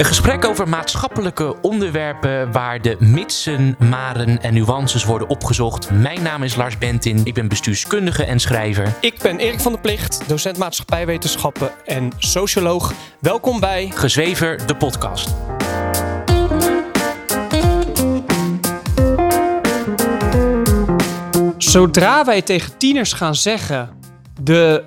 Een 0.00 0.06
gesprek 0.06 0.44
over 0.44 0.68
maatschappelijke 0.68 1.60
onderwerpen 1.60 2.52
waar 2.52 2.82
de 2.82 2.96
mitsen, 2.98 3.76
maren 3.78 4.42
en 4.42 4.54
nuances 4.54 5.04
worden 5.04 5.28
opgezocht. 5.28 5.90
Mijn 5.90 6.22
naam 6.22 6.42
is 6.42 6.54
Lars 6.54 6.78
Bentin, 6.78 7.20
ik 7.24 7.34
ben 7.34 7.48
bestuurskundige 7.48 8.24
en 8.24 8.40
schrijver. 8.40 8.96
Ik 9.00 9.18
ben 9.22 9.38
Erik 9.38 9.60
van 9.60 9.72
der 9.72 9.80
Plicht, 9.80 10.28
docent 10.28 10.56
maatschappijwetenschappen 10.58 11.70
en 11.84 12.12
socioloog. 12.18 12.92
Welkom 13.20 13.60
bij 13.60 13.90
Gezwever, 13.94 14.66
de 14.66 14.76
podcast. 14.76 15.34
Zodra 21.58 22.24
wij 22.24 22.42
tegen 22.42 22.76
tieners 22.76 23.12
gaan 23.12 23.34
zeggen, 23.34 23.90
de 24.42 24.84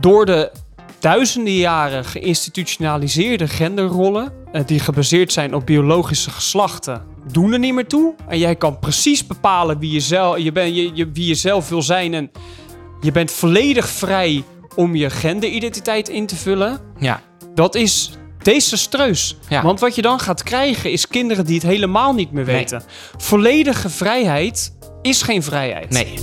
door 0.00 0.26
de 0.26 0.50
duizenden 1.00 1.56
jaren 1.56 2.04
geïnstitutionaliseerde 2.04 3.48
genderrollen, 3.48 4.32
die 4.66 4.80
gebaseerd 4.80 5.32
zijn 5.32 5.54
op 5.54 5.66
biologische 5.66 6.30
geslachten, 6.30 7.02
doen 7.32 7.52
er 7.52 7.58
niet 7.58 7.74
meer 7.74 7.86
toe. 7.86 8.14
En 8.28 8.38
jij 8.38 8.56
kan 8.56 8.78
precies 8.78 9.26
bepalen 9.26 9.78
wie 9.78 9.90
je 9.92 10.00
zelf, 10.00 10.38
je 10.38 10.52
ben, 10.52 10.74
je, 10.74 10.90
je, 10.94 11.10
wie 11.12 11.26
je 11.26 11.34
zelf 11.34 11.68
wil 11.68 11.82
zijn 11.82 12.14
en 12.14 12.30
je 13.00 13.12
bent 13.12 13.30
volledig 13.30 13.88
vrij 13.88 14.44
om 14.76 14.94
je 14.94 15.10
genderidentiteit 15.10 16.08
in 16.08 16.26
te 16.26 16.36
vullen. 16.36 16.80
Ja, 16.98 17.20
Dat 17.54 17.74
is 17.74 18.10
desastreus. 18.42 19.36
Ja. 19.48 19.62
Want 19.62 19.80
wat 19.80 19.94
je 19.94 20.02
dan 20.02 20.18
gaat 20.20 20.42
krijgen 20.42 20.90
is 20.92 21.08
kinderen 21.08 21.44
die 21.46 21.54
het 21.54 21.66
helemaal 21.66 22.12
niet 22.14 22.32
meer 22.32 22.44
Nee. 22.44 22.54
weten. 22.56 22.82
Volledige 23.16 23.88
vrijheid 23.90 24.72
is 25.02 25.22
geen 25.22 25.42
vrijheid. 25.42 25.90
nee. 25.90 26.14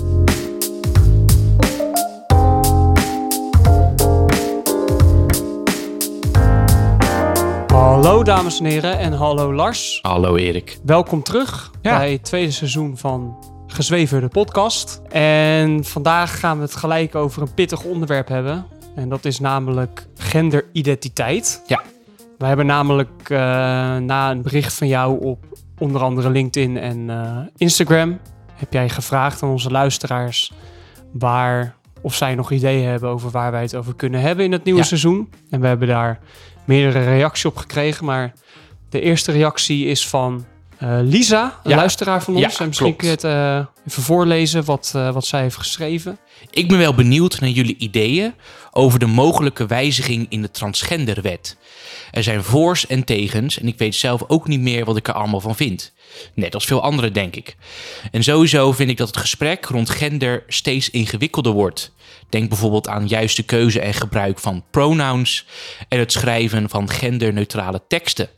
Hallo 7.77 8.23
dames 8.23 8.59
en 8.59 8.65
heren 8.65 8.97
en 8.99 9.13
hallo 9.13 9.53
Lars. 9.53 9.99
Hallo 10.01 10.35
Erik. 10.35 10.77
Welkom 10.85 11.23
terug 11.23 11.71
Ja. 11.81 11.97
bij 11.97 12.11
het 12.11 12.23
tweede 12.23 12.51
seizoen 12.51 12.97
van 12.97 13.37
Gezwever 13.67 14.21
de 14.21 14.27
podcast. 14.27 15.01
En 15.09 15.83
vandaag 15.83 16.39
gaan 16.39 16.57
we 16.57 16.63
het 16.63 16.75
gelijk 16.75 17.15
over 17.15 17.41
een 17.41 17.53
pittig 17.53 17.83
onderwerp 17.83 18.27
hebben. 18.27 18.65
En 18.95 19.09
dat 19.09 19.25
is 19.25 19.39
namelijk 19.39 20.07
genderidentiteit. 20.15 21.61
Ja. 21.67 21.81
We 22.37 22.45
hebben 22.45 22.65
namelijk 22.65 23.29
eh, 23.29 23.37
na 23.98 24.31
een 24.31 24.41
bericht 24.41 24.73
van 24.73 24.87
jou 24.87 25.25
op 25.25 25.45
onder 25.77 26.01
andere 26.01 26.29
LinkedIn 26.29 26.77
en 26.77 27.09
eh, 27.09 27.37
Instagram... 27.57 28.20
heb 28.53 28.73
jij 28.73 28.89
gevraagd 28.89 29.43
aan 29.43 29.49
onze 29.49 29.71
luisteraars 29.71 30.51
waar 31.13 31.75
of 32.01 32.13
zij 32.15 32.35
nog 32.35 32.51
ideeën 32.51 32.87
hebben 32.87 33.09
over 33.09 33.29
waar 33.29 33.51
wij 33.51 33.61
het 33.61 33.75
over 33.75 33.95
kunnen 33.95 34.21
hebben 34.21 34.45
in 34.45 34.51
het 34.51 34.63
nieuwe 34.63 34.79
Ja. 34.79 34.85
seizoen. 34.85 35.29
En 35.49 35.61
we 35.61 35.67
hebben 35.67 35.87
daar 35.87 36.20
meerdere 36.68 37.04
reacties 37.04 37.46
op 37.46 37.57
gekregen, 37.57 38.05
maar 38.05 38.34
de 38.90 39.01
eerste 39.01 39.32
reactie 39.32 39.85
is 39.85 40.07
van 40.07 40.46
eh, 40.77 40.98
Lisa, 41.01 41.60
een 41.63 41.70
Ja. 41.70 41.76
luisteraar 41.76 42.23
van 42.23 42.35
Ja, 42.37 42.46
ons. 42.46 42.60
en 42.60 42.68
misschien 42.68 42.96
kun 42.96 43.07
je 43.07 43.13
het 43.13 43.23
eh, 43.23 43.65
even 43.87 44.04
voorlezen 44.04 44.65
wat, 44.65 44.91
eh, 44.95 45.12
wat 45.13 45.26
zij 45.26 45.41
heeft 45.41 45.55
geschreven. 45.57 46.18
Ik 46.51 46.68
ben 46.68 46.77
wel 46.77 46.93
benieuwd 46.93 47.40
naar 47.40 47.49
jullie 47.49 47.76
ideeën 47.77 48.34
over 48.71 48.99
de 48.99 49.05
mogelijke 49.05 49.65
wijziging 49.65 50.26
in 50.29 50.41
de 50.41 50.51
transgenderwet. 50.51 51.57
Er 52.12 52.23
zijn 52.23 52.43
voors 52.43 52.88
en 52.88 53.04
tegens 53.04 53.60
en 53.60 53.68
ik 53.68 53.77
weet 53.77 53.95
zelf 53.95 54.23
ook 54.27 54.48
niet 54.48 54.60
meer 54.60 54.85
wat 54.85 54.98
ik 54.98 55.07
er 55.07 55.13
allemaal 55.13 55.40
van 55.41 55.55
vind. 55.55 55.93
Net 56.34 56.54
als 56.54 56.65
veel 56.65 56.82
anderen, 56.82 57.13
denk 57.13 57.35
ik. 57.35 57.55
En 58.12 58.23
sowieso 58.23 58.71
vind 58.71 58.90
ik 58.90 58.98
dat 58.98 59.07
het 59.07 59.18
gesprek 59.18 59.65
rond 59.65 59.90
gender 59.90 60.43
steeds 60.48 60.90
ingewikkelder 60.90 61.51
wordt. 61.51 61.91
Denk 62.29 62.49
bijvoorbeeld 62.49 62.87
aan 62.87 63.07
juiste 63.07 63.43
keuze 63.43 63.79
en 63.79 63.93
gebruik 63.93 64.39
van 64.39 64.63
pronouns 64.72 65.45
en 65.89 66.00
het 66.00 66.11
schrijven 66.11 66.69
van 66.69 66.89
genderneutrale 66.89 67.81
teksten. 67.88 68.29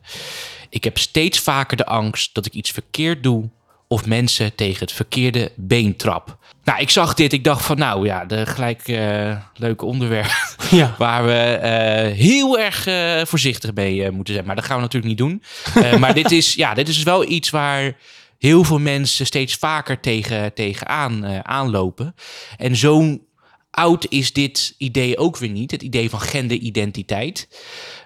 Ik 0.69 0.83
heb 0.83 0.97
steeds 0.97 1.39
vaker 1.39 1.77
de 1.77 1.85
angst 1.85 2.33
dat 2.33 2.45
ik 2.45 2.53
iets 2.53 2.71
verkeerd 2.71 3.23
doe 3.23 3.49
of 3.87 4.05
mensen 4.05 4.55
tegen 4.55 4.79
het 4.79 4.91
verkeerde 4.91 5.51
been 5.55 5.95
trap. 5.95 6.37
Nou, 6.63 6.79
ik 6.81 6.89
zag 6.89 7.13
dit, 7.13 7.33
ik 7.33 7.43
dacht 7.43 7.65
van 7.65 7.77
nou 7.77 8.05
ja, 8.05 8.25
de 8.25 8.45
gelijk 8.45 8.87
eh 8.87 9.37
leuke 9.55 9.85
onderwerp 9.85 10.31
Ja. 10.71 10.95
waar 10.97 11.25
we 11.25 11.33
eh, 11.33 12.15
heel 12.15 12.59
erg 12.59 12.87
eh, 12.87 13.25
voorzichtig 13.25 13.73
mee 13.73 14.11
moeten 14.11 14.33
zijn. 14.33 14.45
Maar 14.45 14.55
dat 14.55 14.65
gaan 14.65 14.75
we 14.75 14.81
natuurlijk 14.81 15.09
niet 15.09 15.17
doen. 15.17 15.43
Maar 15.99 16.13
dit 16.13 16.31
is, 16.31 16.53
ja, 16.53 16.73
dit 16.73 16.87
is 16.87 17.03
wel 17.03 17.29
iets 17.29 17.49
waar 17.49 17.95
heel 18.39 18.63
veel 18.63 18.79
mensen 18.79 19.25
steeds 19.25 19.55
vaker 19.55 19.99
tegen, 19.99 20.53
tegen 20.53 20.87
aan, 20.87 21.23
eh, 21.23 21.39
aanlopen. 21.39 22.15
En 22.57 22.75
zo'n 22.75 23.27
oud 23.71 24.05
is 24.09 24.33
dit 24.33 24.75
idee 24.77 25.17
ook 25.17 25.37
weer 25.37 25.49
niet. 25.49 25.71
Het 25.71 25.81
idee 25.83 26.09
van 26.09 26.19
genderidentiteit. 26.19 27.47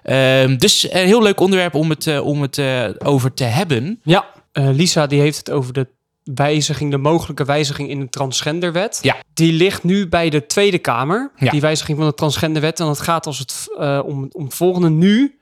Ehm, 0.02 0.56
dus 0.56 0.92
een 0.92 1.06
heel 1.06 1.22
leuk 1.22 1.40
onderwerp 1.40 1.74
om 1.74 1.90
het, 1.90 2.06
eh, 2.06 2.26
om 2.26 2.42
het 2.42 2.58
eh, 2.58 2.88
over 2.98 3.34
te 3.34 3.44
hebben. 3.44 4.00
Ja, 4.02 4.26
eh, 4.52 4.68
Lisa 4.72 5.06
die 5.06 5.20
heeft 5.20 5.38
het 5.38 5.50
over 5.50 5.72
de 5.72 5.86
wijziging, 6.24 6.90
de 6.90 6.98
mogelijke 6.98 7.44
wijziging 7.44 7.88
in 7.88 8.00
de 8.00 8.08
transgenderwet. 8.08 8.98
Ja. 9.02 9.16
Die 9.34 9.52
ligt 9.52 9.84
nu 9.84 10.08
bij 10.08 10.30
de 10.30 10.46
Tweede 10.46 10.78
Kamer, 10.78 11.30
Ja. 11.36 11.50
die 11.50 11.60
wijziging 11.60 11.98
van 11.98 12.06
de 12.06 12.14
transgenderwet. 12.14 12.80
En 12.80 12.86
het 12.86 13.00
gaat 13.00 13.26
als 13.26 13.38
het, 13.38 13.66
eh, 13.78 14.00
om, 14.04 14.28
om 14.32 14.44
het 14.44 14.54
volgende. 14.54 14.90
Nu 14.90 15.38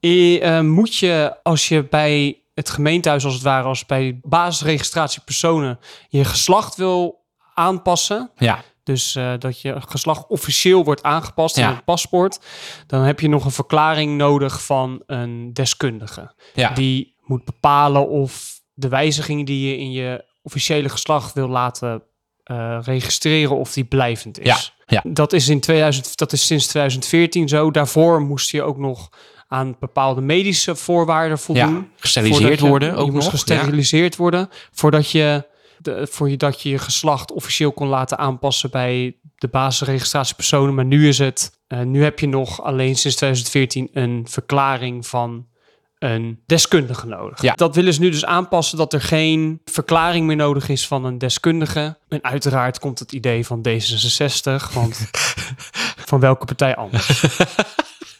eh, 0.00 0.58
eh, 0.58 0.64
moet 0.64 0.96
je, 0.96 1.36
als 1.42 1.68
je 1.68 1.84
bij 1.90 2.36
het 2.54 2.70
gemeentehuis 2.70 3.24
als 3.24 3.34
het 3.34 3.42
ware, 3.42 3.68
als 3.68 3.86
bij 3.86 4.18
basisregistratie 4.22 5.22
personen, 5.24 5.78
je 6.08 6.24
geslacht 6.24 6.76
wil 6.76 7.20
aanpassen, 7.54 8.30
Ja, 8.36 8.62
dus 8.82 9.14
eh, 9.16 9.32
dat 9.38 9.60
je 9.60 9.74
geslacht 9.88 10.26
officieel 10.28 10.84
wordt 10.84 11.02
aangepast 11.02 11.56
Ja. 11.56 11.68
in 11.68 11.74
het 11.74 11.84
paspoort. 11.84 12.38
Dan 12.86 13.02
heb 13.02 13.20
je 13.20 13.28
nog 13.28 13.44
een 13.44 13.50
verklaring 13.50 14.16
nodig 14.16 14.64
van 14.64 15.02
een 15.06 15.52
deskundige. 15.52 16.34
ja. 16.54 16.70
Die 16.70 17.16
moet 17.22 17.44
bepalen 17.44 18.08
of 18.08 18.60
de 18.74 18.88
wijziging 18.88 19.46
die 19.46 19.68
je 19.70 19.76
in 19.78 19.92
je 19.92 20.24
officiële 20.42 20.88
geslacht 20.88 21.32
wil 21.34 21.48
laten 21.48 22.02
eh, 22.42 22.78
registreren, 22.82 23.56
of 23.56 23.72
die 23.72 23.84
blijvend 23.84 24.38
is. 24.38 24.72
Ja. 24.86 25.02
Dat, 25.04 25.32
is 25.32 25.48
in 25.48 25.60
2000, 25.60 26.16
dat 26.16 26.32
is 26.32 26.46
sinds 26.46 26.66
2014 26.66 27.48
zo. 27.48 27.70
Daarvoor 27.70 28.20
moest 28.20 28.50
je 28.50 28.62
ook 28.62 28.78
nog 28.78 29.08
aan 29.48 29.76
bepaalde 29.80 30.20
medische 30.20 30.76
voorwaarden 30.76 31.38
voldoen. 31.38 31.74
ja. 31.74 31.84
gesteriliseerd 31.96 32.60
worden 32.60 32.94
ook 32.94 33.06
je 33.06 33.12
moest 33.12 33.24
nog. 33.24 33.40
gesteriliseerd 33.40 34.16
worden 34.16 34.48
voordat 34.72 35.10
je, 35.10 35.46
de, 35.82 36.06
voordat 36.10 36.62
je 36.62 36.68
je 36.68 36.78
geslacht 36.78 37.32
officieel 37.32 37.72
kon 37.72 37.88
laten 37.88 38.18
aanpassen 38.18 38.70
bij 38.70 39.16
de 39.36 39.48
basisregistratie 39.48 40.34
personen. 40.34 40.74
Maar 40.74 40.84
nu 40.84 41.08
is 41.08 41.18
het, 41.18 41.60
eh, 41.66 41.80
nu 41.80 42.02
heb 42.02 42.18
je 42.18 42.28
nog 42.28 42.62
alleen 42.62 42.96
sinds 42.96 43.16
2014 43.16 43.88
een 43.92 44.26
verklaring 44.28 45.06
van 45.06 45.46
een 45.98 46.40
deskundige 46.46 47.06
nodig. 47.06 47.42
Ja. 47.42 47.54
Dat 47.54 47.74
willen 47.74 47.94
ze 47.94 48.00
nu 48.00 48.10
dus 48.10 48.24
aanpassen 48.24 48.78
dat 48.78 48.92
er 48.92 49.00
geen 49.00 49.60
verklaring 49.64 50.26
meer 50.26 50.36
nodig 50.36 50.68
is 50.68 50.86
van 50.86 51.04
een 51.04 51.18
deskundige. 51.18 51.98
En 52.08 52.24
uiteraard 52.24 52.78
komt 52.78 52.98
het 52.98 53.12
idee 53.12 53.46
van 53.46 53.66
D66, 53.68 54.72
want 54.74 55.10
van 56.10 56.20
welke 56.20 56.44
partij 56.44 56.76
anders? 56.76 57.24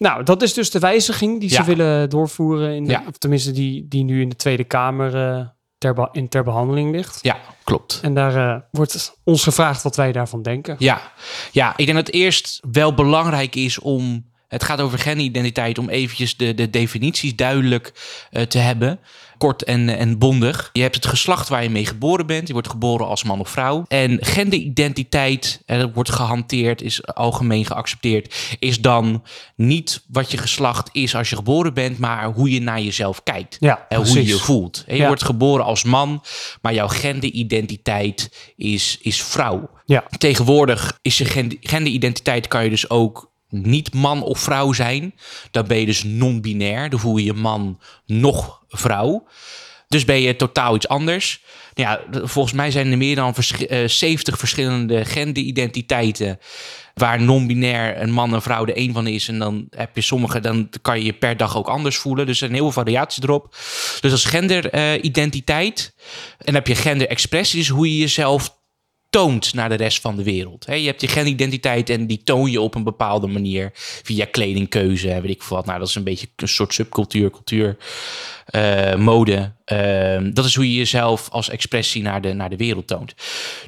Nou, 0.02 0.22
dat 0.22 0.42
is 0.42 0.54
dus 0.54 0.70
de 0.70 0.78
wijziging 0.78 1.40
die 1.40 1.48
ze 1.48 1.64
willen 1.64 2.10
doorvoeren. 2.10 2.74
In 2.74 2.84
de, 2.84 2.90
Ja. 2.90 3.04
Of 3.08 3.18
tenminste, 3.18 3.52
die, 3.52 3.88
die 3.88 4.04
nu 4.04 4.20
in 4.20 4.28
de 4.28 4.36
Tweede 4.36 4.64
Kamer 4.64 5.14
eh, 5.14 5.46
ter, 5.82 6.08
in 6.12 6.28
ter 6.28 6.44
behandeling 6.44 6.92
ligt. 6.92 7.18
Ja, 7.22 7.38
klopt. 7.64 7.98
En 8.02 8.14
daar 8.14 8.36
eh, 8.36 8.60
wordt 8.70 9.16
ons 9.24 9.42
gevraagd 9.42 9.82
wat 9.82 9.96
wij 9.96 10.12
daarvan 10.12 10.42
denken. 10.42 10.76
Ja. 10.78 11.12
ja, 11.52 11.72
ik 11.76 11.84
denk 11.84 11.96
dat 11.96 12.06
het 12.06 12.16
eerst 12.16 12.60
wel 12.70 12.94
belangrijk 12.94 13.54
is 13.54 13.78
om... 13.78 14.30
Het 14.48 14.64
gaat 14.64 14.80
over 14.80 14.98
genderidentiteit, 14.98 15.78
om 15.78 15.88
eventjes 15.88 16.36
de, 16.36 16.54
de 16.54 16.70
definities 16.70 17.36
duidelijk 17.36 17.92
eh, 18.30 18.42
te 18.42 18.58
hebben. 18.58 18.98
Kort 19.42 19.64
en, 19.64 19.88
en 19.88 20.18
bondig. 20.18 20.70
Je 20.72 20.80
hebt 20.82 20.94
het 20.94 21.06
geslacht 21.06 21.48
waar 21.48 21.62
je 21.62 21.70
mee 21.70 21.86
geboren 21.86 22.26
bent. 22.26 22.46
Je 22.46 22.52
wordt 22.52 22.68
geboren 22.70 23.06
als 23.06 23.22
man 23.24 23.40
of 23.40 23.48
vrouw. 23.48 23.84
En 23.88 24.18
genderidentiteit, 24.20 25.62
en 25.66 25.78
dat 25.78 25.90
wordt 25.94 26.10
gehanteerd, 26.10 26.82
is 26.82 27.06
algemeen 27.06 27.64
geaccepteerd... 27.66 28.34
is 28.58 28.80
dan 28.80 29.22
niet 29.56 30.04
wat 30.08 30.30
je 30.30 30.38
geslacht 30.38 30.88
is 30.92 31.14
als 31.14 31.30
je 31.30 31.36
geboren 31.36 31.74
bent... 31.74 31.98
maar 31.98 32.24
hoe 32.32 32.50
je 32.50 32.60
naar 32.60 32.80
jezelf 32.80 33.22
kijkt. 33.22 33.56
Ja, 33.60 33.86
En 33.88 33.96
hoe 34.06 34.12
je 34.14 34.26
je 34.26 34.36
voelt. 34.38 34.84
En 34.86 34.94
je 34.94 35.00
Ja. 35.00 35.06
wordt 35.06 35.24
geboren 35.24 35.64
als 35.64 35.82
man, 35.84 36.22
maar 36.60 36.74
jouw 36.74 36.88
genderidentiteit 36.88 38.52
is, 38.56 38.98
is 39.00 39.22
vrouw. 39.22 39.70
Ja. 39.84 40.04
Tegenwoordig 40.18 40.98
is 41.02 41.18
je 41.18 41.24
gen- 41.24 41.56
genderidentiteit 41.60 42.48
kan 42.48 42.64
je 42.64 42.70
dus 42.70 42.90
ook 42.90 43.31
niet 43.52 43.94
man 43.94 44.22
of 44.22 44.38
vrouw 44.40 44.72
zijn. 44.72 45.14
Dan 45.50 45.66
ben 45.66 45.78
je 45.78 45.86
dus 45.86 46.04
non-binair. 46.04 46.90
Dan 46.90 47.00
voel 47.00 47.16
je 47.16 47.24
je 47.24 47.32
man 47.32 47.80
nog 48.06 48.62
vrouw. 48.68 49.26
Dus 49.88 50.04
ben 50.04 50.20
je 50.20 50.36
totaal 50.36 50.74
iets 50.74 50.88
anders. 50.88 51.42
Ja, 51.74 52.00
volgens 52.10 52.54
mij 52.54 52.70
zijn 52.70 52.90
er 52.90 52.98
meer 52.98 53.14
dan 53.14 53.34
vers- 53.34 53.66
eh, 53.66 53.88
70 53.88 54.38
verschillende 54.38 55.04
genderidentiteiten. 55.04 56.38
Waar 56.94 57.22
non-binair 57.22 58.02
een 58.02 58.12
man 58.12 58.34
en 58.34 58.42
vrouw 58.42 58.64
de 58.64 58.78
een 58.78 58.92
van 58.92 59.06
is. 59.06 59.28
En 59.28 59.38
dan 59.38 59.66
heb 59.70 59.94
je 59.96 60.00
sommige, 60.00 60.40
dan 60.40 60.68
kan 60.82 60.98
je 60.98 61.04
je 61.04 61.12
per 61.12 61.36
dag 61.36 61.56
ook 61.56 61.68
anders 61.68 61.96
voelen. 61.96 62.26
Dus 62.26 62.34
er 62.40 62.46
zijn 62.46 62.52
heel 62.52 62.72
veel 62.72 62.82
variaties 62.82 63.22
erop. 63.22 63.56
Dus 64.00 64.12
als 64.12 64.24
genderidentiteit. 64.24 65.94
en 66.38 66.44
dan 66.44 66.54
heb 66.54 66.66
je 66.66 66.74
genderexpressie, 66.74 67.58
dus 67.58 67.68
hoe 67.68 67.90
je 67.92 67.98
jezelf 67.98 68.60
toont 69.12 69.54
naar 69.54 69.68
de 69.68 69.74
rest 69.74 70.00
van 70.00 70.16
de 70.16 70.22
wereld. 70.22 70.64
Je 70.66 70.86
hebt 70.86 71.00
je 71.00 71.08
genderidentiteit 71.08 71.90
en 71.90 72.06
die 72.06 72.22
toon 72.24 72.50
je 72.50 72.60
op 72.60 72.74
een 72.74 72.84
bepaalde 72.84 73.26
manier 73.26 73.70
via 74.02 74.24
kledingkeuze, 74.30 75.20
weet 75.20 75.30
ik 75.30 75.42
veel 75.42 75.56
wat. 75.56 75.66
Nou, 75.66 75.78
dat 75.78 75.88
is 75.88 75.94
een 75.94 76.04
beetje 76.04 76.26
een 76.36 76.48
soort 76.48 76.74
subcultuur, 76.74 77.30
cultuur, 77.30 77.76
uh, 78.50 78.94
mode. 78.94 79.52
Uh, 79.72 80.32
dat 80.32 80.44
is 80.44 80.54
hoe 80.54 80.70
je 80.70 80.76
jezelf 80.76 81.28
als 81.30 81.48
expressie 81.48 82.02
naar 82.02 82.20
de, 82.20 82.32
naar 82.32 82.50
de 82.50 82.56
wereld 82.56 82.86
toont. 82.86 83.14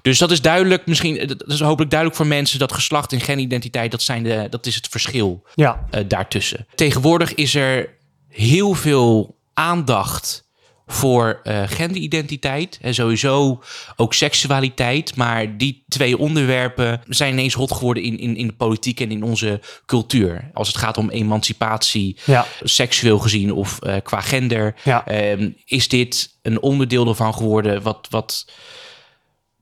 Dus 0.03 0.19
dat 0.19 0.31
is 0.31 0.41
duidelijk, 0.41 0.87
misschien, 0.87 1.27
dat 1.27 1.53
is 1.53 1.61
hopelijk 1.61 1.91
duidelijk 1.91 2.21
voor 2.21 2.29
mensen 2.29 2.59
dat 2.59 2.73
geslacht 2.73 3.13
en 3.13 3.21
genderidentiteit, 3.21 3.91
dat, 3.91 4.03
zijn 4.03 4.23
de, 4.23 4.47
dat 4.51 4.67
is 4.67 4.75
het 4.75 4.89
verschil 4.89 5.47
Ja, 5.55 5.85
uh, 5.91 6.01
daartussen. 6.09 6.67
Tegenwoordig 6.75 7.35
is 7.35 7.55
er 7.55 7.97
heel 8.29 8.75
veel 8.75 9.39
aandacht 9.55 10.44
voor 10.87 11.41
uh, 11.45 11.63
genderidentiteit 11.67 12.79
en 12.83 12.95
sowieso 12.95 13.63
ook 13.97 14.15
seksualiteit. 14.15 15.17
Maar 15.17 15.57
die 15.57 15.85
twee 15.89 16.19
onderwerpen 16.19 17.01
zijn 17.09 17.33
ineens 17.33 17.55
hot 17.55 17.73
geworden 17.73 18.03
in, 18.03 18.19
in, 18.19 18.37
in 18.37 18.47
de 18.47 18.53
politiek 18.53 19.01
en 19.01 19.11
in 19.11 19.23
onze 19.23 19.61
cultuur. 19.87 20.51
Als 20.53 20.69
het 20.69 20.77
gaat 20.77 20.99
om 20.99 21.11
emancipatie, 21.11 22.17
ja, 22.25 22.47
seksueel 22.63 23.19
gezien 23.19 23.53
of 23.53 23.79
uh, 23.83 23.97
qua 24.03 24.21
gender, 24.21 24.75
ja. 24.85 25.35
uh, 25.37 25.51
is 25.65 25.89
dit 25.89 26.39
een 26.43 26.63
onderdeel 26.63 27.09
ervan 27.09 27.35
geworden 27.35 27.83
wat, 27.83 28.07
wat, 28.11 28.47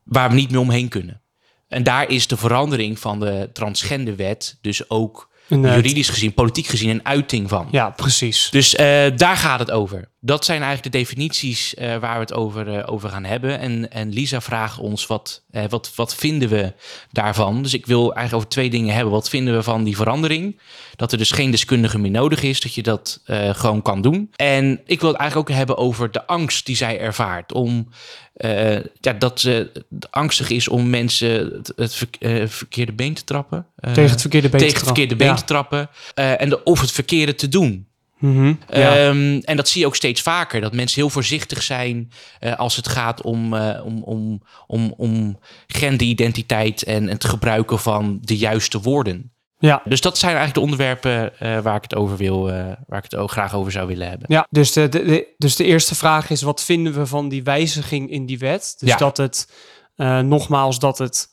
waar 0.02 0.28
we 0.28 0.34
niet 0.34 0.50
meer 0.50 0.60
omheen 0.60 0.88
kunnen. 0.88 1.20
En 1.68 1.82
daar 1.82 2.08
is 2.10 2.26
de 2.26 2.36
verandering 2.36 2.98
van 2.98 3.20
de 3.20 3.50
transgenderwet 3.52 4.58
dus 4.60 4.90
ook 4.90 5.28
eh, 5.28 5.31
juridisch 5.60 6.08
gezien, 6.08 6.34
politiek 6.34 6.66
gezien, 6.66 6.90
een 6.90 7.06
uiting 7.06 7.48
van. 7.48 7.68
ja, 7.70 7.90
precies. 7.90 8.48
Dus 8.50 8.74
eh, 8.74 9.06
daar 9.16 9.36
gaat 9.36 9.58
het 9.58 9.70
over. 9.70 10.10
Dat 10.20 10.44
zijn 10.44 10.62
eigenlijk 10.62 10.92
de 10.92 10.98
definities 10.98 11.74
eh, 11.74 11.96
waar 11.96 12.14
we 12.14 12.20
het 12.20 12.32
over, 12.32 12.78
eh, 12.78 12.92
over 12.92 13.10
gaan 13.10 13.24
hebben. 13.24 13.58
En, 13.58 13.90
en 13.90 14.12
Lisa 14.12 14.40
vraagt 14.40 14.78
ons 14.78 15.06
wat, 15.06 15.42
eh, 15.50 15.64
wat, 15.68 15.92
wat 15.94 16.14
vinden 16.14 16.48
we 16.48 16.72
daarvan. 17.12 17.62
Dus 17.62 17.74
ik 17.74 17.86
wil 17.86 18.02
eigenlijk 18.02 18.34
over 18.34 18.48
twee 18.48 18.70
dingen 18.70 18.94
hebben. 18.94 19.12
Wat 19.12 19.28
vinden 19.28 19.54
we 19.54 19.62
van 19.62 19.84
die 19.84 19.96
verandering? 19.96 20.60
Dat 20.96 21.12
er 21.12 21.18
dus 21.18 21.30
geen 21.30 21.50
deskundige 21.50 21.98
meer 21.98 22.10
nodig 22.10 22.42
is, 22.42 22.60
dat 22.60 22.74
je 22.74 22.82
dat 22.82 23.20
eh, 23.24 23.54
gewoon 23.54 23.82
kan 23.82 24.02
doen. 24.02 24.30
En 24.36 24.80
ik 24.86 25.00
wil 25.00 25.08
het 25.08 25.18
eigenlijk 25.18 25.50
ook 25.50 25.56
hebben 25.56 25.76
over 25.76 26.10
de 26.10 26.26
angst 26.26 26.66
die 26.66 26.76
zij 26.76 27.00
ervaart. 27.00 27.52
Om 27.52 27.88
eh, 28.34 28.74
ja, 29.00 29.12
dat 29.18 29.40
ze 29.40 29.70
angstig 30.10 30.50
is 30.50 30.68
om 30.68 30.90
mensen 30.90 31.30
het, 31.52 31.72
het 31.76 31.94
ver- 31.94 32.08
eh, 32.18 32.46
verkeerde 32.48 32.92
been 32.92 33.14
te 33.14 33.24
trappen. 33.24 33.66
Eh, 33.76 33.92
Tegen 33.92 34.10
het 34.10 34.20
verkeerde 34.20 34.48
been 34.48 34.58
tegen 34.60 34.72
te 34.74 34.78
het 34.78 34.86
verkeerde 34.88 35.16
been 35.16 35.26
Ja. 35.28 35.34
te 35.34 35.44
trappen. 35.44 35.88
Eh, 36.14 36.40
en 36.40 36.48
de, 36.48 36.62
of 36.62 36.80
het 36.80 36.92
verkeerde 36.92 37.34
te 37.34 37.48
doen. 37.48 37.86
Mhm, 38.18 38.46
ja. 38.68 38.96
Ehm, 38.96 39.38
en 39.44 39.56
dat 39.56 39.68
zie 39.68 39.80
je 39.80 39.86
ook 39.86 39.96
steeds 39.96 40.22
vaker. 40.22 40.60
Dat 40.60 40.72
mensen 40.74 41.00
heel 41.00 41.10
voorzichtig 41.10 41.62
zijn 41.62 42.10
eh, 42.40 42.54
als 42.56 42.76
het 42.76 42.88
gaat 42.88 43.22
om, 43.22 43.54
eh, 43.54 43.84
om, 43.84 44.02
om, 44.02 44.42
om, 44.66 44.94
om 44.96 45.38
genderidentiteit 45.66 46.82
en 46.82 47.08
het 47.08 47.24
gebruiken 47.24 47.78
van 47.78 48.18
de 48.20 48.36
juiste 48.36 48.80
woorden. 48.80 49.32
Ja. 49.62 49.82
Dus 49.84 50.00
dat 50.00 50.18
zijn 50.18 50.36
eigenlijk 50.36 50.54
de 50.66 50.72
onderwerpen 50.72 51.38
eh, 51.38 51.58
waar 51.62 51.76
ik 51.76 51.82
het 51.82 51.94
over 51.94 52.16
wil, 52.16 52.48
eh, 52.50 52.54
waar 52.86 52.98
ik 52.98 53.10
het 53.10 53.16
ook 53.16 53.30
graag 53.30 53.54
over 53.54 53.72
zou 53.72 53.86
willen 53.86 54.08
hebben. 54.08 54.26
Ja, 54.30 54.46
dus 54.50 54.72
de, 54.72 54.88
de, 54.88 55.04
de- 55.04 55.26
dus 55.36 55.56
de 55.56 55.64
eerste 55.64 55.94
vraag 55.94 56.30
is: 56.30 56.42
wat 56.42 56.62
vinden 56.64 56.92
we 56.94 57.06
van 57.06 57.28
die 57.28 57.42
wijziging 57.42 58.10
in 58.10 58.26
die 58.26 58.38
wet? 58.38 58.74
Dus 58.78 58.88
Ja. 58.88 58.96
dat 58.96 59.16
het, 59.16 59.48
eh, 59.96 60.18
nogmaals, 60.18 60.78
dat 60.78 60.98
het 60.98 61.28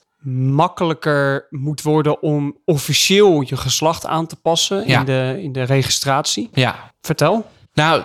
makkelijker 0.53 1.47
moet 1.49 1.81
worden 1.81 2.21
om 2.21 2.57
officieel 2.65 3.41
je 3.41 3.57
geslacht 3.57 4.05
aan 4.05 4.27
te 4.27 4.35
passen 4.35 4.87
Ja. 4.87 4.99
in, 4.99 5.05
de, 5.05 5.39
in 5.41 5.51
de 5.51 5.63
registratie. 5.63 6.49
Ja, 6.53 6.93
Vertel. 7.01 7.45
nou, 7.73 8.03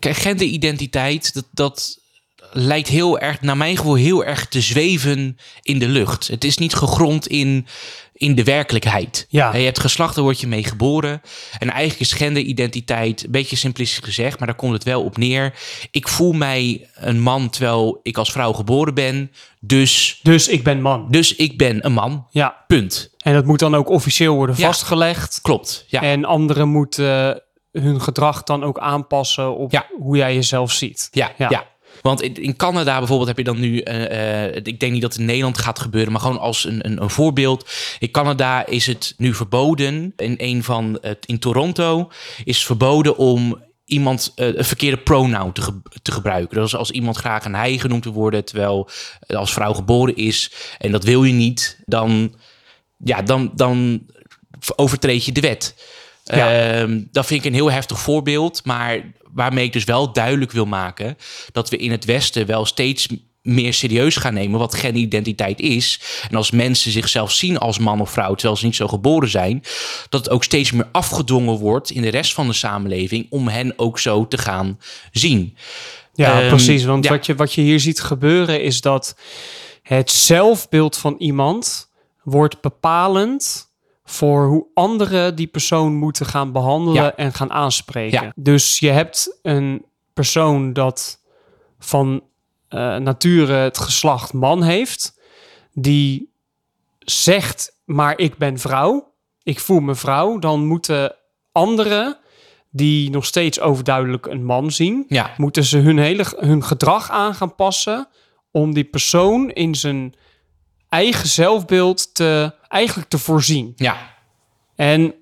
genderidentiteit, 0.00 1.34
dat, 1.34 1.46
dat 1.52 1.98
lijkt 2.52 2.88
heel 2.88 3.18
erg, 3.18 3.40
naar 3.40 3.56
mijn 3.56 3.76
gevoel, 3.76 3.94
heel 3.94 4.24
erg 4.24 4.46
te 4.48 4.60
zweven 4.60 5.36
in 5.62 5.78
de 5.78 5.88
lucht. 5.88 6.28
Het 6.28 6.44
is 6.44 6.58
niet 6.58 6.74
gegrond 6.74 7.26
in, 7.26 7.66
in 8.16 8.34
de 8.34 8.44
werkelijkheid. 8.44 9.26
Ja. 9.28 9.56
Je 9.56 9.64
hebt 9.64 9.80
geslacht, 9.80 10.14
daar 10.14 10.24
word 10.24 10.40
je 10.40 10.46
mee 10.46 10.64
geboren. 10.64 11.22
En 11.58 11.70
eigenlijk 11.70 12.00
is 12.00 12.12
genderidentiteit, 12.12 13.24
een 13.24 13.30
beetje 13.30 13.56
simplistisch 13.56 14.04
gezegd, 14.04 14.38
maar 14.38 14.46
daar 14.48 14.56
komt 14.56 14.72
het 14.72 14.82
wel 14.84 15.02
op 15.04 15.16
neer. 15.16 15.54
Ik 15.90 16.08
voel 16.08 16.32
mij 16.32 16.88
een 16.94 17.20
man 17.20 17.50
terwijl 17.50 18.00
ik 18.02 18.18
als 18.18 18.32
vrouw 18.32 18.52
geboren 18.52 18.94
ben. 18.94 19.30
Dus, 19.60 20.20
Dus 20.22 20.48
ik 20.48 20.64
ben 20.64 20.80
man. 20.82 21.06
dus 21.10 21.34
ik 21.34 21.58
ben 21.58 21.86
een 21.86 21.92
man. 21.92 22.26
Ja. 22.30 22.64
Punt. 22.66 23.10
En 23.18 23.32
dat 23.34 23.44
moet 23.44 23.58
dan 23.58 23.74
ook 23.74 23.88
officieel 23.88 24.34
worden 24.34 24.56
Ja. 24.58 24.66
vastgelegd. 24.66 25.38
Klopt. 25.42 25.84
Ja. 25.88 26.02
En 26.02 26.24
anderen 26.24 26.68
moeten 26.68 27.42
hun 27.72 28.00
gedrag 28.00 28.42
dan 28.42 28.64
ook 28.64 28.78
aanpassen 28.78 29.56
op 29.56 29.72
Ja. 29.72 29.86
hoe 29.98 30.16
jij 30.16 30.34
jezelf 30.34 30.72
ziet. 30.72 31.08
Ja, 31.10 31.32
Ja. 31.38 31.48
ja. 31.50 31.64
Want 32.02 32.22
in, 32.22 32.34
in 32.34 32.56
Canada 32.56 32.98
bijvoorbeeld 32.98 33.28
heb 33.28 33.38
je 33.38 33.44
dan 33.44 33.60
nu, 33.60 33.78
eh, 33.78 34.44
eh, 34.46 34.54
ik 34.62 34.80
denk 34.80 34.92
niet 34.92 35.02
dat 35.02 35.12
het 35.12 35.20
in 35.20 35.26
Nederland 35.26 35.58
gaat 35.58 35.78
gebeuren, 35.78 36.12
maar 36.12 36.20
gewoon 36.20 36.38
als 36.40 36.64
een, 36.64 36.86
een, 36.86 37.02
een 37.02 37.10
voorbeeld. 37.10 37.70
In 37.98 38.10
Canada 38.10 38.66
is 38.66 38.86
het 38.86 39.14
nu 39.16 39.34
verboden, 39.34 40.12
in 40.16 40.34
een 40.38 40.64
van, 40.64 40.98
het 41.00 41.26
in 41.26 41.38
Toronto 41.38 42.10
is 42.44 42.64
verboden 42.66 43.16
om 43.16 43.62
iemand 43.84 44.32
eh, 44.34 44.46
een 44.54 44.64
verkeerde 44.64 44.96
pronoun 44.96 45.52
te, 45.52 45.62
ge- 45.62 45.82
te 46.02 46.12
gebruiken. 46.12 46.60
Dus 46.60 46.76
als 46.76 46.90
iemand 46.90 47.16
graag 47.16 47.44
een 47.44 47.54
hij 47.54 47.78
genoemd 47.78 48.04
wil 48.04 48.12
worden, 48.12 48.44
terwijl 48.44 48.88
als 49.26 49.52
vrouw 49.52 49.72
geboren 49.72 50.16
is 50.16 50.52
en 50.78 50.92
dat 50.92 51.04
wil 51.04 51.24
je 51.24 51.32
niet, 51.32 51.78
dan, 51.84 52.34
ja, 53.04 53.22
dan, 53.22 53.52
dan 53.54 54.06
overtreed 54.76 55.24
je 55.24 55.32
de 55.32 55.40
wet. 55.40 55.74
Ja. 56.24 56.52
Ehm, 56.52 57.00
dat 57.12 57.26
vind 57.26 57.40
ik 57.40 57.46
een 57.46 57.54
heel 57.54 57.70
heftig 57.70 57.98
voorbeeld, 58.00 58.64
maar 58.64 59.12
waarmee 59.34 59.64
ik 59.64 59.72
dus 59.72 59.84
wel 59.84 60.12
duidelijk 60.12 60.52
wil 60.52 60.66
maken 60.66 61.16
dat 61.52 61.70
we 61.70 61.76
in 61.76 61.90
het 61.90 62.04
Westen 62.04 62.46
wel 62.46 62.64
steeds 62.64 63.08
meer 63.44 63.74
serieus 63.74 64.16
gaan 64.16 64.34
nemen 64.34 64.58
wat 64.58 64.74
genderidentiteit 64.74 65.60
is. 65.60 66.00
En 66.30 66.36
als 66.36 66.50
mensen 66.50 66.90
zichzelf 66.90 67.32
zien 67.32 67.58
als 67.58 67.78
man 67.78 68.00
of 68.00 68.10
vrouw, 68.10 68.34
terwijl 68.34 68.56
ze 68.56 68.64
niet 68.64 68.76
zo 68.76 68.88
geboren 68.88 69.28
zijn, 69.28 69.62
dat 70.08 70.24
het 70.24 70.30
ook 70.30 70.44
steeds 70.44 70.72
meer 70.72 70.88
afgedwongen 70.92 71.58
wordt 71.58 71.90
in 71.90 72.02
de 72.02 72.08
rest 72.08 72.34
van 72.34 72.46
de 72.46 72.52
samenleving 72.52 73.26
om 73.30 73.48
hen 73.48 73.72
ook 73.76 73.98
zo 73.98 74.28
te 74.28 74.38
gaan 74.38 74.78
zien. 75.12 75.56
Ja, 76.14 76.40
Ehm, 76.40 76.48
precies. 76.48 76.84
Want 76.84 77.04
ja. 77.04 77.10
Wat, 77.10 77.26
je, 77.26 77.34
wat 77.34 77.52
je 77.52 77.60
hier 77.60 77.80
ziet 77.80 78.00
gebeuren 78.00 78.62
is 78.62 78.80
dat 78.80 79.16
het 79.82 80.10
zelfbeeld 80.10 80.96
van 80.96 81.14
iemand 81.18 81.90
wordt 82.22 82.60
bepalend 82.60 83.72
voor 84.04 84.46
hoe 84.46 84.66
anderen 84.74 85.34
die 85.34 85.46
persoon 85.46 85.94
moeten 85.94 86.26
gaan 86.26 86.52
behandelen 86.52 87.02
Ja. 87.02 87.16
en 87.16 87.32
gaan 87.32 87.50
aanspreken. 87.52 88.22
Ja. 88.22 88.32
Dus 88.36 88.78
je 88.78 88.90
hebt 88.90 89.38
een 89.42 89.84
persoon 90.12 90.72
dat 90.72 91.20
van 91.78 92.22
eh, 92.68 92.96
nature 92.96 93.52
het 93.52 93.78
geslacht 93.78 94.32
man 94.32 94.62
heeft, 94.62 95.18
die 95.72 96.32
zegt, 96.98 97.76
maar 97.84 98.18
ik 98.18 98.36
ben 98.36 98.58
vrouw, 98.58 99.12
ik 99.42 99.60
voel 99.60 99.80
me 99.80 99.94
vrouw, 99.94 100.38
dan 100.38 100.66
moeten 100.66 101.14
anderen 101.52 102.18
die 102.70 103.10
nog 103.10 103.24
steeds 103.24 103.60
overduidelijk 103.60 104.26
een 104.26 104.44
man 104.44 104.70
zien, 104.70 105.04
Ja, 105.08 105.30
moeten 105.36 105.64
ze 105.64 105.78
hun 105.78 105.98
hele 105.98 106.24
hun 106.38 106.64
gedrag 106.64 107.10
aan 107.10 107.34
gaan 107.34 107.54
passen 107.54 108.08
om 108.50 108.74
die 108.74 108.84
persoon 108.84 109.50
in 109.50 109.74
zijn 109.74 110.14
eigen 110.94 111.28
zelfbeeld 111.28 112.14
te 112.14 112.54
eigenlijk 112.68 113.08
te 113.08 113.18
voorzien. 113.18 113.72
ja, 113.76 113.96
En 114.76 115.14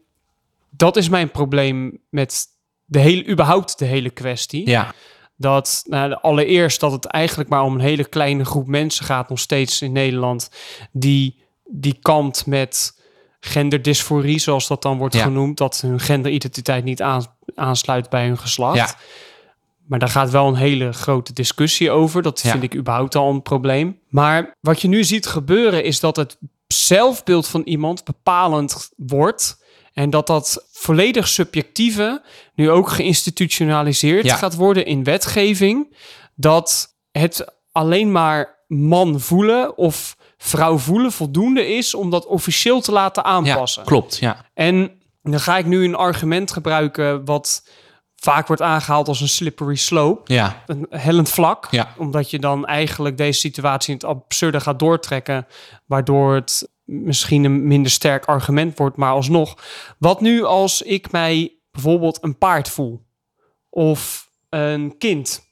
dat 0.70 0.96
is 0.96 1.08
mijn 1.08 1.30
probleem 1.30 1.98
met 2.10 2.46
de 2.84 2.98
hele 2.98 3.28
überhaupt 3.28 3.78
de 3.78 3.84
hele 3.84 4.10
kwestie. 4.10 4.68
ja, 4.68 4.92
Dat 5.36 5.82
nou, 5.86 6.12
allereerst 6.20 6.80
dat 6.80 6.92
het 6.92 7.04
eigenlijk 7.06 7.50
maar 7.50 7.62
om 7.62 7.74
een 7.74 7.80
hele 7.80 8.04
kleine 8.08 8.44
groep 8.44 8.66
mensen 8.66 9.04
gaat 9.04 9.28
nog 9.28 9.38
steeds 9.38 9.82
in 9.82 9.92
Nederland 9.92 10.50
die 10.92 11.40
die 11.64 11.98
kampt 12.02 12.46
met 12.46 13.00
genderdysforie, 13.40 14.38
zoals 14.38 14.66
dat 14.68 14.82
dan 14.82 14.98
wordt 14.98 15.14
Ja. 15.14 15.22
genoemd, 15.22 15.56
dat 15.58 15.80
hun 15.80 16.00
genderidentiteit 16.00 16.84
niet 16.84 17.02
aan, 17.02 17.24
aansluit 17.54 18.08
bij 18.10 18.26
hun 18.26 18.38
geslacht. 18.38 18.76
ja, 18.76 18.94
Maar 19.86 19.98
daar 19.98 20.08
gaat 20.08 20.30
wel 20.30 20.48
een 20.48 20.54
hele 20.54 20.92
grote 20.92 21.32
discussie 21.32 21.90
over. 21.90 22.22
Dat 22.22 22.40
Ja. 22.40 22.50
vind 22.50 22.62
ik 22.62 22.74
überhaupt 22.74 23.14
al 23.14 23.30
een 23.30 23.42
probleem. 23.42 23.98
Maar 24.08 24.56
wat 24.60 24.80
je 24.82 24.88
nu 24.88 25.04
ziet 25.04 25.26
gebeuren 25.26 25.84
is 25.84 26.00
dat 26.00 26.16
het 26.16 26.38
zelfbeeld 26.66 27.48
van 27.48 27.62
iemand 27.62 28.04
bepalend 28.04 28.90
wordt. 28.96 29.60
En 29.92 30.10
dat 30.10 30.26
dat 30.26 30.66
volledig 30.72 31.28
subjectieve 31.28 32.22
nu 32.54 32.70
ook 32.70 32.88
geïnstitutionaliseerd 32.88 34.24
Ja. 34.24 34.36
gaat 34.36 34.54
worden 34.54 34.86
in 34.86 35.04
wetgeving. 35.04 35.96
Dat 36.34 36.96
het 37.10 37.44
alleen 37.72 38.12
maar 38.12 38.64
man 38.68 39.20
voelen 39.20 39.76
of 39.78 40.16
vrouw 40.38 40.78
voelen 40.78 41.12
voldoende 41.12 41.66
is 41.66 41.94
om 41.94 42.10
dat 42.10 42.26
officieel 42.26 42.80
te 42.80 42.92
laten 42.92 43.22
ja, 43.22 43.28
aanpassen. 43.28 43.84
klopt, 43.84 44.16
ja, 44.18 44.46
En 44.54 44.90
dan 45.22 45.40
ga 45.40 45.58
ik 45.58 45.66
nu 45.66 45.84
een 45.84 45.94
argument 45.94 46.52
gebruiken 46.52 47.24
wat 47.24 47.68
vaak 48.22 48.46
wordt 48.46 48.62
aangehaald 48.62 49.08
als 49.08 49.20
een 49.20 49.28
slippery 49.28 49.76
slope, 49.76 50.34
ja, 50.34 50.62
een 50.66 50.86
hellend 50.90 51.28
vlak. 51.28 51.68
Ja. 51.70 51.94
Omdat 51.98 52.30
je 52.30 52.38
dan 52.38 52.66
eigenlijk 52.66 53.16
deze 53.16 53.40
situatie 53.40 53.88
in 53.88 53.94
het 53.94 54.04
absurde 54.04 54.60
gaat 54.60 54.78
doortrekken, 54.78 55.46
waardoor 55.86 56.34
het 56.34 56.68
misschien 56.84 57.44
een 57.44 57.66
minder 57.66 57.90
sterk 57.90 58.24
argument 58.24 58.78
wordt, 58.78 58.96
maar 58.96 59.12
alsnog. 59.12 59.56
Wat 59.98 60.20
nu 60.20 60.44
als 60.44 60.82
ik 60.82 61.10
mij 61.10 61.54
bijvoorbeeld 61.70 62.18
een 62.22 62.38
paard 62.38 62.68
voel, 62.68 63.06
of 63.68 64.30
een 64.48 64.94
kind, 64.98 65.51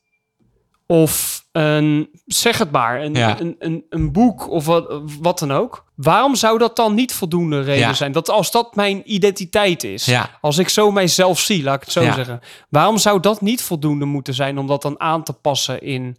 of 0.91 1.45
een, 1.53 2.09
zeg 2.27 2.59
het 2.59 2.71
maar, 2.71 3.01
een, 3.03 3.15
Ja. 3.15 3.41
een, 3.41 3.57
een, 3.59 3.85
een 3.91 4.13
boek 4.13 4.51
of 4.51 4.65
wat, 4.67 5.01
wat 5.21 5.39
dan 5.39 5.53
ook. 5.53 5.85
Waarom 5.95 6.35
zou 6.35 6.59
dat 6.59 6.77
dan 6.77 6.95
niet 6.95 7.13
voldoende 7.13 7.61
reden 7.61 7.79
Ja. 7.89 7.93
zijn? 7.95 8.13
Dat 8.13 8.31
als 8.31 8.51
dat 8.51 8.75
mijn 8.75 9.03
identiteit 9.13 9.85
is, 9.85 10.05
Ja. 10.05 10.39
als 10.41 10.59
ik 10.59 10.69
zo 10.69 10.91
mijzelf 10.91 11.41
zie, 11.41 11.63
laat 11.63 11.75
ik 11.75 11.81
het 11.81 11.93
zo 11.93 12.03
zeggen. 12.03 12.41
Waarom 12.69 12.99
zou 12.99 13.21
dat 13.21 13.41
niet 13.41 13.63
voldoende 13.63 14.05
moeten 14.05 14.35
zijn 14.35 14.59
om 14.59 14.67
dat 14.67 14.83
dan 14.83 15.01
aan 15.01 15.23
te 15.23 15.33
passen 15.33 15.83
in, 15.83 16.17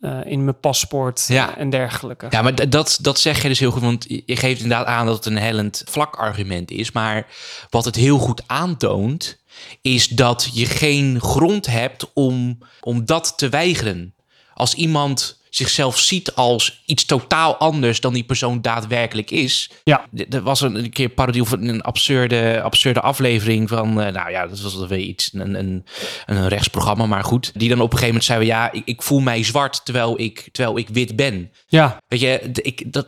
eh, 0.00 0.18
in 0.24 0.44
mijn 0.44 0.60
paspoort 0.60 1.24
Ja. 1.28 1.56
en 1.56 1.70
dergelijke? 1.70 2.26
Ja, 2.30 2.42
maar 2.42 2.68
dat, 2.70 2.98
dat 3.00 3.18
zeg 3.18 3.42
je 3.42 3.48
dus 3.48 3.58
heel 3.58 3.70
goed. 3.70 3.82
Want 3.82 4.04
je 4.08 4.22
je 4.26 4.36
geeft 4.36 4.60
inderdaad 4.62 4.86
aan 4.86 5.06
dat 5.06 5.16
het 5.16 5.26
een 5.26 5.38
hellend 5.38 5.82
vlak 5.90 6.16
argument 6.16 6.70
is. 6.70 6.92
Maar 6.92 7.26
wat 7.70 7.84
het 7.84 7.94
heel 7.96 8.18
goed 8.18 8.42
aantoont, 8.46 9.42
is 9.82 10.08
dat 10.08 10.50
je 10.52 10.66
geen 10.66 11.20
grond 11.20 11.66
hebt 11.66 12.12
om, 12.12 12.58
om 12.80 13.04
dat 13.04 13.32
te 13.36 13.48
weigeren. 13.48 14.14
Als 14.54 14.74
iemand 14.74 15.42
zichzelf 15.54 15.98
ziet 15.98 16.34
als 16.34 16.82
iets 16.86 17.04
totaal 17.04 17.56
anders 17.56 18.00
dan 18.00 18.12
die 18.12 18.24
persoon 18.24 18.60
daadwerkelijk 18.62 19.30
is. 19.30 19.70
Ja. 19.84 20.06
Er 20.30 20.42
was 20.42 20.60
een, 20.60 20.74
een 20.74 20.90
keer 20.90 21.08
parodie 21.08 21.42
of 21.42 21.50
een 21.50 21.82
absurde, 21.82 22.60
absurde 22.62 23.00
aflevering 23.00 23.68
van, 23.68 24.00
eh, 24.00 24.12
nou 24.12 24.30
ja, 24.30 24.46
dat 24.46 24.60
was 24.60 24.86
weer 24.86 24.98
iets, 24.98 25.30
een, 25.32 25.54
een, 25.54 25.84
een 26.26 26.48
rechtsprogramma, 26.48 27.06
maar 27.06 27.24
goed. 27.24 27.52
Die 27.54 27.68
dan 27.68 27.80
op 27.80 27.92
een 27.92 27.98
gegeven 27.98 28.06
moment 28.06 28.24
zei, 28.24 28.44
ja, 28.44 28.72
ik, 28.72 28.82
ik 28.84 29.02
voel 29.02 29.20
mij 29.20 29.44
zwart 29.44 29.84
terwijl 29.84 30.20
ik, 30.20 30.48
terwijl 30.52 30.78
ik 30.78 30.88
wit 30.88 31.16
ben. 31.16 31.50
Ja, 31.66 32.02
Weet 32.08 32.20
je, 32.20 32.50
ik, 32.52 32.92
dat, 32.92 33.06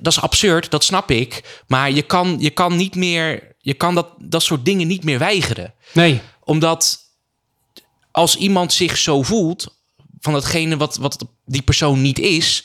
dat 0.00 0.12
is 0.12 0.20
absurd, 0.20 0.70
dat 0.70 0.84
snap 0.84 1.10
ik. 1.10 1.62
Maar 1.66 1.90
je 1.90 2.02
kan, 2.02 2.36
je 2.38 2.50
kan 2.50 2.76
niet 2.76 2.94
meer, 2.94 3.51
je 3.62 3.74
kan 3.74 3.94
dat, 3.94 4.08
dat 4.18 4.42
soort 4.42 4.64
dingen 4.64 4.86
niet 4.86 5.04
meer 5.04 5.18
weigeren. 5.18 5.74
nee. 5.92 6.20
Omdat 6.44 7.00
als 8.10 8.36
iemand 8.36 8.72
zich 8.72 8.96
zo 8.96 9.22
voelt, 9.22 9.80
van 10.20 10.32
datgene 10.32 10.76
wat, 10.76 10.96
wat 10.96 11.26
die 11.44 11.62
persoon 11.62 12.02
niet 12.02 12.18
is, 12.18 12.64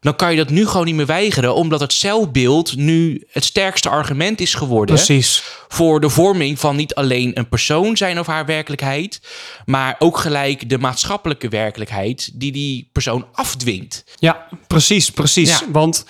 dan 0.00 0.16
kan 0.16 0.30
je 0.30 0.36
dat 0.36 0.50
nu 0.50 0.66
gewoon 0.66 0.86
niet 0.86 0.94
meer 0.94 1.06
weigeren, 1.06 1.54
omdat 1.54 1.80
het 1.80 1.92
zelfbeeld 1.92 2.76
nu 2.76 3.26
het 3.30 3.44
sterkste 3.44 3.88
argument 3.88 4.40
is 4.40 4.54
geworden 4.54 4.94
Precies. 4.94 5.42
voor 5.68 6.00
de 6.00 6.08
vorming 6.08 6.58
van 6.58 6.76
niet 6.76 6.94
alleen 6.94 7.38
een 7.38 7.48
persoon 7.48 7.96
zijn 7.96 8.18
of 8.18 8.26
haar 8.26 8.46
werkelijkheid, 8.46 9.20
maar 9.64 9.96
ook 9.98 10.18
gelijk 10.18 10.68
de 10.68 10.78
maatschappelijke 10.78 11.48
werkelijkheid 11.48 12.30
die 12.34 12.52
die 12.52 12.88
persoon 12.92 13.26
afdwingt. 13.32 14.04
Ja, 14.18 14.48
precies, 14.66 15.10
precies. 15.10 15.58
Ja. 15.58 15.70
Want 15.72 16.04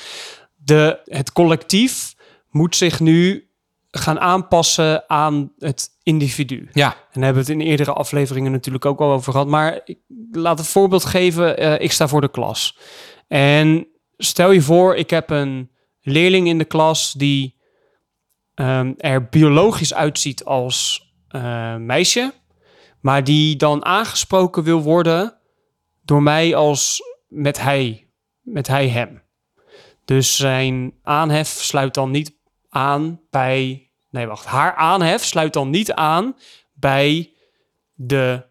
de, 0.56 0.98
het 1.04 1.32
collectief 1.32 2.14
moet 2.50 2.76
zich 2.76 3.00
nu 3.00 3.45
gaan 3.90 4.20
aanpassen 4.20 5.08
aan 5.10 5.52
het 5.58 5.88
individu. 6.02 6.68
Ja, 6.72 6.92
En 6.92 6.96
daar 7.12 7.24
hebben 7.24 7.44
we 7.44 7.52
het 7.52 7.60
in 7.60 7.66
eerdere 7.66 7.92
afleveringen 7.92 8.52
natuurlijk 8.52 8.84
ook 8.84 9.00
al 9.00 9.12
over 9.12 9.32
gehad. 9.32 9.46
Maar 9.46 9.80
ik 9.84 9.98
laat 10.30 10.58
een 10.58 10.64
voorbeeld 10.64 11.04
geven. 11.04 11.58
Eh, 11.58 11.80
ik 11.80 11.92
sta 11.92 12.08
voor 12.08 12.20
de 12.20 12.30
klas. 12.30 12.78
En 13.28 13.86
stel 14.16 14.50
je 14.50 14.62
voor, 14.62 14.96
ik 14.96 15.10
heb 15.10 15.30
een 15.30 15.70
leerling 16.00 16.48
in 16.48 16.58
de 16.58 16.64
klas 16.64 17.12
die 17.12 17.60
ehm, 18.54 18.92
er 18.96 19.28
biologisch 19.28 19.94
uitziet 19.94 20.44
als 20.44 21.10
eh, 21.28 21.76
meisje. 21.76 22.32
Maar 23.00 23.24
die 23.24 23.56
dan 23.56 23.84
aangesproken 23.84 24.62
wil 24.62 24.82
worden 24.82 25.38
door 26.02 26.22
mij 26.22 26.54
als 26.54 27.02
met 27.28 27.60
hij, 27.60 28.10
met 28.40 28.66
hij 28.66 28.88
hem. 28.88 29.22
Dus 30.04 30.36
zijn 30.36 30.94
aanhef 31.02 31.48
sluit 31.48 31.94
dan 31.94 32.10
niet 32.10 32.35
aan 32.76 33.20
bij. 33.30 33.90
Nee, 34.10 34.26
wacht. 34.26 34.44
Haar 34.44 34.74
aanhef 34.74 35.24
sluit 35.24 35.52
dan 35.52 35.70
niet 35.70 35.92
aan 35.92 36.36
bij 36.72 37.32
de, 37.94 38.46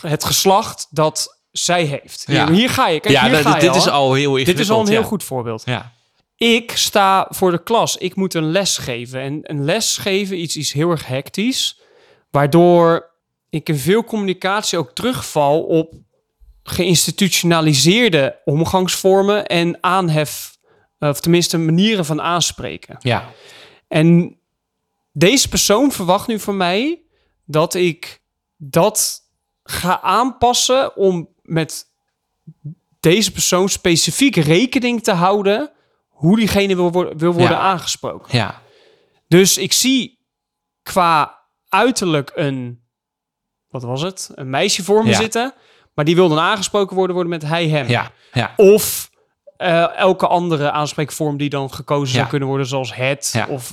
het 0.00 0.24
geslacht 0.24 0.86
dat 0.90 1.40
zij 1.50 1.84
heeft. 1.84 2.24
Ja. 2.26 2.46
Hier, 2.46 2.54
hier 2.56 2.70
ga 2.70 2.88
je. 2.88 3.00
Kijk, 3.00 3.14
ja 3.14 3.22
hier 3.22 3.30
dat- 3.32 3.42
ga 3.42 3.54
je 3.54 3.60
dit 3.60 3.70
al. 3.70 3.76
is 3.76 3.88
al 3.88 4.14
heel 4.14 4.32
Dit 4.32 4.58
is 4.58 4.70
al 4.70 4.80
een 4.80 4.88
heel 4.88 5.00
ja. 5.00 5.06
goed 5.06 5.24
voorbeeld. 5.24 5.62
Ja. 5.64 5.92
Ik 6.36 6.72
sta 6.76 7.26
voor 7.30 7.50
de 7.50 7.62
klas. 7.62 7.96
Ik 7.96 8.14
moet 8.16 8.34
een 8.34 8.50
les 8.50 8.78
geven. 8.78 9.20
En 9.20 9.38
een 9.42 9.64
les 9.64 9.96
geven 9.96 10.40
iets, 10.40 10.56
iets 10.56 10.72
heel 10.72 10.90
erg 10.90 11.06
hectisch. 11.06 11.80
Waardoor 12.30 13.10
ik 13.50 13.68
in 13.68 13.76
veel 13.76 14.04
communicatie 14.04 14.78
ook 14.78 14.90
terugval 14.94 15.62
op 15.62 15.94
geïnstitutionaliseerde 16.62 18.40
omgangsvormen 18.44 19.46
en 19.46 19.78
aanhef. 19.80 20.55
Of 20.98 21.20
tenminste 21.20 21.58
manieren 21.58 22.04
van 22.04 22.20
aanspreken. 22.22 22.96
Ja. 23.00 23.28
En 23.88 24.38
deze 25.12 25.48
persoon 25.48 25.92
verwacht 25.92 26.26
nu 26.26 26.38
van 26.38 26.56
mij 26.56 27.02
dat 27.44 27.74
ik 27.74 28.22
dat 28.56 29.20
ga 29.62 30.00
aanpassen 30.00 30.96
om 30.96 31.28
met 31.42 31.84
deze 33.00 33.32
persoon 33.32 33.68
specifiek 33.68 34.36
rekening 34.36 35.02
te 35.02 35.12
houden 35.12 35.70
hoe 36.08 36.36
diegene 36.36 36.76
wil, 36.76 36.92
worden- 36.92 37.18
wil 37.18 37.32
worden 37.32 37.50
Ja. 37.56 37.58
aangesproken. 37.62 38.36
Ja. 38.38 38.62
Dus 39.28 39.58
ik 39.58 39.72
zie 39.72 40.18
qua 40.82 41.38
uiterlijk 41.68 42.32
een, 42.34 42.82
wat 43.68 43.82
was 43.82 44.02
het, 44.02 44.30
een 44.34 44.50
meisje 44.50 44.84
voor 44.84 45.02
me 45.04 45.10
Ja. 45.10 45.16
zitten, 45.16 45.54
maar 45.94 46.04
die 46.04 46.14
wil 46.14 46.28
dan 46.28 46.38
aangesproken 46.38 46.96
worden, 46.96 47.14
worden 47.14 47.32
met 47.32 47.42
hij, 47.42 47.68
hem. 47.68 47.88
Ja. 47.88 48.10
Ja. 48.32 48.52
Of 48.56 49.10
eh, 49.56 49.96
elke 49.96 50.26
andere 50.26 50.70
aanspreekvorm 50.70 51.36
die 51.36 51.48
dan 51.50 51.72
gekozen 51.72 52.14
zou 52.14 52.26
kunnen 52.26 52.48
worden, 52.48 52.66
zoals 52.66 52.94
het 52.94 53.30
Ja. 53.32 53.46
of, 53.48 53.72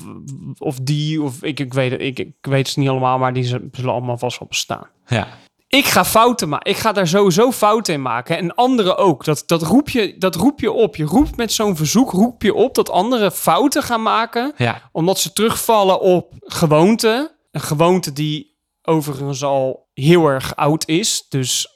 of 0.57 0.77
die, 0.81 1.21
of 1.21 1.43
ik, 1.43 1.59
ik, 1.59 1.73
weet 1.73 1.91
het, 1.91 2.01
ik, 2.01 2.19
ik 2.19 2.33
weet 2.41 2.67
het 2.67 2.77
niet 2.77 2.89
allemaal, 2.89 3.17
maar 3.17 3.33
die 3.33 3.43
zullen 3.43 3.91
allemaal 3.91 4.17
vast 4.17 4.39
wel 4.39 4.47
bestaan. 4.47 4.87
Ja. 5.07 5.27
Ik 5.67 5.85
ga 5.85 6.05
fouten 6.05 6.49
maken. 6.49 6.71
Ik 6.71 6.77
ga 6.77 6.91
daar 6.91 7.07
sowieso 7.07 7.51
fouten 7.51 7.93
in 7.93 8.01
maken. 8.01 8.37
En 8.37 8.55
anderen 8.55 8.97
ook. 8.97 9.23
Dat, 9.25 9.43
dat, 9.45 9.61
roep, 9.61 9.89
je, 9.89 10.15
dat 10.17 10.35
roep 10.35 10.59
je 10.59 10.71
op. 10.71 10.95
Je 10.95 11.03
roept 11.03 11.35
met 11.37 11.51
zo'n 11.51 11.75
verzoek 11.75 12.11
roep 12.11 12.41
je 12.41 12.53
op 12.53 12.75
dat 12.75 12.89
anderen 12.89 13.31
fouten 13.31 13.83
gaan 13.83 14.01
maken. 14.01 14.53
Ja. 14.57 14.89
Omdat 14.91 15.19
ze 15.19 15.33
terugvallen 15.33 15.99
op 15.99 16.33
gewoonte. 16.39 17.35
Een 17.51 17.61
gewoonte 17.61 18.13
die 18.13 18.55
overigens 18.83 19.43
al 19.43 19.87
heel 19.93 20.27
erg 20.27 20.55
oud 20.55 20.87
is. 20.87 21.25
Dus 21.29 21.72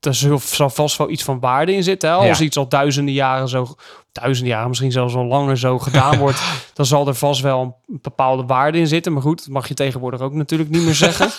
zul- 0.00 0.38
zal 0.38 0.70
vast 0.70 0.96
wel 0.96 1.10
iets 1.10 1.22
van 1.22 1.40
waarde 1.40 1.72
in 1.72 1.82
zitten. 1.82 2.10
Hè? 2.10 2.16
Als 2.16 2.38
Ja. 2.38 2.44
iets 2.44 2.56
al 2.56 2.68
duizenden 2.68 3.14
jaren 3.14 3.48
zo... 3.48 3.74
Duizenden 4.12 4.52
jaren, 4.52 4.68
misschien 4.68 4.92
zelfs 4.92 5.14
al 5.14 5.24
langer 5.24 5.58
zo 5.58 5.78
gedaan 5.78 6.18
wordt... 6.24 6.42
dan 6.74 6.86
zal 6.86 7.06
er 7.08 7.14
vast 7.14 7.40
wel 7.40 7.60
een 7.86 7.98
bepaalde 8.02 8.44
waarde 8.44 8.78
in 8.78 8.86
zitten. 8.86 9.12
Maar 9.12 9.22
goed, 9.22 9.38
dat 9.38 9.48
mag 9.48 9.68
je 9.68 9.74
tegenwoordig 9.74 10.20
ook 10.20 10.32
natuurlijk 10.32 10.70
niet 10.70 10.82
meer 10.82 10.94
zeggen. 10.94 11.30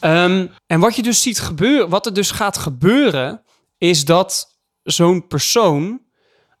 Ehm, 0.00 0.46
en 0.66 0.80
wat 0.80 0.96
je 0.96 1.02
dus 1.02 1.22
ziet 1.22 1.40
gebeuren... 1.40 1.88
Wat 1.88 2.06
er 2.06 2.12
dus 2.14 2.30
gaat 2.30 2.58
gebeuren... 2.58 3.42
is 3.78 4.04
dat 4.04 4.58
zo'n 4.82 5.26
persoon 5.26 6.00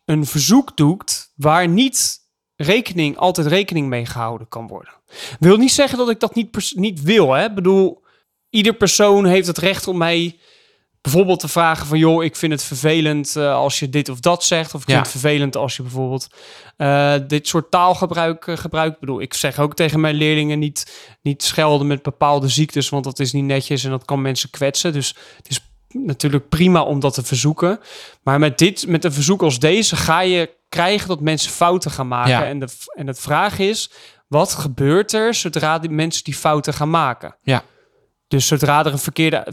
een 0.04 0.26
verzoek 0.26 0.76
doet... 0.76 1.30
waar 1.36 1.68
niet 1.68 2.18
rekening, 2.56 3.16
altijd 3.16 3.46
rekening 3.46 3.88
mee 3.88 4.06
gehouden 4.06 4.48
kan 4.48 4.66
worden. 4.66 4.92
Wil 5.38 5.56
niet 5.56 5.72
zeggen 5.72 5.98
dat 5.98 6.10
ik 6.10 6.20
dat 6.20 6.34
niet, 6.34 6.72
niet 6.74 7.02
wil. 7.02 7.32
Hè? 7.32 7.44
Ik 7.44 7.54
bedoel, 7.54 8.02
ieder 8.50 8.74
persoon 8.74 9.24
heeft 9.24 9.46
het 9.46 9.58
recht 9.58 9.88
om 9.88 9.96
mij 9.96 10.38
bijvoorbeeld 11.04 11.40
te 11.40 11.48
vragen 11.48 11.86
van... 11.86 11.98
joh, 11.98 12.24
ik 12.24 12.36
vind 12.36 12.52
het 12.52 12.62
vervelend 12.62 13.36
eh, 13.36 13.54
als 13.54 13.78
je 13.78 13.88
dit 13.88 14.08
of 14.08 14.20
dat 14.20 14.44
zegt. 14.44 14.74
Of 14.74 14.82
ik 14.82 14.88
Ja. 14.88 14.94
vind 14.94 15.06
het 15.06 15.20
vervelend 15.20 15.56
als 15.56 15.76
je 15.76 15.82
bijvoorbeeld 15.82 16.26
eh, 16.76 17.14
dit 17.26 17.48
soort 17.48 17.70
taalgebruik 17.70 18.46
eh, 18.46 18.56
gebruikt. 18.56 18.94
Ik 18.94 19.00
bedoel, 19.00 19.20
ik 19.20 19.34
zeg 19.34 19.58
ook 19.58 19.74
tegen 19.74 20.00
mijn 20.00 20.14
leerlingen 20.14 20.58
niet, 20.58 21.08
niet 21.22 21.42
schelden 21.42 21.86
met 21.86 22.02
bepaalde 22.02 22.48
ziektes... 22.48 22.88
want 22.88 23.04
dat 23.04 23.18
is 23.18 23.32
niet 23.32 23.44
netjes 23.44 23.84
en 23.84 23.90
dat 23.90 24.04
kan 24.04 24.22
mensen 24.22 24.50
kwetsen. 24.50 24.92
Dus 24.92 25.14
het 25.36 25.48
is 25.48 25.60
natuurlijk 25.88 26.48
prima 26.48 26.82
om 26.82 27.00
dat 27.00 27.14
te 27.14 27.22
verzoeken. 27.22 27.80
Maar 28.22 28.38
met, 28.38 28.58
dit, 28.58 28.86
met 28.86 29.04
een 29.04 29.12
verzoek 29.12 29.42
als 29.42 29.58
deze 29.58 29.96
ga 29.96 30.20
je 30.20 30.50
krijgen 30.68 31.08
dat 31.08 31.20
mensen 31.20 31.50
fouten 31.50 31.90
gaan 31.90 32.08
maken. 32.08 32.30
Ja. 32.30 32.44
En, 32.44 32.58
de, 32.58 32.66
en 32.94 33.06
het 33.06 33.20
vraag 33.20 33.58
is, 33.58 33.90
wat 34.28 34.52
gebeurt 34.52 35.12
er 35.12 35.34
zodra 35.34 35.78
die 35.78 35.90
mensen 35.90 36.24
die 36.24 36.34
fouten 36.34 36.74
gaan 36.74 36.90
maken? 36.90 37.36
Ja. 37.42 37.62
Dus 38.28 38.46
zodra 38.46 38.84
er 38.84 38.92
een 38.92 38.98
verkeerde, 38.98 39.46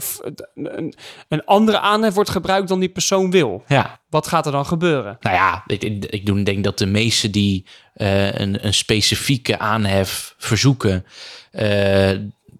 een, 0.54 0.94
een 1.28 1.44
andere 1.44 1.80
aanhef 1.80 2.14
wordt 2.14 2.30
gebruikt 2.30 2.68
dan 2.68 2.80
die 2.80 2.88
persoon 2.88 3.30
wil, 3.30 3.64
Ja. 3.68 4.00
wat 4.08 4.26
gaat 4.26 4.46
er 4.46 4.52
dan 4.52 4.66
gebeuren? 4.66 5.16
Nou 5.20 5.36
ja, 5.36 5.62
ik, 5.66 5.82
ik, 6.04 6.44
denk 6.44 6.64
dat 6.64 6.78
de 6.78 6.86
meesten 6.86 7.30
die 7.30 7.66
eh, 7.94 8.32
een, 8.34 8.66
een 8.66 8.74
specifieke 8.74 9.58
aanhef 9.58 10.34
verzoeken, 10.38 11.04
eh, 11.50 12.10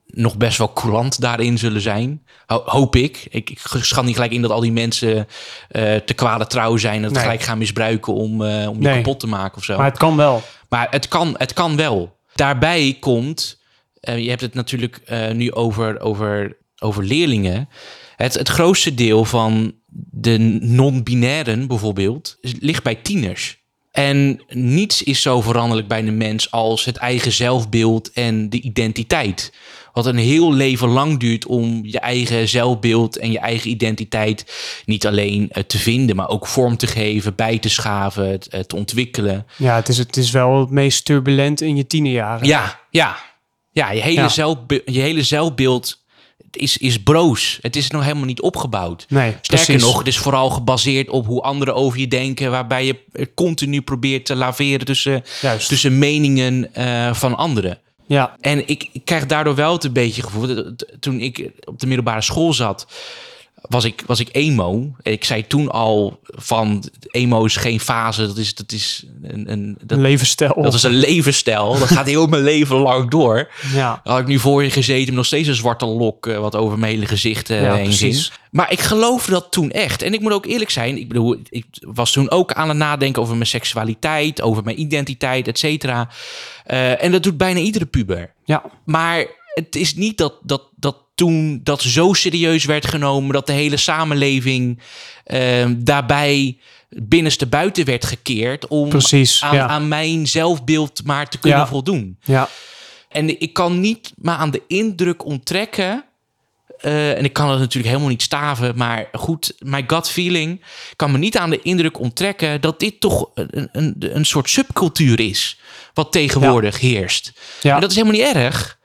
nog 0.07 0.37
best 0.37 0.59
wel 0.59 0.73
courant 0.73 1.21
daarin 1.21 1.59
zullen 1.59 1.81
zijn. 1.81 2.27
Ho- 2.47 2.63
hoop 2.65 2.97
ik. 2.97 3.27
ik. 3.31 3.51
Ik 3.51 3.59
schat 3.85 4.05
niet 4.05 4.15
gelijk 4.15 4.33
in 4.33 4.43
dat 4.43 4.51
al 4.51 4.61
die 4.61 4.73
mensen 4.73 5.27
eh, 5.69 5.95
te 5.97 6.15
kwade 6.15 6.47
trouw 6.47 6.77
zijn 6.77 6.97
en 6.97 7.03
het 7.03 7.13
Nee. 7.13 7.23
gelijk 7.23 7.43
gaan 7.43 7.59
misbruiken 7.59 8.13
om, 8.15 8.45
eh, 8.45 8.69
om 8.69 8.75
je 8.77 8.83
Nee. 8.89 8.97
kapot 8.97 9.21
te 9.21 9.27
maken 9.27 9.57
of 9.59 9.65
zo. 9.65 9.77
Maar 9.77 9.87
het 9.89 9.99
kan 9.99 10.17
wel. 10.17 10.43
Maar 10.69 10.87
het 10.91 11.09
kan, 11.09 11.35
het 11.39 11.53
kan 11.53 11.77
wel. 11.77 12.17
Daarbij 12.35 12.97
komt, 13.01 13.61
eh, 14.03 14.19
je 14.19 14.29
hebt 14.29 14.41
het 14.41 14.55
natuurlijk 14.55 15.01
eh, 15.05 15.31
nu 15.31 15.53
over, 15.53 16.01
over, 16.01 16.57
over 16.79 17.05
leerlingen. 17.05 17.69
Het, 18.17 18.35
het 18.35 18.49
grootste 18.49 18.95
deel 18.95 19.25
van 19.25 19.75
de 20.11 20.39
non-binairen 20.61 21.67
bijvoorbeeld 21.67 22.39
ligt 22.41 22.83
bij 22.83 22.95
tieners. 22.95 23.61
En 23.91 24.43
niets 24.49 25.03
is 25.03 25.23
zo 25.23 25.41
veranderlijk 25.41 25.89
bij 25.89 26.03
de 26.03 26.11
mens 26.11 26.51
als 26.51 26.85
het 26.85 26.97
eigen 26.97 27.33
zelfbeeld 27.33 28.13
en 28.13 28.51
de 28.51 28.61
identiteit. 28.61 29.53
Wat 29.93 30.07
een 30.07 30.17
heel 30.17 30.53
leven 30.53 30.89
lang 30.89 31.19
duurt 31.19 31.47
om 31.47 31.81
je 31.85 32.01
eigen 32.01 32.49
zelfbeeld 32.49 33.19
en 33.19 33.33
je 33.33 33.39
eigen 33.39 33.71
identiteit 33.71 34.53
niet 34.85 35.07
alleen 35.07 35.51
eh, 35.51 35.63
te 35.63 35.79
vinden, 35.79 36.17
maar 36.17 36.29
ook 36.29 36.47
vorm 36.47 36.77
te 36.77 36.87
geven, 36.87 37.35
bij 37.35 37.59
te 37.59 37.69
schaven, 37.69 38.41
te 38.41 38.77
ontwikkelen. 38.77 39.47
Ja, 39.57 39.75
het 39.75 39.89
is, 39.89 39.99
het 39.99 40.17
is 40.17 40.31
wel 40.31 40.61
het 40.61 40.71
meest 40.71 41.05
turbulent 41.05 41.61
in 41.61 41.77
je 41.77 41.87
tienerjaren. 41.87 42.47
Ja, 42.47 42.81
ja. 42.91 43.31
Ja, 43.73 43.91
je 43.91 44.01
hele, 44.03 44.21
Ja. 44.21 44.29
Zelfbe- 44.29 44.83
je 44.85 45.01
hele 45.01 45.23
zelfbeeld 45.23 46.01
is, 46.51 46.77
is 46.77 47.03
broos. 47.03 47.59
Het 47.61 47.77
is 47.77 47.91
nog 47.91 48.03
helemaal 48.03 48.25
niet 48.25 48.41
opgebouwd. 48.41 49.07
Nee, 49.09 49.31
Sterker 49.41 49.67
precies. 49.67 49.83
nog, 49.83 49.99
het 49.99 50.07
is 50.07 50.19
vooral 50.19 50.51
gebaseerd 50.51 51.09
op 51.11 51.27
hoe 51.27 51.43
anderen 51.43 51.75
over 51.75 51.99
je 51.99 52.09
denken, 52.09 52.51
waarbij 52.51 52.87
je 52.87 52.97
eh, 53.13 53.27
continu 53.35 53.81
probeert 53.83 54.25
te 54.25 54.35
laveren 54.37 54.87
tussen, 54.87 55.25
Juist. 55.41 55.69
tussen 55.69 55.99
meningen 55.99 56.75
eh, 56.75 57.15
van 57.15 57.37
anderen. 57.37 57.79
Ja, 58.07 58.37
En 58.41 58.69
ik, 58.69 58.89
ik 58.93 59.05
krijg 59.05 59.27
daardoor 59.27 59.55
wel 59.55 59.73
het 59.73 59.85
een 59.85 59.93
beetje 59.93 60.23
gevoel. 60.23 60.47
dat- 60.55 60.87
Toen 61.01 61.21
ik 61.21 61.51
op 61.65 61.81
de 61.81 61.87
middelbare 61.87 62.23
school 62.23 62.53
zat, 62.53 62.87
was 63.69 63.85
ik, 63.85 64.03
was 64.07 64.21
ik 64.21 64.29
emo. 64.33 64.97
Ik 65.03 65.25
zei 65.25 65.47
toen 65.47 65.71
al 65.71 66.21
van 66.25 66.85
emo 67.11 67.45
is 67.45 67.57
geen 67.57 67.81
fase. 67.81 68.27
Dat 68.27 68.37
is, 68.37 68.55
dat 68.55 68.73
is 68.73 69.05
een, 69.23 69.53
een, 69.53 69.79
dat, 69.81 69.99
een 69.99 70.03
levensstijl. 70.03 70.63
dat 70.63 70.75
is 70.75 70.83
een 70.83 70.95
levensstijl. 70.95 71.79
Dat 71.79 71.89
gaat 71.89 72.07
heel 72.07 72.27
mijn 72.27 72.43
leven 72.43 72.77
lang 72.77 73.11
door. 73.11 73.51
Ja, 73.73 74.01
Had 74.05 74.19
ik 74.19 74.27
nu 74.27 74.39
voor 74.39 74.63
je 74.63 74.71
gezeten 74.71 75.07
met 75.07 75.15
nog 75.15 75.27
steeds 75.27 75.49
een 75.49 75.55
zwarte 75.55 75.87
lok 75.87 76.27
eh, 76.27 76.39
wat 76.39 76.57
over 76.57 76.79
mijn 76.79 76.93
hele 76.93 77.07
gezicht 77.07 77.51
eh, 77.51 77.63
Ja, 77.63 77.75
heen 77.75 77.93
ging. 77.93 78.29
Maar 78.51 78.73
ik 78.73 78.81
geloofde 78.81 79.31
dat 79.31 79.47
toen 79.51 79.71
echt. 79.71 80.03
En 80.03 80.15
ik 80.15 80.21
moet 80.21 80.33
ook 80.33 80.47
eerlijk 80.47 80.71
zijn. 80.71 80.99
Ik 80.99 81.09
bedoel, 81.09 81.37
ik 81.49 81.67
was 81.81 82.13
toen 82.13 82.31
ook 82.31 82.53
aan 82.53 82.69
het 82.69 82.79
nadenken 82.79 83.23
over 83.23 83.35
mijn 83.35 83.47
seksualiteit, 83.47 84.43
over 84.43 84.65
mijn 84.65 84.81
identiteit, 84.81 85.49
et 85.49 85.59
cetera. 85.59 86.09
Eh, 86.65 87.05
en 87.05 87.13
dat 87.13 87.23
doet 87.23 87.37
bijna 87.37 87.61
iedere 87.61 87.87
puber. 87.87 88.33
ja, 88.45 88.63
Maar 88.85 89.27
het 89.55 89.77
is 89.77 89.95
niet 89.95 90.19
dat, 90.19 90.35
dat, 90.43 90.63
dat 90.77 90.97
toen 91.23 91.61
dat 91.63 91.83
zo 91.83 92.13
serieus 92.13 92.65
werd 92.65 92.87
genomen 92.87 93.33
dat 93.33 93.47
de 93.47 93.53
hele 93.53 93.77
samenleving 93.77 94.79
eh, 95.25 95.67
daarbij 95.77 96.57
binnenste 96.89 97.47
buiten 97.47 97.85
werd 97.85 98.05
gekeerd 98.05 98.67
om 98.67 98.89
precies. 98.89 99.43
aan, 99.43 99.55
ja. 99.57 99.67
aan 99.67 99.89
mijn 99.89 100.27
zelfbeeld 100.27 101.01
maar 101.05 101.29
te 101.29 101.39
kunnen 101.39 101.59
Ja. 101.61 101.67
voldoen. 101.67 102.17
ja, 102.23 102.49
En 103.09 103.41
ik 103.41 103.53
kan 103.53 103.81
niet 103.81 104.13
maar 104.17 104.37
aan 104.37 104.51
de 104.51 104.63
indruk 104.69 105.25
onttrekken. 105.25 106.05
eh, 106.81 107.19
en 107.19 107.25
ik 107.25 107.33
kan 107.33 107.51
het 107.51 107.59
natuurlijk 107.59 107.87
helemaal 107.89 108.09
niet 108.11 108.23
staven, 108.23 108.77
maar 108.77 109.09
goed, 109.13 109.55
mijn 109.59 109.85
gut 109.87 110.09
feeling 110.11 110.61
kan 110.97 111.11
me 111.13 111.19
niet 111.19 111.37
aan 111.39 111.51
de 111.51 111.63
indruk 111.63 111.99
onttrekken 112.01 112.61
dat 112.61 112.81
dit 112.81 113.01
toch 113.01 113.31
een, 113.35 113.69
een, 113.73 113.95
een 113.99 114.25
soort 114.25 114.51
subcultuur 114.51 115.21
is, 115.21 115.59
wat 115.95 116.13
tegenwoordig 116.13 116.81
heerst. 116.81 117.33
ja. 117.61 117.75
En 117.75 117.81
dat 117.81 117.91
is 117.91 117.97
helemaal 117.97 118.19
niet 118.21 118.35
erg. 118.35 118.79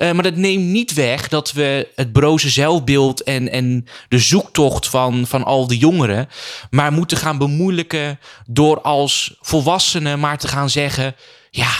Eh, 0.00 0.12
maar 0.12 0.22
dat 0.22 0.36
neemt 0.36 0.64
niet 0.64 0.94
weg 0.94 1.28
dat 1.28 1.52
we 1.52 1.88
het 1.94 2.12
broze 2.12 2.50
zelfbeeld 2.50 3.22
en, 3.22 3.50
en 3.50 3.86
de 4.08 4.18
zoektocht 4.18 4.88
van, 4.88 5.26
van 5.26 5.44
al 5.44 5.66
die 5.66 5.78
jongeren 5.78 6.28
maar 6.70 6.92
moeten 6.92 7.16
gaan 7.16 7.38
bemoeilijken 7.38 8.18
door 8.46 8.80
als 8.80 9.36
volwassenen 9.40 10.20
maar 10.20 10.38
te 10.38 10.48
gaan 10.48 10.70
zeggen: 10.70 11.14
Ja, 11.50 11.70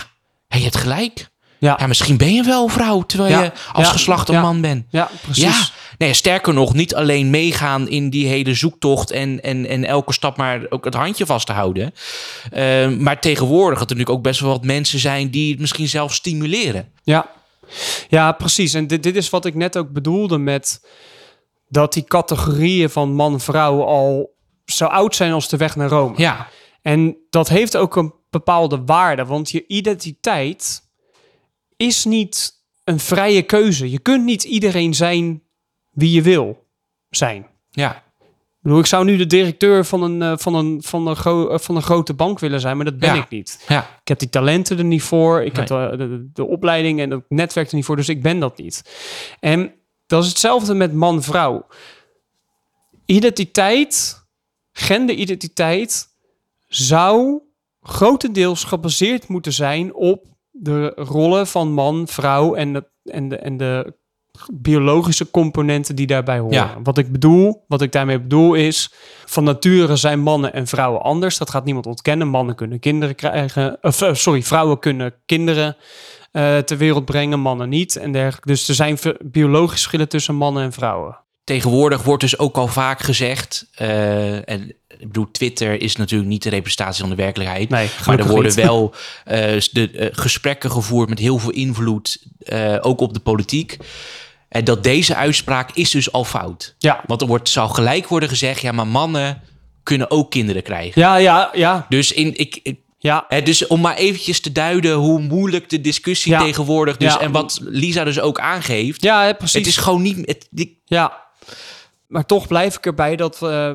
hey, 0.49 0.59
je 0.59 0.65
hebt 0.65 0.77
gelijk. 0.77 1.31
ja. 1.59 1.77
Ja, 1.81 1.87
misschien 1.87 2.17
ben 2.17 2.35
je 2.35 2.43
wel 2.43 2.69
vrouw 2.69 3.03
terwijl 3.03 3.31
Ja, 3.31 3.43
je 3.43 3.53
als 3.73 3.87
ja, 3.87 3.93
geslacht 3.93 4.29
een 4.29 4.41
man 4.41 4.61
bent. 4.61 4.85
Ja, 4.91 5.11
precies. 5.21 5.73
Nee, 5.99 6.15
sterker 6.15 6.55
nog, 6.55 6.75
niet 6.75 6.95
alleen 6.95 7.31
meegaan 7.31 7.89
in 7.89 8.11
die 8.11 8.27
hele 8.27 8.55
zoektocht 8.55 9.11
en, 9.11 9.43
en, 9.43 9.67
en 9.67 9.85
elke 9.85 10.13
stap 10.13 10.37
maar 10.37 10.61
ook 10.69 10.85
het 10.85 10.95
handje 10.95 11.27
vast 11.27 11.47
te 11.47 11.53
houden. 11.53 11.95
Eh, 12.53 12.89
maar 12.89 13.21
tegenwoordig 13.21 13.79
dat 13.79 13.91
er 13.91 13.97
natuurlijk 13.97 14.19
ook 14.19 14.23
best 14.23 14.41
wel 14.41 14.51
wat 14.51 14.65
mensen 14.65 14.99
zijn 14.99 15.31
die 15.31 15.51
het 15.51 15.61
misschien 15.61 15.89
zelf 15.89 16.15
stimuleren. 16.15 16.89
Ja, 17.03 17.27
ja 18.09 18.33
precies. 18.33 18.75
En 18.75 18.87
dit, 18.87 19.03
dit 19.03 19.17
is 19.17 19.31
wat 19.31 19.45
ik 19.45 19.55
net 19.55 19.77
ook 19.77 19.93
bedoelde 19.93 20.39
met 20.39 20.87
dat 21.69 21.93
die 21.93 22.05
categorieën 22.05 22.91
van 22.91 23.13
man-vrouw 23.13 23.83
al 23.83 24.37
zo 24.65 24.85
oud 24.85 25.15
zijn 25.15 25.33
als 25.33 25.49
de 25.49 25.57
weg 25.57 25.77
naar 25.77 25.89
Rome. 25.89 26.15
Ja, 26.17 26.49
En 26.83 27.17
dat 27.31 27.49
heeft 27.49 27.77
ook 27.77 27.97
een 27.97 28.15
bepaalde 28.31 28.85
waarde, 28.85 29.25
want 29.25 29.51
je 29.51 29.67
identiteit 29.67 30.83
is 31.77 32.05
niet 32.05 32.53
een 32.85 33.01
vrije 33.01 33.43
keuze. 33.43 33.91
Je 33.91 33.99
kunt 33.99 34.25
niet 34.25 34.45
iedereen 34.45 34.95
zijn 34.95 35.43
wie 35.91 36.13
je 36.13 36.23
wil 36.23 36.67
zijn. 37.09 37.47
ja, 37.71 38.03
Ik 38.63 38.87
zou 38.87 39.05
nu 39.05 39.17
de 39.17 39.27
directeur 39.27 39.85
van 39.85 40.03
een, 40.03 40.23
eh, 40.23 40.33
van 40.37 40.55
een, 40.55 40.83
van 40.83 41.07
een, 41.07 41.17
gro- 41.17 41.49
eh, 41.49 41.59
van 41.59 41.77
een 41.77 41.83
grote 41.83 42.15
bank 42.15 42.39
willen 42.39 42.61
zijn, 42.61 42.77
maar 42.77 42.85
dat 42.85 42.99
ben 42.99 43.15
Ja. 43.15 43.23
ik 43.23 43.29
niet. 43.31 43.65
ja, 43.69 43.83
Ik 44.01 44.09
heb 44.09 44.19
die 44.19 44.29
talenten 44.29 44.79
er 44.79 44.85
niet 44.85 45.03
voor. 45.03 45.43
Ik 45.43 45.57
heb 45.57 45.67
de, 45.67 45.95
de, 45.97 46.31
de 46.33 46.45
opleiding 46.47 47.01
en 47.01 47.11
het 47.11 47.25
netwerk 47.29 47.69
er 47.71 47.75
niet 47.77 47.85
voor. 47.85 47.97
Dus 47.97 48.09
ik 48.09 48.23
ben 48.23 48.39
dat 48.41 48.57
niet. 48.59 48.83
En 49.41 49.75
dat 50.07 50.23
is 50.23 50.29
hetzelfde 50.29 50.75
met 50.75 50.93
man-vrouw. 50.93 51.67
Identiteit, 53.07 54.25
genderidentiteit, 54.73 56.09
zou 56.69 57.41
grotendeels 57.81 58.65
gebaseerd 58.65 59.29
moeten 59.29 59.53
zijn 59.53 59.95
op 59.95 60.27
de 60.51 60.93
rollen 60.97 61.47
van 61.47 61.73
man, 61.73 62.09
vrouw 62.09 62.55
en 62.55 62.73
de, 62.73 62.85
en 63.05 63.29
de, 63.29 63.37
en 63.37 63.57
de 63.57 63.99
biologische 64.53 65.31
componenten 65.31 65.97
die 65.97 66.07
daarbij 66.07 66.39
horen. 66.39 66.55
Ja. 66.55 66.77
Wat 66.83 66.99
ik 66.99 67.13
bedoel, 67.13 67.65
wat 67.69 67.83
ik 67.83 67.93
daarmee 67.93 68.21
bedoel 68.21 68.55
is, 68.55 68.91
van 69.25 69.45
nature 69.45 69.97
zijn 69.97 70.21
mannen 70.21 70.53
en 70.53 70.67
vrouwen 70.67 71.03
anders. 71.03 71.39
Dat 71.39 71.51
gaat 71.51 71.65
niemand 71.65 71.87
ontkennen. 71.87 72.29
Mannen 72.29 72.55
kunnen 72.55 72.79
kinderen 72.79 73.15
krijgen, 73.15 73.79
of 73.81 74.03
eh, 74.03 74.15
sorry, 74.15 74.43
vrouwen 74.43 74.79
kunnen 74.79 75.15
kinderen 75.27 75.77
eh, 76.33 76.59
ter 76.59 76.77
wereld 76.77 77.05
brengen, 77.05 77.41
mannen 77.41 77.69
niet 77.69 77.97
en 77.97 78.13
dergelijke. 78.13 78.49
Dus 78.49 78.69
er 78.69 78.75
zijn 78.75 78.99
biologische 79.21 79.79
verschillen 79.79 80.09
tussen 80.09 80.35
mannen 80.35 80.63
en 80.63 80.73
vrouwen. 80.73 81.19
tegenwoordig 81.45 82.03
wordt 82.03 82.23
dus 82.23 82.39
ook 82.39 82.57
al 82.57 82.67
vaak 82.67 83.01
gezegd, 83.01 83.67
eh, 83.75 84.49
en 84.49 84.75
ik 84.99 85.07
bedoel, 85.07 85.31
Twitter 85.31 85.83
is 85.83 85.97
natuurlijk 85.97 86.31
niet 86.31 86.43
de 86.43 86.51
representatie 86.51 87.01
van 87.01 87.11
de 87.11 87.17
werkelijkheid. 87.17 87.69
Nee, 87.69 87.89
Maar 88.07 88.19
er 88.19 88.27
worden 88.27 88.57
niet. 88.57 88.65
wel 88.65 88.95
de, 89.25 90.11
gesprekken 90.13 90.71
gevoerd 90.71 91.09
met 91.09 91.19
heel 91.19 91.39
veel 91.39 91.51
invloed, 91.51 92.27
ook 92.81 93.01
op 93.01 93.15
de 93.15 93.21
politiek. 93.21 93.77
En 94.51 94.65
dat 94.65 94.83
deze 94.83 95.15
uitspraak 95.15 95.71
is 95.75 95.91
dus 95.91 96.13
al 96.13 96.25
fout. 96.25 96.75
Ja, 96.79 97.01
Want 97.07 97.21
er 97.21 97.27
wordt, 97.27 97.49
zou 97.49 97.71
gelijk 97.71 98.09
worden 98.09 98.29
gezegd, 98.29 98.61
ja, 98.61 98.73
maar 98.73 98.87
mannen 98.87 99.43
kunnen 99.83 100.11
ook 100.11 100.31
kinderen 100.31 100.63
krijgen. 100.63 101.01
ja, 101.01 101.17
ja, 101.17 101.51
ja. 101.53 101.87
Dus, 101.89 102.13
in, 102.13 102.35
ik, 102.37 102.61
ik- 102.63 102.79
ja. 102.99 103.25
hè, 103.29 103.43
dus 103.43 103.67
om 103.67 103.81
maar 103.81 103.97
eventjes 103.97 104.41
te 104.41 104.53
duiden 104.53 104.95
hoe 104.95 105.21
moeilijk 105.21 105.69
de 105.71 105.81
discussie 105.81 106.33
Ja. 106.33 106.43
tegenwoordig 106.43 106.97
dus... 106.97 107.13
Ja. 107.13 107.21
En 107.21 107.33
wat 107.33 107.59
Lisa 107.63 108.05
dus 108.05 108.21
ook 108.21 108.41
aangeeft. 108.41 109.03
Ja, 109.03 109.33
precies. 109.33 109.59
het 109.59 109.67
is 109.67 109.77
gewoon 109.77 110.03
niet... 110.03 110.17
Het, 110.27 110.47
die- 110.51 110.83
Ja, 110.85 111.25
maar 112.07 112.27
toch 112.27 112.47
blijf 112.47 112.77
ik 112.77 112.87
erbij 112.87 113.17
dat 113.17 113.43
eh, 113.43 113.71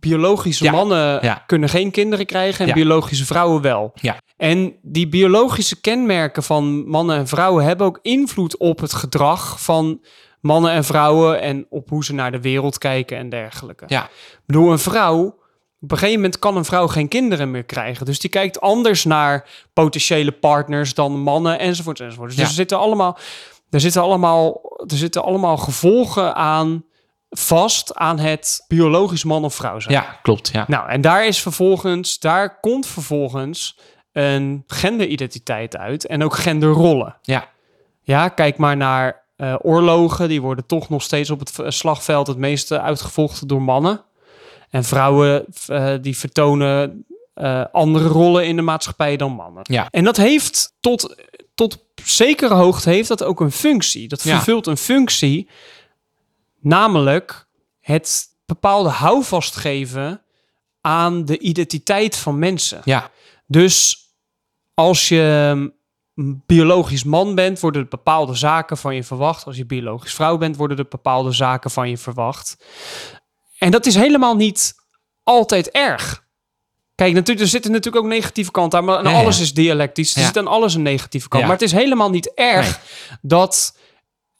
biologische 0.00 0.64
Ja, 0.64 0.70
mannen 0.72 1.18
ja. 1.22 1.42
kunnen 1.46 1.68
geen 1.68 1.90
kinderen 1.90 2.26
krijgen 2.26 2.66
en 2.68 2.74
biologische 2.74 3.24
vrouwen 3.26 3.62
wel. 3.62 3.92
Ja. 3.94 4.16
En 4.36 4.74
die 4.82 5.08
biologische 5.08 5.80
kenmerken 5.80 6.42
van 6.42 6.88
mannen 6.88 7.16
en 7.16 7.28
vrouwen 7.28 7.64
hebben 7.64 7.86
ook 7.86 7.98
invloed 8.02 8.56
op 8.58 8.80
het 8.80 8.92
gedrag 8.92 9.62
van 9.62 10.00
mannen 10.40 10.70
en 10.70 10.84
vrouwen 10.84 11.40
en 11.40 11.66
op 11.70 11.88
hoe 11.88 12.04
ze 12.04 12.14
naar 12.14 12.32
de 12.32 12.40
wereld 12.40 12.78
kijken 12.78 13.16
en 13.18 13.28
dergelijke. 13.28 13.84
ja, 13.88 14.04
Ik 14.04 14.40
bedoel, 14.46 14.72
een 14.72 14.78
vrouw, 14.78 15.24
op 15.80 15.90
een 15.90 15.98
gegeven 15.98 16.14
moment 16.20 16.38
kan 16.38 16.56
een 16.56 16.64
vrouw 16.64 16.86
geen 16.86 17.08
kinderen 17.08 17.50
meer 17.50 17.64
krijgen. 17.64 18.06
Dus 18.06 18.18
die 18.18 18.30
kijkt 18.30 18.60
anders 18.60 19.04
naar 19.04 19.48
potentiële 19.72 20.32
partners 20.32 20.94
dan 20.94 21.20
mannen 21.20 21.58
enzovoort 21.58 22.00
enzovoort. 22.00 22.28
Dus 22.30 22.38
Ja. 22.38 22.44
er 22.44 22.50
zitten 22.50 22.78
allemaal, 22.78 23.18
er 23.70 23.80
zitten 23.80 24.02
allemaal, 24.02 24.60
er 24.86 24.96
zitten 24.96 25.22
allemaal 25.24 25.56
gevolgen 25.56 26.34
aan 26.34 26.84
vast 27.38 27.94
aan 27.94 28.18
het 28.18 28.64
biologisch 28.68 29.24
man 29.24 29.44
of 29.44 29.54
vrouw 29.54 29.80
zijn. 29.80 29.94
ja, 29.94 30.18
klopt. 30.22 30.50
Ja. 30.52 30.64
Nou, 30.68 30.88
en 30.88 31.00
daar 31.00 31.26
is 31.26 31.40
vervolgens, 31.42 32.18
daar 32.18 32.60
komt 32.60 32.86
vervolgens 32.86 33.78
een 34.12 34.64
genderidentiteit 34.66 35.76
uit 35.76 36.06
en 36.06 36.22
ook 36.24 36.34
genderrollen. 36.34 37.16
Ja. 37.22 37.48
Ja, 38.02 38.28
kijk 38.28 38.56
maar 38.56 38.76
naar 38.76 39.22
eh, 39.36 39.54
oorlogen. 39.62 40.28
Die 40.28 40.40
worden 40.42 40.66
toch 40.66 40.88
nog 40.88 41.02
steeds 41.02 41.30
op 41.30 41.38
het 41.38 41.52
slagveld 41.74 42.26
het 42.26 42.38
meeste 42.38 42.80
uitgevochten 42.80 43.48
door 43.48 43.62
mannen. 43.62 44.04
En 44.70 44.84
vrouwen 44.84 45.44
eh, 45.66 45.92
die 46.00 46.16
vertonen 46.16 47.04
eh, 47.34 47.64
andere 47.72 48.08
rollen 48.08 48.46
in 48.46 48.56
de 48.56 48.62
maatschappij 48.62 49.16
dan 49.16 49.32
mannen. 49.32 49.62
Ja. 49.62 49.88
En 49.90 50.04
dat 50.04 50.16
heeft 50.16 50.74
tot, 50.80 51.24
tot 51.54 51.78
zekere 52.04 52.54
hoogte 52.54 52.90
heeft 52.90 53.08
dat 53.08 53.24
ook 53.24 53.40
een 53.40 53.52
functie. 53.52 54.08
Dat 54.08 54.22
Ja. 54.22 54.34
vervult 54.36 54.66
een 54.66 54.76
functie, 54.76 55.48
namelijk 56.64 57.46
het 57.80 58.26
bepaalde 58.46 58.88
houvast 58.88 59.56
geven 59.56 60.22
aan 60.80 61.24
de 61.24 61.38
identiteit 61.38 62.16
van 62.16 62.38
mensen. 62.38 62.80
Ja, 62.84 63.10
Dus 63.46 63.98
als 64.74 65.08
je 65.08 65.72
biologisch 66.46 67.04
man 67.04 67.34
bent, 67.34 67.60
worden 67.60 67.82
er 67.82 67.88
bepaalde 67.88 68.34
zaken 68.34 68.76
van 68.76 68.94
je 68.94 69.04
verwacht. 69.04 69.44
Als 69.46 69.56
je 69.56 69.66
biologisch 69.66 70.14
vrouw 70.14 70.36
bent, 70.36 70.56
worden 70.56 70.76
er 70.78 70.86
bepaalde 70.88 71.32
zaken 71.32 71.70
van 71.70 71.90
je 71.90 71.98
verwacht. 71.98 72.56
En 73.58 73.70
dat 73.70 73.86
is 73.86 73.94
helemaal 73.94 74.36
niet 74.36 74.74
altijd 75.22 75.70
erg. 75.70 76.22
Kijk, 76.94 77.12
natuurlijk, 77.12 77.40
er 77.40 77.52
zitten 77.52 77.70
natuurlijk 77.72 78.04
ook 78.04 78.10
negatieve 78.10 78.50
kanten 78.50 78.78
aan, 78.78 78.84
maar 78.84 78.96
aan 78.96 79.04
Ja, 79.04 79.10
ja. 79.10 79.16
alles 79.18 79.40
is 79.40 79.54
dialectisch. 79.54 80.14
Er 80.14 80.20
Ja. 80.20 80.26
zit 80.26 80.38
aan 80.38 80.46
alles 80.46 80.74
een 80.74 80.82
negatieve 80.82 81.28
kant. 81.28 81.42
Maar 81.42 81.52
het 81.52 81.62
is 81.62 81.72
helemaal 81.72 82.10
niet 82.10 82.34
erg 82.34 82.80
dat 83.22 83.76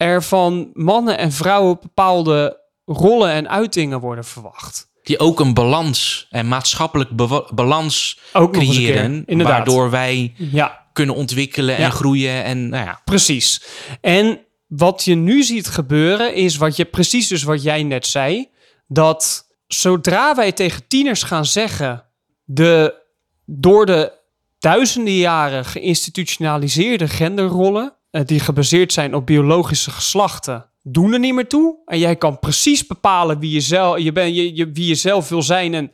er 0.05 0.23
van 0.23 0.71
mannen 0.73 1.19
en 1.19 1.33
vrouwen 1.33 1.79
bepaalde 1.81 2.61
rollen 2.85 3.31
en 3.31 3.49
uitingen 3.49 4.01
worden 4.01 4.25
verwacht. 4.25 4.93
Die 5.03 5.19
ook 5.19 5.41
een 5.41 5.55
balans 5.55 6.27
en 6.31 6.49
maatschappelijk 6.49 7.11
balans 7.55 8.19
Ook 8.33 8.53
creëren. 8.53 9.25
keer. 9.25 9.43
Waardoor 9.43 9.91
wij 9.91 10.35
Ja, 10.37 10.87
kunnen 10.93 11.15
ontwikkelen 11.15 11.79
Ja. 11.79 11.85
en 11.85 11.93
groeien. 11.93 12.45
En 12.45 12.69
nou 12.69 12.85
ja, 12.85 13.01
precies. 13.05 13.63
En 14.01 14.39
wat 14.67 15.05
je 15.05 15.15
nu 15.15 15.43
ziet 15.43 15.67
gebeuren 15.67 16.35
is 16.35 16.57
wat 16.57 16.77
je 16.77 16.85
precies 16.85 17.29
dus 17.29 17.43
wat 17.43 17.63
jij 17.63 17.83
net 17.83 18.07
zei, 18.07 18.49
dat 18.87 19.47
zodra 19.67 20.35
wij 20.35 20.53
tegen 20.53 20.87
tieners 20.89 21.23
gaan 21.23 21.45
zeggen 21.47 22.05
de 22.45 23.03
door 23.47 23.87
de 23.87 24.13
duizenden 24.59 25.17
jaren 25.17 25.65
geïnstitutionaliseerde 25.65 27.09
genderrollen 27.09 27.95
die 28.25 28.41
gebaseerd 28.41 28.93
zijn 28.93 29.15
op 29.15 29.27
biologische 29.27 29.91
geslachten 29.91 30.67
doen 30.83 31.13
er 31.13 31.19
niet 31.19 31.35
meer 31.35 31.49
toe 31.49 31.77
en 31.87 31.99
jij 31.99 32.17
kan 32.17 32.39
precies 32.39 32.87
bepalen 32.87 33.39
wie 33.39 33.51
je 33.51 33.61
zelf 33.61 33.99
je 33.99 34.13
bent 34.13 34.37
je, 34.37 34.55
je, 34.57 34.71
wie 34.73 34.87
je 34.87 34.95
zelf 34.95 35.29
wil 35.29 35.43
zijn 35.43 35.75
en 35.75 35.93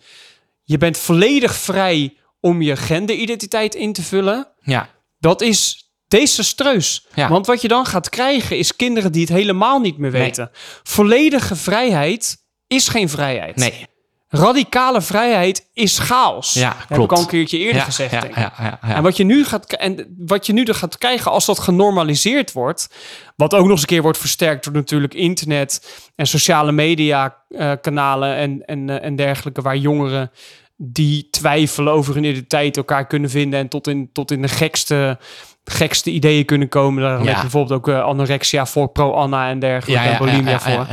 je 0.65 0.79
bent 0.79 0.99
volledig 0.99 1.55
vrij 1.55 2.17
om 2.41 2.63
je 2.63 2.77
genderidentiteit 2.77 3.75
in 3.75 3.93
te 3.93 4.03
vullen 4.03 4.49
ja, 4.63 4.89
dat 5.19 5.41
is 5.41 5.91
desastreus. 6.09 7.07
Ja. 7.15 7.29
Want 7.29 7.47
wat 7.47 7.63
je 7.63 7.69
dan 7.69 7.87
gaat 7.87 8.09
krijgen 8.09 8.59
is 8.59 8.77
kinderen 8.77 9.13
die 9.13 9.21
het 9.21 9.31
helemaal 9.31 9.81
niet 9.81 9.99
meer 9.99 10.11
Nee. 10.11 10.23
weten. 10.23 10.51
Volledige 10.83 11.57
vrijheid 11.57 12.37
is 12.67 12.89
geen 12.89 13.09
vrijheid. 13.09 13.57
nee. 13.57 13.87
Radicale 14.33 15.01
vrijheid 15.01 15.69
is 15.73 15.99
chaos. 15.99 16.53
Ja, 16.53 16.77
Heb 16.79 16.89
ik 16.89 16.97
klopt. 16.97 17.13
al 17.13 17.19
een 17.19 17.27
keertje 17.27 17.59
eerder 17.59 17.77
ja, 17.77 17.85
gezegd. 17.85 18.11
ja, 18.13 18.21
denk 18.21 18.33
ik. 18.33 18.39
ja, 18.39 18.53
ja, 18.59 18.79
ja. 18.83 18.95
En 18.95 19.03
wat 19.03 19.17
je 19.17 19.25
nu 19.25 19.45
gaat 19.45 19.73
en 19.73 20.15
wat 20.19 20.47
je 20.47 20.53
nu 20.53 20.65
er 20.65 20.75
gaat 20.75 20.99
krijgen 20.99 21.31
als 21.31 21.47
dat 21.47 21.59
genormaliseerd 21.59 22.53
wordt, 22.53 22.89
wat 23.37 23.55
ook 23.55 23.63
nog 23.63 23.71
eens 23.71 23.81
een 23.81 23.87
keer 23.87 24.03
wordt 24.03 24.19
versterkt 24.19 24.65
door 24.65 24.73
natuurlijk 24.73 25.15
internet 25.15 26.03
en 26.17 26.27
sociale 26.27 26.73
media 26.73 27.37
eh, 27.49 27.73
kanalen 27.81 28.37
en, 28.37 28.63
en, 28.65 28.91
eh, 28.91 29.05
en 29.05 29.17
dergelijke, 29.17 29.63
waar 29.63 29.77
jongeren 29.77 30.31
die 30.77 31.29
twijfelen 31.31 31.93
over 31.93 32.15
hun 32.15 32.25
identiteit 32.25 32.77
elkaar 32.77 33.07
kunnen 33.07 33.31
vinden 33.31 33.61
en 33.61 33.69
tot 33.69 33.87
in, 33.87 34.11
tot 34.13 34.31
in 34.31 34.43
de 34.43 34.49
gekste, 34.49 35.19
gekste 35.65 36.11
ideeën 36.11 36.45
kunnen 36.45 36.69
komen. 36.69 37.03
Daar 37.03 37.19
heb 37.19 37.35
je 37.35 37.41
bijvoorbeeld 37.41 37.79
ook 37.79 37.89
eh, 37.89 38.03
anorexia 38.03 38.67
voor 38.67 38.89
pro-Anna 38.89 39.49
en 39.49 39.59
dergelijke, 39.59 40.09
en 40.09 40.19
bulimia 40.19 40.61
voor. 40.61 40.87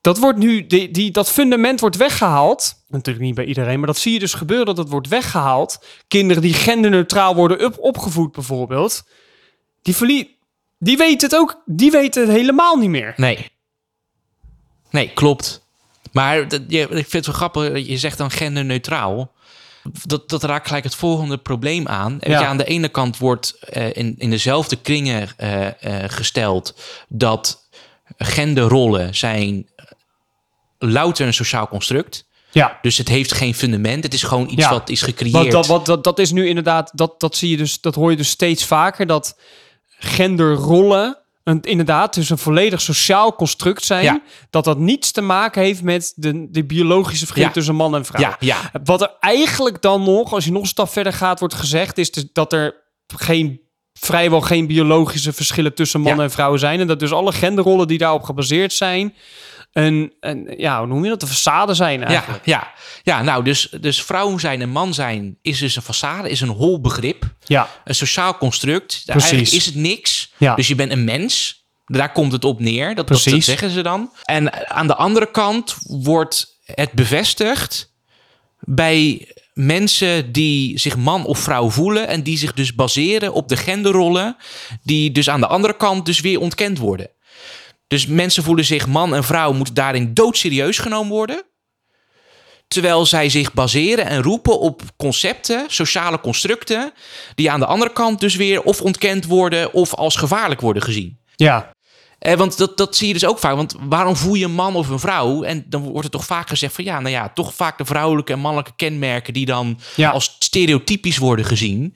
Dat 0.00 0.18
wordt 0.18 0.38
nu, 0.38 0.66
die, 0.66 0.90
die, 0.90 1.10
dat 1.10 1.30
fundament 1.30 1.80
wordt 1.80 1.96
weggehaald. 1.96 2.74
Natuurlijk 2.88 3.24
niet 3.24 3.34
bij 3.34 3.44
iedereen, 3.44 3.78
maar 3.78 3.86
dat 3.86 3.98
zie 3.98 4.12
je 4.12 4.18
dus 4.18 4.34
gebeuren 4.34 4.66
dat 4.66 4.76
het 4.76 4.88
wordt 4.88 5.08
weggehaald. 5.08 5.84
Kinderen 6.08 6.42
die 6.42 6.54
genderneutraal 6.54 7.34
worden 7.34 7.64
op, 7.64 7.78
opgevoed 7.78 8.32
bijvoorbeeld. 8.32 9.02
Die, 9.82 9.96
verlie 9.96 10.38
die 10.78 10.96
weten 10.96 11.28
het 11.28 11.38
ook, 11.38 11.62
die 11.66 11.90
weten 11.90 12.22
het 12.22 12.30
helemaal 12.30 12.76
niet 12.76 12.88
meer. 12.90 13.12
Nee. 13.16 13.50
Nee, 14.90 15.10
klopt. 15.14 15.62
Maar 16.12 16.48
dat, 16.48 16.62
je, 16.68 16.80
ik 16.80 16.88
vind 16.88 17.12
het 17.12 17.26
wel 17.26 17.34
grappig, 17.34 17.86
je 17.86 17.98
zegt 17.98 18.18
dan 18.18 18.30
genderneutraal. 18.30 19.32
Dat, 20.06 20.28
dat 20.28 20.42
raakt 20.42 20.66
gelijk 20.66 20.84
het 20.84 20.94
volgende 20.94 21.38
probleem 21.38 21.88
aan. 21.88 22.20
En 22.20 22.30
Ja. 22.30 22.40
je, 22.40 22.46
aan 22.46 22.56
de 22.56 22.64
ene 22.64 22.88
kant 22.88 23.18
wordt 23.18 23.58
eh, 23.58 23.96
in, 23.96 24.14
in 24.18 24.30
dezelfde 24.30 24.76
kringen 24.76 25.28
eh, 25.36 25.66
eh, 25.66 26.10
gesteld 26.10 26.74
dat 27.08 27.68
genderrollen 28.18 29.14
zijn 29.14 29.68
louter 30.86 31.26
een 31.26 31.34
sociaal 31.34 31.68
construct. 31.68 32.28
Ja. 32.52 32.78
Dus 32.82 32.96
het 32.98 33.08
heeft 33.08 33.32
geen 33.32 33.54
fundament. 33.54 34.04
Het 34.04 34.14
is 34.14 34.22
gewoon 34.22 34.48
iets 34.50 34.62
Ja. 34.62 34.70
wat 34.70 34.88
is 34.88 35.02
gecreëerd. 35.02 35.50
Dat, 35.50 35.66
wat, 35.66 35.86
dat, 35.86 36.04
dat 36.04 36.18
is 36.18 36.30
nu 36.32 36.48
inderdaad, 36.48 36.90
dat, 36.94 37.20
dat 37.20 37.36
zie 37.36 37.50
je 37.50 37.56
dus, 37.56 37.80
dat 37.80 37.94
hoor 37.94 38.10
je 38.10 38.16
dus 38.16 38.28
steeds 38.28 38.64
vaker, 38.64 39.06
dat 39.06 39.38
genderrollen 39.98 41.18
een, 41.44 41.60
inderdaad 41.60 42.14
dus 42.14 42.30
een 42.30 42.38
volledig 42.38 42.80
sociaal 42.80 43.34
construct 43.34 43.84
zijn. 43.84 44.04
Ja. 44.04 44.22
Dat 44.50 44.64
dat 44.64 44.78
niets 44.78 45.10
te 45.10 45.20
maken 45.20 45.62
heeft 45.62 45.82
met 45.82 46.12
de, 46.16 46.50
de 46.50 46.64
biologische 46.64 47.24
verschil 47.26 47.46
Ja. 47.46 47.52
tussen 47.52 47.74
man 47.74 47.94
en 47.94 48.04
vrouw. 48.04 48.20
ja, 48.20 48.36
ja, 48.40 48.70
Wat 48.84 49.00
er 49.00 49.16
eigenlijk 49.20 49.82
dan 49.82 50.02
nog, 50.02 50.32
als 50.32 50.44
je 50.44 50.52
nog 50.52 50.62
een 50.62 50.68
stap 50.68 50.88
verder 50.88 51.12
gaat, 51.12 51.38
wordt 51.38 51.54
gezegd, 51.54 51.98
is 51.98 52.10
dus 52.10 52.24
dat 52.32 52.52
er 52.52 52.74
geen, 53.16 53.60
vrijwel 54.00 54.40
geen 54.40 54.66
biologische 54.66 55.32
verschillen 55.32 55.74
tussen 55.74 56.00
mannen 56.00 56.20
Ja. 56.20 56.26
en 56.26 56.30
vrouwen 56.30 56.58
zijn. 56.58 56.80
En 56.80 56.86
dat 56.86 57.00
dus 57.00 57.12
alle 57.12 57.32
genderrollen 57.32 57.88
die 57.88 57.98
daarop 57.98 58.22
gebaseerd 58.22 58.72
zijn, 58.72 59.14
een, 59.72 60.12
een 60.20 60.54
ja, 60.56 60.78
hoe 60.78 60.86
noem 60.86 61.04
je 61.04 61.10
dat, 61.10 61.22
een 61.22 61.28
façade 61.28 61.70
zijn 61.70 62.00
ja, 62.00 62.06
eigenlijk. 62.06 62.46
ja. 62.46 62.72
ja, 63.02 63.22
nou, 63.22 63.44
dus, 63.44 63.68
dus 63.80 64.02
vrouw 64.02 64.38
zijn 64.38 64.60
en 64.60 64.68
man 64.68 64.94
zijn 64.94 65.38
is 65.42 65.58
dus 65.58 65.76
een 65.76 65.82
façade, 65.82 66.26
is 66.26 66.40
een 66.40 66.48
hol 66.48 66.80
begrip. 66.80 67.24
Ja, 67.44 67.68
een 67.84 67.94
sociaal 67.94 68.36
construct. 68.38 69.02
Precies. 69.04 69.30
Eigenlijk 69.30 69.52
is 69.52 69.66
het 69.66 69.74
niks. 69.74 70.32
Ja. 70.36 70.54
Dus 70.54 70.68
je 70.68 70.74
bent 70.74 70.92
een 70.92 71.04
mens. 71.04 71.58
Daar 71.86 72.12
komt 72.12 72.32
het 72.32 72.44
op 72.44 72.60
neer. 72.60 72.86
Dat, 72.86 72.96
dat, 72.96 73.08
dat 73.08 73.22
Precies. 73.22 73.44
zeggen 73.44 73.70
ze 73.70 73.82
dan. 73.82 74.12
En 74.24 74.70
aan 74.70 74.86
de 74.86 74.94
andere 74.94 75.30
kant 75.30 75.76
wordt 75.86 76.58
het 76.64 76.92
bevestigd 76.92 77.92
bij 78.58 79.28
mensen 79.52 80.32
die 80.32 80.78
zich 80.78 80.96
man 80.96 81.24
of 81.24 81.38
vrouw 81.38 81.70
voelen 81.70 82.08
en 82.08 82.22
die 82.22 82.38
zich 82.38 82.52
dus 82.52 82.74
baseren 82.74 83.32
op 83.32 83.48
de 83.48 83.56
genderrollen 83.56 84.36
die 84.82 85.12
dus 85.12 85.30
aan 85.30 85.40
de 85.40 85.46
andere 85.46 85.76
kant 85.76 86.06
dus 86.06 86.20
weer 86.20 86.40
ontkend 86.40 86.78
worden. 86.78 87.10
Dus 87.86 88.06
mensen 88.06 88.42
voelen 88.42 88.64
zich 88.64 88.86
man 88.86 89.14
en 89.14 89.24
vrouw 89.24 89.52
moeten 89.52 89.74
daarin 89.74 90.14
doodserieus 90.14 90.78
genomen 90.78 91.12
worden. 91.12 91.42
Terwijl 92.68 93.06
zij 93.06 93.28
zich 93.28 93.52
baseren 93.52 94.06
en 94.06 94.22
roepen 94.22 94.60
op 94.60 94.82
concepten, 94.96 95.64
sociale 95.68 96.20
constructen, 96.20 96.92
die 97.34 97.50
aan 97.50 97.60
de 97.60 97.66
andere 97.66 97.92
kant 97.92 98.20
dus 98.20 98.36
weer 98.36 98.62
of 98.62 98.80
ontkend 98.80 99.26
worden 99.26 99.72
of 99.72 99.94
als 99.94 100.16
gevaarlijk 100.16 100.60
worden 100.60 100.82
gezien. 100.82 101.18
ja, 101.36 101.70
Eh, 102.20 102.34
want 102.34 102.58
dat, 102.58 102.76
dat 102.76 102.96
zie 102.96 103.06
je 103.06 103.12
dus 103.12 103.24
ook 103.26 103.38
vaak. 103.38 103.54
Want 103.56 103.74
waarom 103.80 104.16
voel 104.16 104.34
je 104.34 104.44
een 104.44 104.52
man 104.52 104.74
of 104.76 104.88
een 104.88 104.98
vrouw? 104.98 105.42
En 105.42 105.64
dan 105.68 105.82
wordt 105.82 106.04
er 106.04 106.10
toch 106.10 106.24
vaak 106.24 106.48
gezegd 106.48 106.74
van 106.74 106.84
ja, 106.84 107.00
nou 107.00 107.14
ja, 107.14 107.28
toch 107.28 107.54
vaak 107.54 107.78
de 107.78 107.84
vrouwelijke 107.84 108.32
en 108.32 108.38
mannelijke 108.38 108.72
kenmerken 108.76 109.32
die 109.32 109.46
dan 109.46 109.78
Ja. 109.96 110.10
als 110.10 110.36
stereotypisch 110.38 111.18
worden 111.18 111.44
gezien. 111.44 111.94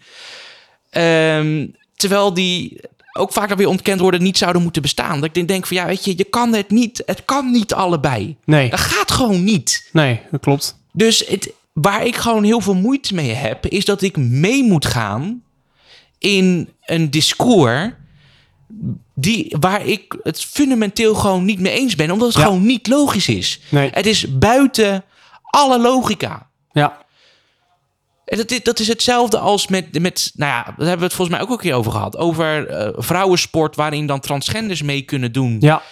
Ehm, 0.91 1.67
terwijl 1.97 2.35
die 2.35 2.81
ook 3.13 3.33
vaak 3.33 3.55
weer 3.55 3.69
ontkend 3.69 4.01
worden, 4.01 4.23
niet 4.23 4.39
zouden 4.39 4.63
moeten 4.63 4.83
bestaan. 4.83 5.15
Dat 5.17 5.25
ik 5.25 5.35
denk- 5.35 5.49
denk 5.49 5.67
van 5.67 5.77
ja, 5.77 5.87
weet 5.87 6.05
je, 6.05 6.15
je 6.17 6.25
kan 6.25 6.53
het 6.55 6.71
niet, 6.71 7.03
het 7.07 7.25
kan 7.25 7.51
niet 7.51 7.75
allebei. 7.75 8.37
nee, 8.45 8.71
Dat 8.71 8.81
gaat 8.81 9.11
gewoon 9.11 9.45
niet. 9.45 9.89
nee, 9.93 10.21
dat 10.31 10.41
klopt. 10.41 10.79
Dus 10.93 11.27
het, 11.27 11.53
waar 11.73 12.07
ik 12.07 12.17
gewoon 12.17 12.45
heel 12.45 12.61
veel 12.61 12.75
moeite 12.75 13.15
mee 13.15 13.33
heb, 13.33 13.67
is 13.67 13.85
dat 13.85 14.03
ik 14.03 14.17
mee 14.17 14.63
moet 14.65 14.87
gaan 14.87 15.43
in 16.19 16.69
een 16.85 17.11
discours 17.11 17.91
die, 19.15 19.57
waar 19.61 19.87
ik 19.87 20.17
het 20.23 20.45
fundamenteel 20.45 21.15
gewoon 21.15 21.45
niet 21.45 21.61
mee 21.61 21.73
eens 21.73 21.95
ben, 21.95 22.11
omdat 22.11 22.29
het 22.29 22.37
Ja. 22.37 22.45
gewoon 22.45 22.67
niet 22.67 22.87
logisch 22.87 23.29
is. 23.29 23.61
Nee. 23.69 23.91
Het 23.93 24.07
is 24.07 24.39
buiten 24.39 25.05
alle 25.51 25.79
logica. 25.81 26.49
Ja, 26.73 27.03
En 28.25 28.37
dat, 28.37 28.51
is- 28.51 28.63
dat 28.63 28.79
is 28.79 28.89
hetzelfde 28.89 29.39
als 29.39 29.69
met, 29.69 30.01
met, 30.01 30.33
nou 30.35 30.51
ja, 30.53 30.63
daar 30.65 30.75
hebben 30.77 30.99
we 30.99 31.05
het 31.05 31.15
volgens 31.15 31.37
mij 31.37 31.41
ook 31.41 31.49
al 31.49 31.55
een 31.55 31.61
keer 31.61 31.75
over 31.75 31.93
gehad. 31.93 32.17
Over 32.17 32.67
eh, 32.69 32.89
vrouwensport 32.97 33.77
waarin 33.77 34.07
dan 34.07 34.21
transgenders 34.21 34.83
mee 34.83 35.03
kunnen 35.03 35.33
doen. 35.33 35.57
ja, 35.61 35.83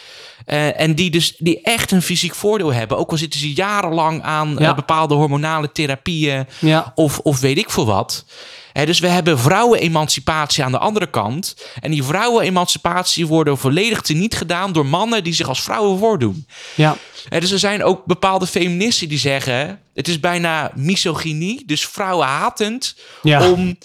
Eh, 0.44 0.80
en 0.80 0.94
die 0.94 1.10
dus 1.10 1.36
die 1.38 1.60
echt 1.62 1.90
een 1.90 2.02
fysiek 2.02 2.34
voordeel 2.34 2.72
hebben. 2.72 2.98
Ook 2.98 3.10
al 3.10 3.16
zitten 3.16 3.40
ze 3.40 3.52
jarenlang 3.52 4.22
aan 4.22 4.56
Ja. 4.58 4.68
eh, 4.68 4.74
bepaalde 4.74 5.14
hormonale 5.14 5.72
therapieën 5.72 6.46
ja, 6.60 6.92
of, 6.94 7.18
of 7.18 7.40
weet 7.40 7.58
ik 7.58 7.70
veel 7.70 7.86
wat. 7.86 8.24
Dus 8.72 8.98
we 8.98 9.08
hebben 9.08 9.38
vrouwenemancipatie 9.38 10.64
aan 10.64 10.72
de 10.72 10.78
andere 10.78 11.10
kant. 11.10 11.56
En 11.80 11.90
die 11.90 12.02
vrouwenemancipatie 12.02 13.26
worden 13.26 13.58
volledig 13.58 14.00
teniet 14.00 14.34
gedaan 14.34 14.72
door 14.72 14.86
mannen 14.86 15.24
die 15.24 15.34
zich 15.34 15.48
als 15.48 15.62
vrouwen 15.62 15.98
voordoen. 15.98 16.46
ja, 16.74 16.96
dus 17.28 17.50
er 17.50 17.58
zijn 17.58 17.84
ook 17.84 18.04
bepaalde 18.04 18.46
feministen 18.46 19.08
die 19.08 19.18
zeggen... 19.18 19.80
het 19.94 20.08
is 20.08 20.20
bijna 20.20 20.70
misogynie, 20.74 21.62
dus 21.66 21.86
vrouwenhatend... 21.86 22.96
ja, 23.22 23.50
om 23.50 23.76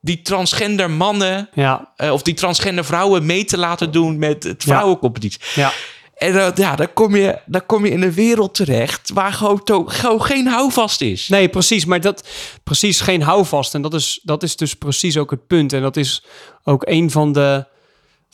die 0.00 0.22
transgender 0.22 0.90
mannen 0.90 1.48
ja, 1.54 1.92
eh, 1.96 2.12
of 2.12 2.22
die 2.22 2.34
transgender 2.34 2.84
vrouwen 2.84 3.26
mee 3.26 3.44
te 3.44 3.58
laten 3.58 3.92
doen 3.92 4.18
met 4.18 4.42
het 4.42 4.62
vrouwencompetitie. 4.62 5.40
ja, 5.54 5.72
En 6.20 6.52
ja, 6.54 6.76
dan 6.76 6.92
kom, 6.94 7.16
je, 7.16 7.38
dan 7.46 7.66
kom 7.66 7.84
je 7.84 7.90
in 7.90 8.02
een 8.02 8.12
wereld 8.12 8.54
terecht 8.54 9.10
waar 9.14 9.32
gewoon, 9.32 9.64
to- 9.64 9.84
gewoon 9.86 10.22
geen 10.24 10.46
houvast 10.46 11.00
is. 11.00 11.28
Nee, 11.28 11.48
precies. 11.48 11.84
Maar 11.84 12.00
dat 12.00 12.28
precies 12.64 13.00
geen 13.00 13.22
houvast. 13.22 13.74
En 13.74 13.82
dat 13.82 13.94
is, 13.94 14.20
dat 14.22 14.42
is 14.42 14.56
dus 14.56 14.74
precies 14.74 15.16
ook 15.16 15.30
het 15.30 15.46
punt. 15.46 15.72
En 15.72 15.82
dat 15.82 15.96
is 15.96 16.24
ook 16.64 16.82
een 16.86 17.10
van 17.10 17.32
de, 17.32 17.66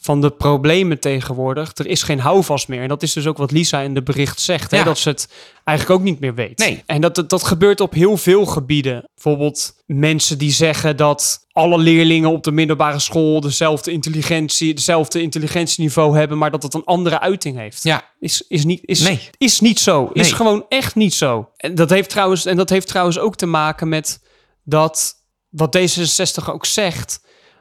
van 0.06 0.20
de 0.20 0.30
problemen 0.30 1.00
tegenwoordig. 1.00 1.72
Er 1.74 1.86
is 1.86 2.02
geen 2.02 2.20
houvast 2.20 2.68
meer. 2.68 2.82
En 2.82 2.88
dat 2.88 3.02
is 3.02 3.12
dus 3.12 3.26
ook 3.26 3.36
wat 3.36 3.50
Lisa 3.50 3.80
in 3.80 3.94
de 3.94 4.02
bericht 4.02 4.40
zegt. 4.40 4.70
Hè? 4.70 4.84
Dat 4.84 4.98
ze 4.98 5.08
het 5.08 5.28
eigenlijk 5.64 6.00
ook 6.00 6.06
niet 6.06 6.20
meer 6.20 6.34
weet. 6.34 6.58
Nee. 6.58 6.82
En 6.86 7.00
dat, 7.00 7.14
dat, 7.14 7.30
dat 7.30 7.44
gebeurt 7.44 7.80
op 7.80 7.92
heel 7.92 8.16
veel 8.16 8.46
gebieden. 8.46 9.04
Bijvoorbeeld 9.14 9.82
mensen 9.86 10.38
die 10.38 10.50
zeggen 10.50 10.96
dat 10.96 11.46
alle 11.52 11.78
leerlingen 11.78 12.30
op 12.30 12.42
de 12.42 12.50
middelbare 12.50 12.98
school 12.98 13.40
dezelfde 13.40 13.92
intelligentie, 13.92 14.74
dezelfde 14.74 15.22
intelligentieniveau 15.22 16.18
hebben, 16.18 16.38
maar 16.38 16.50
dat 16.50 16.62
het 16.62 16.74
een 16.74 16.84
andere 16.84 17.20
uiting 17.20 17.56
heeft. 17.56 17.82
Ja, 17.82 18.04
Is, 18.18 18.44
is, 18.48 18.64
niet, 18.64 18.80
is, 18.84 19.00
Nee. 19.00 19.20
is 19.38 19.60
niet 19.60 19.78
zo. 19.78 20.10
Is 20.12 20.32
gewoon 20.32 20.64
echt 20.68 20.94
niet 20.94 21.14
zo. 21.14 21.48
En 21.56 21.74
dat, 21.74 21.90
heeft 21.90 22.10
trouwens, 22.10 22.44
en 22.44 22.56
dat 22.56 22.70
heeft 22.70 22.88
trouwens 22.88 23.18
ook 23.18 23.36
te 23.36 23.46
maken 23.46 23.88
met 23.88 24.20
dat, 24.64 25.14
wat 25.48 25.78
D66 25.78 26.44
ook 26.50 26.66
zegt, 26.66 27.20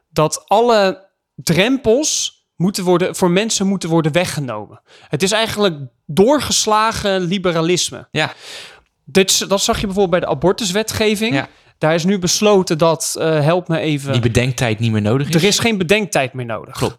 dat 0.09 0.43
alle 0.47 1.03
drempels 1.35 2.34
moeten 2.55 2.83
worden, 2.83 3.15
voor 3.15 3.31
mensen 3.31 3.67
moeten 3.67 3.89
worden 3.89 4.11
weggenomen. 4.11 4.81
Het 5.09 5.23
is 5.23 5.31
eigenlijk 5.31 5.75
doorgeslagen 6.05 7.21
liberalisme. 7.21 8.07
Ja. 8.11 8.33
Dit, 9.05 9.49
dat 9.49 9.61
zag 9.61 9.79
je 9.79 9.85
bijvoorbeeld 9.85 10.19
bij 10.21 10.29
de 10.29 10.35
abortuswetgeving. 10.35 11.33
Ja. 11.33 11.47
Daar 11.77 11.93
is 11.93 12.03
nu 12.05 12.19
besloten 12.19 12.77
dat, 12.77 13.15
eh, 13.19 13.41
help 13.41 13.67
me 13.67 13.79
even, 13.79 14.11
Die 14.11 14.21
bedenktijd 14.21 14.79
niet 14.79 14.91
meer 14.91 15.01
nodig 15.01 15.27
is. 15.27 15.35
er 15.35 15.43
is 15.43 15.59
geen 15.59 15.77
bedenktijd 15.77 16.33
meer 16.33 16.45
nodig. 16.45 16.77
Klopt. 16.77 16.97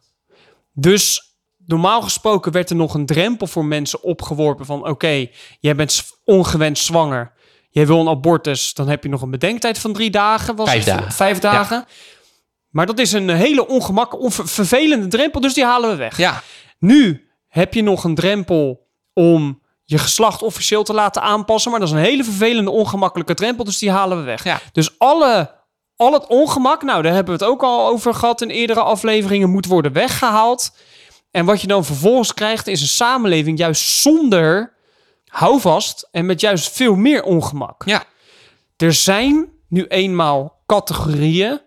Dus 0.73 1.37
normaal 1.66 2.03
gesproken 2.03 2.53
werd 2.53 2.71
er 2.71 2.77
nog 2.77 2.95
een 2.95 3.07
drempel 3.07 3.47
voor 3.47 3.64
mensen 3.64 4.03
opgeworpen 4.03 4.66
van... 4.66 4.88
oké, 4.88 5.27
jij 5.61 5.75
bent 5.77 6.05
ongewenst 6.25 6.85
zwanger, 6.85 7.33
jij 7.71 7.87
wil 7.87 8.01
een 8.01 8.09
abortus... 8.09 8.75
dan 8.75 8.88
heb 8.88 9.03
je 9.03 9.09
nog 9.09 9.23
een 9.23 9.31
bedenktijd 9.31 9.79
van 9.79 9.92
drie 9.92 10.11
dagen. 10.11 10.57
Was 10.57 10.69
Vijf 10.69 10.85
dagen. 10.85 11.12
Vijf 11.12 11.38
dagen. 11.38 11.85
Maar 12.77 12.87
dat 12.87 12.99
is 12.99 13.12
een 13.12 13.29
hele 13.29 13.67
ongemakkelijke, 13.69 14.27
onver- 14.27 14.49
vervelende 14.49 15.07
drempel, 15.07 15.41
dus 15.41 15.55
die 15.55 15.65
halen 15.65 15.91
we 15.91 15.97
weg. 15.97 16.17
Ja, 16.17 16.43
Nu 16.79 17.29
heb 17.49 17.75
je 17.75 17.83
nog 17.83 18.05
een 18.05 18.15
drempel 18.15 18.87
om 19.12 19.61
je 19.85 19.99
geslacht 19.99 20.43
officieel 20.43 20.83
te 20.83 20.93
laten 20.93 21.23
aanpassen. 21.23 21.71
Maar 21.71 21.81
dat 21.81 21.89
is 21.89 21.95
een 21.95 22.01
hele 22.01 22.25
vervelende, 22.25 22.71
ongemakkelijke 22.71 23.35
drempel. 23.35 23.65
Dus 23.65 23.79
die 23.79 23.91
halen 23.91 24.19
we 24.19 24.25
weg. 24.25 24.45
Ja. 24.45 24.61
Dus 24.73 24.99
alle, 24.99 25.55
al 25.97 26.12
het 26.12 26.27
ongemak, 26.27 26.83
nou 26.83 27.03
daar 27.03 27.12
hebben 27.15 27.39
we 27.39 27.45
het 27.45 27.53
ook 27.53 27.62
al 27.62 27.89
over 27.89 28.15
gehad 28.15 28.41
in 28.43 28.51
eerdere 28.51 28.81
afleveringen, 28.81 29.51
moet 29.51 29.67
worden 29.67 29.93
weggehaald. 29.93 30.77
En 31.31 31.45
wat 31.45 31.61
je 31.61 31.67
dan 31.67 31.85
vervolgens 31.85 32.35
krijgt 32.35 32.67
is 32.67 32.81
een 32.81 32.87
samenleving 32.87 33.59
juist 33.59 33.83
zonder 33.89 34.73
houvast 35.27 36.09
en 36.11 36.27
met 36.27 36.41
juist 36.41 36.73
veel 36.73 36.95
meer 36.95 37.23
ongemak. 37.23 37.83
ja. 37.85 38.05
Er 38.77 38.93
zijn 38.93 39.49
nu 39.69 39.85
eenmaal 39.87 40.62
categorieën, 40.67 41.61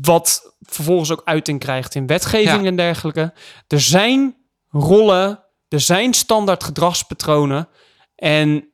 wat 0.00 0.56
vervolgens 0.60 1.12
ook 1.12 1.22
uiting 1.24 1.60
krijgt 1.60 1.94
in 1.94 2.06
wetgeving 2.06 2.62
Ja. 2.62 2.68
en 2.68 2.76
dergelijke. 2.76 3.32
Er 3.66 3.80
zijn 3.80 4.36
rollen, 4.70 5.44
er 5.68 5.80
zijn 5.80 6.14
standaard 6.14 6.64
gedragspatronen 6.64 7.68
en 8.14 8.68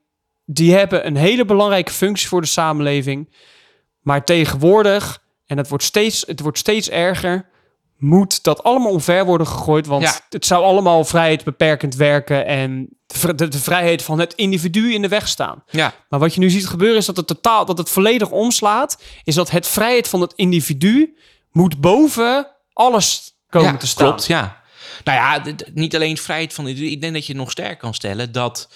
die 0.45 0.75
hebben 0.75 1.07
een 1.07 1.17
hele 1.17 1.45
belangrijke 1.45 1.93
functie 1.93 2.29
voor 2.29 2.40
de 2.40 2.47
samenleving. 2.47 3.37
Maar 4.01 4.25
tegenwoordig, 4.25 5.23
en 5.47 5.57
het 5.57 5.69
wordt 5.69 5.85
steeds, 5.85 6.25
het 6.27 6.40
wordt 6.40 6.59
steeds 6.59 6.90
erger, 6.90 7.49
moet 8.05 8.43
dat 8.43 8.62
allemaal 8.62 8.90
omver 8.90 9.25
worden 9.25 9.47
gegooid. 9.47 9.87
Want 9.87 10.03
Ja. 10.03 10.21
het 10.29 10.47
zou 10.47 10.64
allemaal 10.64 11.05
vrijheidsbeperkend 11.05 11.95
werken 11.95 12.47
en 12.47 12.88
de, 13.07 13.35
de, 13.35 13.49
de 13.49 13.59
vrijheid 13.59 14.03
van 14.03 14.19
het 14.19 14.33
individu 14.35 14.93
in 14.93 15.03
de 15.03 15.09
weg 15.09 15.29
staan. 15.29 15.62
ja. 15.71 15.95
Maar 16.09 16.21
wat 16.21 16.35
je 16.35 16.40
nu 16.40 16.51
ziet 16.51 16.67
gebeuren 16.67 16.99
is 16.99 17.07
dat 17.07 17.17
het 17.17 17.27
totaal, 17.27 17.64
dat 17.64 17.79
het 17.79 17.90
volledig 17.90 18.31
omslaat. 18.31 19.03
Is 19.25 19.35
dat 19.35 19.51
het 19.51 19.67
vrijheid 19.69 20.09
van 20.09 20.21
het 20.21 20.33
individu 20.37 21.17
moet 21.53 21.81
boven 21.81 22.47
alles 22.73 23.35
komen 23.49 23.73
ja, 23.73 23.77
te 23.77 23.87
staan. 23.87 24.07
Klopt, 24.07 24.27
ja. 24.27 24.62
Nou 25.05 25.19
ja, 25.19 25.55
niet 25.75 25.95
alleen 25.95 26.17
vrijheid 26.17 26.53
van... 26.53 26.67
Ik 26.69 27.01
denk 27.01 27.12
dat 27.14 27.27
je 27.27 27.35
nog 27.35 27.51
sterk 27.51 27.79
kan 27.79 27.95
stellen 27.95 28.33
dat 28.33 28.69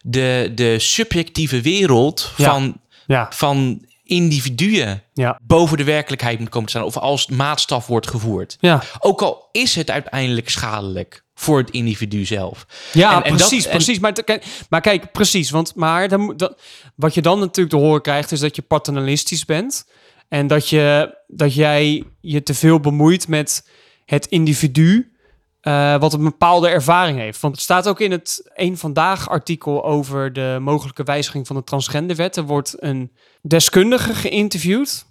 de, 0.00 0.52
de 0.54 0.78
subjectieve 0.78 1.60
wereld 1.60 2.32
Ja. 2.36 2.44
van, 2.50 2.80
Ja, 3.06 3.26
van 3.30 3.84
individuen 4.10 5.02
ja, 5.14 5.38
boven 5.42 5.76
de 5.76 5.84
werkelijkheid 5.84 6.38
moet 6.38 6.48
komen 6.48 6.68
te 6.70 6.74
staan. 6.76 6.86
Of 6.86 6.96
als 6.96 7.26
maatstaf 7.26 7.86
wordt 7.86 8.06
gevoerd. 8.08 8.56
ja. 8.60 8.82
Ook 8.98 9.22
al 9.22 9.48
is 9.52 9.74
het 9.74 9.90
uiteindelijk 9.90 10.48
schadelijk 10.50 11.24
voor 11.34 11.58
het 11.58 11.70
individu 11.70 12.24
zelf. 12.24 12.66
Ja, 12.92 13.10
En- 13.16 13.22
en 13.22 13.30
dat- 13.30 13.38
precies, 13.48 13.64
en- 13.64 13.70
precies. 13.70 13.98
Maar, 13.98 14.12
kijk, 14.12 14.44
maar 14.68 14.80
kijk, 14.80 15.12
precies. 15.12 15.50
Want 15.50 15.74
maar 15.74 16.08
dan, 16.08 16.34
dat, 16.36 16.60
wat 16.96 17.14
je 17.14 17.22
dan 17.22 17.38
natuurlijk 17.38 17.76
te 17.76 17.80
horen 17.82 18.02
krijgt, 18.02 18.32
is 18.32 18.40
dat 18.40 18.56
je 18.56 18.62
paternalistisch 18.62 19.44
bent. 19.44 19.86
En 20.28 20.46
dat, 20.46 20.68
je, 20.68 21.14
dat 21.26 21.54
jij 21.54 22.04
je 22.20 22.42
te 22.42 22.54
veel 22.54 22.80
bemoeit 22.80 23.28
met 23.28 23.68
het 24.04 24.26
individu. 24.26 25.12
Eh, 25.60 25.98
wat 25.98 26.12
een 26.12 26.22
bepaalde 26.22 26.68
ervaring 26.68 27.18
heeft. 27.18 27.40
Want 27.40 27.54
het 27.54 27.62
staat 27.62 27.88
ook 27.88 28.00
in 28.00 28.10
het 28.10 28.50
een 28.54 28.78
vandaag 28.78 29.28
artikel 29.28 29.84
over 29.84 30.32
de 30.32 30.58
mogelijke 30.60 31.02
wijziging 31.02 31.46
van 31.46 31.56
de 31.56 31.64
transgenderwet. 31.64 32.36
Er 32.36 32.42
wordt 32.42 32.74
een 32.78 33.12
deskundige 33.42 34.14
geïnterviewd. 34.14 35.06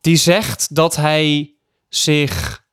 Die 0.00 0.16
zegt 0.16 0.74
dat 0.74 0.96
hij 0.96 1.54
zich. 1.88 2.64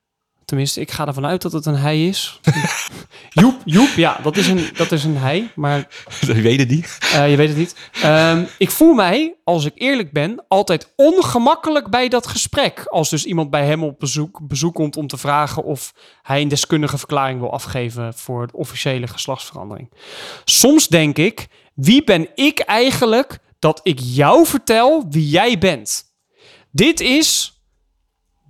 Tenminste, 0.44 0.80
ik 0.80 0.90
ga 0.90 1.06
ervan 1.06 1.26
uit 1.26 1.42
dat 1.42 1.52
het 1.52 1.66
een 1.66 1.76
hij 1.76 2.06
is. 2.06 2.40
Joep, 3.28 3.60
Joep, 3.64 3.88
ja, 3.96 4.20
dat 4.22 4.36
is 4.36 4.46
een, 4.46 4.68
dat 4.74 4.92
is 4.92 5.04
een 5.04 5.16
hij, 5.16 5.50
maar 5.54 5.88
Je 6.26 6.40
weet 6.40 6.58
het 6.58 6.68
niet. 6.68 6.98
eh, 7.12 7.30
je 7.30 7.36
weet 7.36 7.48
het 7.48 7.56
niet. 7.56 7.74
Ehm, 8.02 8.44
ik 8.58 8.70
voel 8.70 8.94
mij, 8.94 9.34
als 9.44 9.64
ik 9.64 9.72
eerlijk 9.74 10.12
ben, 10.12 10.44
altijd 10.48 10.92
ongemakkelijk 10.96 11.90
bij 11.90 12.08
dat 12.08 12.26
gesprek. 12.26 12.84
Als 12.84 13.10
dus 13.10 13.24
iemand 13.24 13.50
bij 13.50 13.66
hem 13.66 13.84
op 13.84 13.98
bezoek, 13.98 14.40
bezoek 14.42 14.74
komt 14.74 14.96
om 14.96 15.06
te 15.06 15.16
vragen 15.16 15.64
of 15.64 15.94
hij 16.22 16.40
een 16.40 16.48
deskundige 16.48 16.98
verklaring 16.98 17.40
wil 17.40 17.52
afgeven 17.52 18.14
voor 18.14 18.46
de 18.46 18.56
officiële 18.56 19.06
geslachtsverandering. 19.06 19.92
Soms 20.44 20.88
denk 20.88 21.16
ik, 21.18 21.46
wie 21.74 22.04
ben 22.04 22.28
ik 22.34 22.58
eigenlijk 22.58 23.38
dat 23.58 23.80
ik 23.82 23.98
jou 24.02 24.46
vertel 24.46 25.04
wie 25.10 25.28
jij 25.28 25.58
bent? 25.58 26.04
Dit 26.70 27.00
is, 27.00 27.60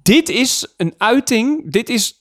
dit 0.03 0.29
is 0.29 0.75
een 0.77 0.95
uiting, 0.99 1.73
dit 1.73 1.89
is 1.89 2.20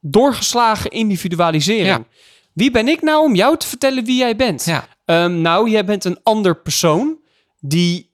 doorgeslagen 0.00 0.90
individualisering. 0.90 1.86
Ja. 1.86 2.04
Wie 2.52 2.70
ben 2.70 2.88
ik 2.88 3.02
nou 3.02 3.24
om 3.24 3.34
jou 3.34 3.56
te 3.56 3.66
vertellen 3.66 4.04
wie 4.04 4.16
jij 4.16 4.36
bent? 4.36 4.64
Ja. 4.64 4.88
Ehm, 5.04 5.40
nou, 5.40 5.70
jij 5.70 5.84
bent 5.84 6.04
een 6.04 6.18
ander 6.22 6.60
persoon 6.60 7.18
die 7.60 8.10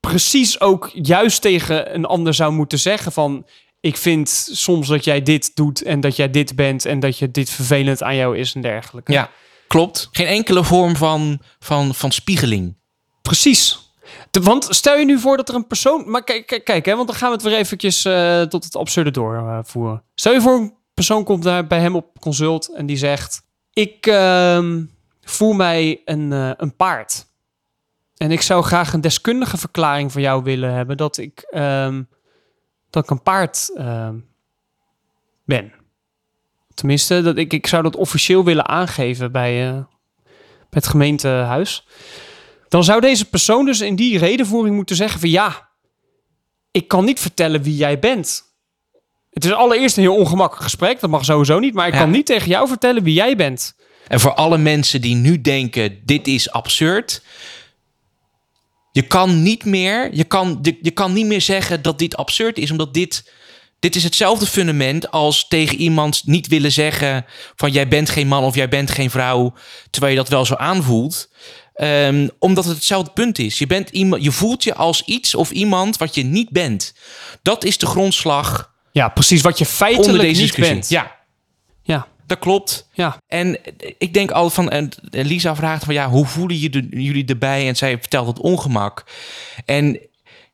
precies 0.00 0.60
ook 0.60 0.90
juist 0.92 1.42
tegen 1.42 1.94
een 1.94 2.04
ander 2.04 2.34
zou 2.34 2.52
moeten 2.52 2.78
zeggen 2.78 3.12
van... 3.12 3.46
Ik 3.80 3.96
vind 3.96 4.48
soms 4.52 4.88
dat 4.88 5.04
jij 5.04 5.22
dit 5.22 5.56
doet 5.56 5.82
en 5.82 6.00
dat 6.00 6.16
jij 6.16 6.30
dit 6.30 6.56
bent 6.56 6.84
en 6.84 7.00
dat 7.00 7.18
je 7.18 7.30
dit 7.30 7.50
vervelend 7.50 8.02
aan 8.02 8.16
jou 8.16 8.38
is 8.38 8.54
en 8.54 8.60
dergelijke. 8.60 9.12
Ja, 9.12 9.30
klopt. 9.68 10.08
Geen 10.12 10.26
enkele 10.26 10.64
vorm 10.64 10.96
van, 10.96 11.40
van, 11.58 11.94
van 11.94 12.12
spiegeling. 12.12 12.76
Precies. 13.22 13.92
De- 14.30 14.40
want 14.40 14.66
stel 14.70 14.96
je 14.96 15.04
nu 15.04 15.18
voor 15.18 15.36
dat 15.36 15.48
er 15.48 15.54
een 15.54 15.66
persoon... 15.66 16.10
Maar 16.10 16.24
kijk, 16.24 16.46
kijk, 16.46 16.64
kijk 16.64 16.86
hè, 16.86 16.94
want 16.94 17.08
dan 17.08 17.16
gaan 17.16 17.28
we 17.28 17.34
het 17.34 17.44
weer 17.44 17.56
eventjes 17.56 18.04
eh, 18.04 18.42
tot 18.42 18.64
het 18.64 18.76
absurde 18.76 19.10
doorvoeren. 19.10 20.02
Stel 20.14 20.32
je 20.32 20.40
voor 20.40 20.56
een 20.56 20.74
persoon 20.94 21.24
komt 21.24 21.42
daar 21.42 21.66
bij 21.66 21.80
hem 21.80 21.96
op 21.96 22.20
consult 22.20 22.74
en 22.74 22.86
die 22.86 22.96
zegt... 22.96 23.42
Ik 23.72 24.06
ehm, 24.06 24.84
voel 25.20 25.52
mij 25.52 26.02
een, 26.04 26.32
eh, 26.32 26.50
een 26.56 26.76
paard. 26.76 27.26
En 28.16 28.30
ik 28.30 28.40
zou 28.40 28.62
graag 28.62 28.92
een 28.92 29.00
deskundige 29.00 29.56
verklaring 29.56 30.12
van 30.12 30.22
jou 30.22 30.42
willen 30.42 30.72
hebben... 30.72 30.96
dat 30.96 31.16
ik, 31.16 31.40
ehm, 31.50 32.02
dat 32.90 33.04
ik 33.04 33.10
een 33.10 33.22
paard 33.22 33.70
ehm, 33.76 34.16
ben. 35.44 35.72
Tenminste, 36.74 37.22
dat 37.22 37.36
ik, 37.36 37.52
ik 37.52 37.66
zou 37.66 37.82
dat 37.82 37.96
officieel 37.96 38.44
willen 38.44 38.68
aangeven 38.68 39.32
bij, 39.32 39.68
eh, 39.68 39.74
bij 39.74 39.84
het 40.70 40.86
gemeentehuis 40.86 41.86
dan 42.74 42.84
zou 42.84 43.00
deze 43.00 43.24
persoon 43.24 43.64
dus 43.64 43.80
in 43.80 43.96
die 43.96 44.18
redenvoering 44.18 44.76
moeten 44.76 44.96
zeggen 44.96 45.20
van 45.20 45.28
ja, 45.28 45.68
ik 46.70 46.88
kan 46.88 47.04
niet 47.04 47.20
vertellen 47.20 47.62
wie 47.62 47.76
jij 47.76 47.98
bent. 47.98 48.43
Het 49.34 49.44
is 49.44 49.52
allereerst 49.52 49.96
een 49.96 50.02
heel 50.02 50.16
ongemakkelijk 50.16 50.62
gesprek, 50.64 51.00
dat 51.00 51.10
mag 51.10 51.24
sowieso 51.24 51.58
niet, 51.58 51.74
maar 51.74 51.86
ik 51.86 51.92
Ja. 51.92 51.98
kan 52.00 52.10
niet 52.10 52.26
tegen 52.26 52.48
jou 52.48 52.68
vertellen 52.68 53.02
wie 53.02 53.14
jij 53.14 53.36
bent. 53.36 53.74
En 54.08 54.20
voor 54.20 54.34
alle 54.34 54.58
mensen 54.58 55.00
die 55.00 55.14
nu 55.14 55.40
denken, 55.40 55.98
dit 56.04 56.26
is 56.26 56.50
absurd. 56.50 57.22
Je 58.92 59.02
kan 59.02 59.42
niet 59.42 59.64
meer, 59.64 60.14
je 60.14 60.24
kan, 60.24 60.58
je, 60.62 60.78
je 60.82 60.90
kan 60.90 61.12
niet 61.12 61.26
meer 61.26 61.40
zeggen 61.40 61.82
dat 61.82 61.98
dit 61.98 62.16
absurd 62.16 62.58
is, 62.58 62.70
omdat 62.70 62.94
dit, 62.94 63.30
dit 63.78 63.96
is 63.96 64.02
hetzelfde 64.04 64.46
fundament 64.46 65.10
als 65.10 65.48
tegen 65.48 65.76
iemand 65.78 66.22
niet 66.24 66.46
willen 66.46 66.72
zeggen 66.72 67.24
van 67.56 67.70
jij 67.70 67.88
bent 67.88 68.10
geen 68.10 68.28
man 68.28 68.44
of 68.44 68.54
jij 68.54 68.68
bent 68.68 68.90
geen 68.90 69.10
vrouw, 69.10 69.54
terwijl 69.90 70.12
je 70.12 70.18
dat 70.18 70.28
wel 70.28 70.44
zo 70.44 70.54
aanvoelt. 70.54 71.28
Ehm, 71.74 72.28
omdat 72.38 72.64
het 72.64 72.74
hetzelfde 72.74 73.10
punt 73.10 73.38
is. 73.38 73.58
Je, 73.58 73.66
bent 73.66 73.90
iemand, 73.90 74.24
je 74.24 74.32
voelt 74.32 74.64
je 74.64 74.74
als 74.74 75.02
iets 75.04 75.34
of 75.34 75.50
iemand 75.50 75.96
wat 75.96 76.14
je 76.14 76.22
niet 76.24 76.50
bent. 76.50 76.94
Dat 77.42 77.64
is 77.64 77.78
de 77.78 77.86
grondslag 77.86 78.72
Ja, 78.94 79.08
precies 79.08 79.40
wat 79.42 79.58
je 79.58 79.64
onder 79.64 79.76
feitelijk 79.76 80.20
deze 80.22 80.42
niet 80.42 80.56
bent. 80.56 80.88
Ja, 80.88 81.16
ja, 81.82 82.06
dat 82.26 82.38
klopt. 82.38 82.88
ja. 82.92 83.16
En 83.26 83.58
ik 83.98 84.14
denk 84.14 84.30
al 84.30 84.50
van, 84.50 84.70
en 84.70 84.88
Lisa 85.10 85.56
vraagt 85.56 85.84
van 85.84 85.94
ja, 85.94 86.08
hoe 86.08 86.26
voelen 86.26 86.58
je 86.60 86.70
de- 86.70 86.86
jullie 86.90 87.24
erbij? 87.26 87.68
En 87.68 87.76
zij 87.76 87.98
vertelt 87.98 88.26
het 88.26 88.38
ongemak. 88.38 89.04
En 89.64 89.98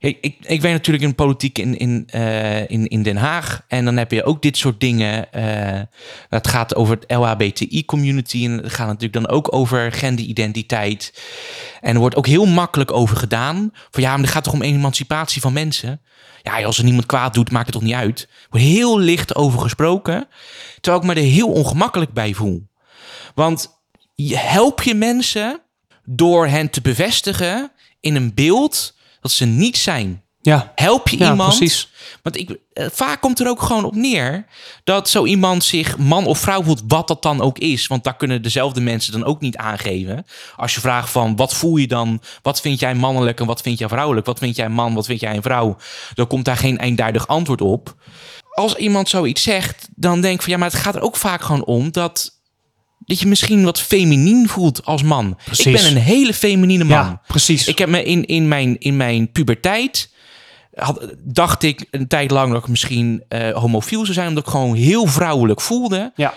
ik, 0.00 0.36
ik, 0.40 0.60
weet 0.60 0.72
natuurlijk 0.72 1.04
in 1.04 1.14
politiek 1.14 1.58
in, 1.58 1.78
in, 1.78 2.04
eh, 2.06 2.70
in, 2.70 2.86
in 2.86 3.02
Den 3.02 3.16
Haag. 3.16 3.64
En 3.68 3.84
dan 3.84 3.96
heb 3.96 4.10
je 4.10 4.24
ook 4.24 4.42
dit 4.42 4.56
soort 4.56 4.80
dingen. 4.80 5.32
eh 5.32 5.80
het 6.28 6.48
gaat 6.48 6.74
over 6.74 6.98
het 7.00 7.10
LHBTI-community. 7.16 8.44
En 8.44 8.50
het 8.50 8.72
gaat 8.72 8.86
natuurlijk 8.86 9.12
dan 9.12 9.28
ook 9.28 9.54
over 9.54 9.92
genderidentiteit. 9.92 11.22
En 11.80 11.94
er 11.94 12.00
wordt 12.00 12.16
ook 12.16 12.26
heel 12.26 12.46
makkelijk 12.46 12.92
over 12.92 13.16
gedaan. 13.16 13.70
Van 13.90 14.02
ja, 14.02 14.10
maar 14.10 14.20
het 14.20 14.30
gaat 14.30 14.44
toch 14.44 14.52
om 14.52 14.62
emancipatie 14.62 15.40
van 15.40 15.52
mensen? 15.52 16.00
Ja, 16.42 16.62
als 16.62 16.78
er 16.78 16.84
niemand 16.84 17.06
kwaad 17.06 17.34
doet, 17.34 17.50
maakt 17.50 17.66
het 17.66 17.74
toch 17.74 17.82
niet 17.82 17.94
uit? 17.94 18.20
Er 18.20 18.46
wordt 18.50 18.66
heel 18.66 18.98
licht 18.98 19.34
over 19.34 19.60
gesproken. 19.60 20.28
Terwijl 20.80 21.02
ik 21.02 21.08
me 21.08 21.20
er 21.20 21.28
heel 21.28 21.52
ongemakkelijk 21.52 22.12
bij 22.12 22.34
voel. 22.34 22.68
Want 23.34 23.80
help 24.26 24.82
je 24.82 24.94
mensen 24.94 25.60
door 26.04 26.46
hen 26.46 26.70
te 26.70 26.80
bevestigen 26.80 27.72
in 28.00 28.14
een 28.14 28.34
beeld 28.34 28.98
dat 29.20 29.30
ze 29.30 29.44
niet 29.44 29.78
zijn. 29.78 30.22
Ja, 30.42 30.72
Help 30.74 31.08
je 31.08 31.18
ja 31.18 31.30
iemand? 31.30 31.56
precies. 31.56 31.88
Want 32.22 32.36
ik, 32.36 32.58
eh, 32.72 32.86
vaak 32.92 33.20
komt 33.20 33.40
er 33.40 33.48
ook 33.48 33.62
gewoon 33.62 33.84
op 33.84 33.94
neer 33.94 34.46
dat 34.84 35.08
zo 35.08 35.24
iemand 35.24 35.64
zich 35.64 35.98
man 35.98 36.26
of 36.26 36.38
vrouw 36.38 36.62
voelt, 36.62 36.82
wat 36.88 37.08
dat 37.08 37.22
dan 37.22 37.40
ook 37.40 37.58
is. 37.58 37.86
Want 37.86 38.04
daar 38.04 38.16
kunnen 38.16 38.42
dezelfde 38.42 38.80
mensen 38.80 39.12
dan 39.12 39.24
ook 39.24 39.40
niet 39.40 39.56
aangeven. 39.56 40.26
Als 40.56 40.74
je 40.74 40.80
vraagt 40.80 41.10
van 41.10 41.36
wat 41.36 41.54
voel 41.54 41.76
je 41.76 41.86
dan? 41.86 42.22
Wat 42.42 42.60
vind 42.60 42.80
jij 42.80 42.94
mannelijk 42.94 43.40
en 43.40 43.46
wat 43.46 43.60
vind 43.62 43.78
jij 43.78 43.88
vrouwelijk? 43.88 44.26
Wat 44.26 44.38
vind 44.38 44.56
jij 44.56 44.68
man? 44.68 44.94
Wat 44.94 45.06
vind 45.06 45.20
jij 45.20 45.36
een 45.36 45.42
vrouw? 45.42 45.76
Dan 46.14 46.26
komt 46.26 46.44
daar 46.44 46.56
geen 46.56 46.78
eindduidig 46.78 47.26
antwoord 47.26 47.60
op. 47.60 47.94
Als 48.50 48.74
iemand 48.74 49.08
zoiets 49.08 49.42
zegt, 49.42 49.88
dan 49.94 50.20
denk 50.20 50.34
ik 50.34 50.42
van 50.42 50.52
ja, 50.52 50.58
maar 50.58 50.70
het 50.70 50.78
gaat 50.80 50.94
er 50.94 51.02
ook 51.02 51.16
vaak 51.16 51.42
gewoon 51.42 51.64
om 51.64 51.92
dat. 51.92 52.39
Dat 53.10 53.20
je 53.20 53.26
misschien 53.26 53.64
wat 53.64 53.80
feminien 53.80 54.48
voelt 54.48 54.84
als 54.84 55.02
man. 55.02 55.38
Ik 55.56 55.72
ben 55.72 55.86
een 55.86 55.96
hele 55.96 56.34
feminine 56.34 56.84
man. 56.84 56.98
Ja, 56.98 57.22
precies. 57.26 57.66
Ik 57.66 57.78
heb 57.78 57.88
me 57.88 58.02
in, 58.04 58.24
in, 58.24 58.48
mijn, 58.48 58.78
in 58.78 58.96
mijn 58.96 59.32
puberteit. 59.32 60.10
Had, 60.74 61.14
dacht 61.18 61.62
ik 61.62 61.86
een 61.90 62.06
tijd 62.06 62.30
lang 62.30 62.52
dat 62.52 62.62
ik 62.62 62.68
misschien 62.68 63.24
eh, 63.28 63.50
homofiel 63.50 64.00
zou 64.00 64.12
zijn. 64.12 64.28
Omdat 64.28 64.44
ik 64.44 64.50
gewoon 64.50 64.74
heel 64.74 65.06
vrouwelijk 65.06 65.60
voelde. 65.60 66.12
ja. 66.16 66.34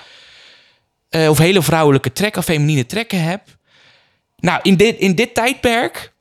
eh, 1.09 1.29
of 1.29 1.37
hele 1.37 1.61
vrouwelijke 1.61 2.11
trekken, 2.11 2.43
feminine 2.43 2.85
trekken 2.85 3.23
heb. 3.23 3.41
Nou, 4.37 4.59
in 4.63 4.75
dit, 4.75 4.97
in 4.97 5.15
dit 5.15 5.33
tijdperk. 5.33 6.12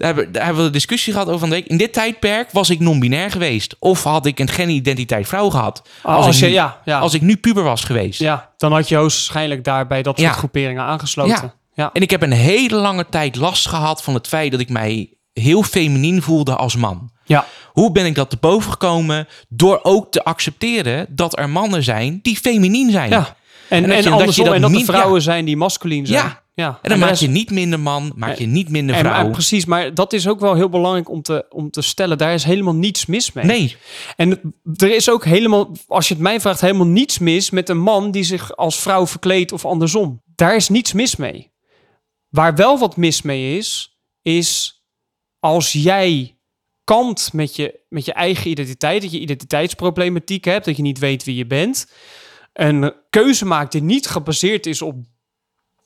Daar 0.00 0.14
hebben, 0.14 0.32
daar 0.32 0.42
hebben 0.44 0.60
we 0.62 0.66
een 0.68 0.74
discussie 0.74 1.12
gehad 1.12 1.28
over 1.28 1.40
van 1.40 1.48
de 1.48 1.54
week. 1.54 1.66
In 1.66 1.76
dit 1.76 1.92
tijdperk 1.92 2.50
was 2.52 2.70
ik 2.70 2.80
non-binair 2.80 3.30
geweest. 3.30 3.76
Of 3.78 4.02
had 4.02 4.26
ik 4.26 4.38
een 4.38 4.48
genidentiteit 4.48 5.28
vrouw 5.28 5.50
gehad. 5.50 5.82
Als, 6.02 6.26
ik 6.26 6.32
je, 6.34 6.46
nu- 6.46 6.52
ja, 6.52 6.80
ja. 6.84 6.98
Als 6.98 7.14
ik 7.14 7.20
nu 7.20 7.36
puber 7.36 7.62
was 7.62 7.84
geweest. 7.84 8.20
ja, 8.20 8.50
dan 8.56 8.72
had 8.72 8.88
je 8.88 8.96
hoogstwaarschijnlijk 8.96 9.64
daar 9.64 9.86
bij 9.86 10.02
dat 10.02 10.18
soort 10.18 10.30
Ja. 10.30 10.36
groeperingen 10.38 10.82
aangesloten. 10.82 11.52
Ja. 11.74 11.90
En 11.92 12.02
ik 12.02 12.10
heb 12.10 12.22
een 12.22 12.32
hele 12.32 12.76
lange 12.76 13.06
tijd 13.10 13.36
last 13.36 13.68
gehad 13.68 14.02
van 14.02 14.14
het 14.14 14.26
feit 14.28 14.50
dat 14.50 14.60
ik 14.60 14.68
mij 14.68 15.08
heel 15.32 15.62
feminien 15.62 16.22
voelde 16.22 16.56
als 16.56 16.76
man. 16.76 17.10
Ja. 17.24 17.46
Hoe 17.72 17.92
ben 17.92 18.06
ik 18.06 18.14
dat 18.14 18.30
te 18.30 18.36
boven 18.40 18.70
gekomen? 18.70 19.28
Door 19.48 19.80
ook 19.82 20.10
te 20.10 20.24
accepteren 20.24 21.06
dat 21.08 21.38
er 21.38 21.48
mannen 21.50 21.82
zijn 21.82 22.18
die 22.22 22.36
feminien 22.36 22.90
zijn. 22.90 23.10
ja. 23.10 23.36
En, 23.68 23.82
dat 23.82 23.90
en, 23.90 23.96
dat 23.96 24.04
je 24.04 24.10
andersom, 24.10 24.44
dat 24.44 24.54
en 24.54 24.60
dat 24.60 24.70
niet- 24.70 24.86
de 24.86 24.92
vrouwen 24.92 25.22
zijn 25.22 25.44
die 25.44 25.56
masculien 25.56 26.06
zijn. 26.06 26.24
Ja. 26.24 26.39
Ja. 26.54 26.78
En 26.82 26.90
dan 26.90 26.98
maak 26.98 27.14
je 27.14 27.28
niet 27.28 27.50
minder 27.50 27.80
man, 27.80 28.12
maak 28.16 28.36
je 28.36 28.46
niet 28.46 28.68
minder 28.68 28.96
vrouw. 28.96 29.24
en 29.24 29.30
precies, 29.30 29.64
maar 29.64 29.94
dat 29.94 30.12
is 30.12 30.28
ook 30.28 30.40
wel 30.40 30.54
heel 30.54 30.68
belangrijk 30.68 31.10
om 31.10 31.22
te, 31.22 31.46
om 31.48 31.70
te 31.70 31.82
stellen. 31.82 32.18
Daar 32.18 32.34
is 32.34 32.44
helemaal 32.44 32.74
niets 32.74 33.06
mis 33.06 33.32
mee. 33.32 33.44
nee, 33.44 33.76
En 34.16 34.54
er 34.76 34.94
is 34.94 35.10
ook 35.10 35.24
helemaal, 35.24 35.70
als 35.86 36.08
je 36.08 36.14
het 36.14 36.22
mij 36.22 36.40
vraagt, 36.40 36.60
helemaal 36.60 36.86
niets 36.86 37.18
mis 37.18 37.50
met 37.50 37.68
een 37.68 37.80
man 37.80 38.10
die 38.10 38.24
zich 38.24 38.56
als 38.56 38.78
vrouw 38.78 39.06
verkleedt 39.06 39.52
of 39.52 39.64
andersom. 39.64 40.22
Daar 40.34 40.56
is 40.56 40.68
niets 40.68 40.92
mis 40.92 41.16
mee. 41.16 41.50
Waar 42.28 42.54
wel 42.54 42.78
wat 42.78 42.96
mis 42.96 43.22
mee 43.22 43.56
is, 43.56 43.98
is 44.22 44.80
als 45.38 45.72
jij 45.72 46.38
kampt 46.84 47.32
met 47.32 47.56
je, 47.56 47.80
met 47.88 48.04
je 48.04 48.12
eigen 48.12 48.50
identiteit, 48.50 49.02
dat 49.02 49.12
je 49.12 49.20
identiteitsproblematiek 49.20 50.44
hebt, 50.44 50.64
dat 50.64 50.76
je 50.76 50.82
niet 50.82 50.98
weet 50.98 51.24
wie 51.24 51.36
je 51.36 51.46
bent, 51.46 51.92
een 52.52 52.94
keuze 53.10 53.44
maakt 53.44 53.72
die 53.72 53.82
niet 53.82 54.06
gebaseerd 54.06 54.66
is 54.66 54.82
op, 54.82 54.96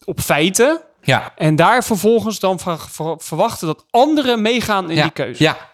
op 0.05 0.21
feiten, 0.21 0.81
ja, 1.03 1.33
en 1.37 1.57
daar 1.57 1.85
vervolgens 1.85 2.39
dan 2.39 2.59
ver- 2.59 3.17
verwachten 3.19 3.67
dat 3.67 3.85
anderen 3.91 4.43
meegaan 4.43 4.91
in 4.91 4.97
ja, 4.97 5.03
die 5.03 5.13
keuze. 5.13 5.43
ja. 5.43 5.73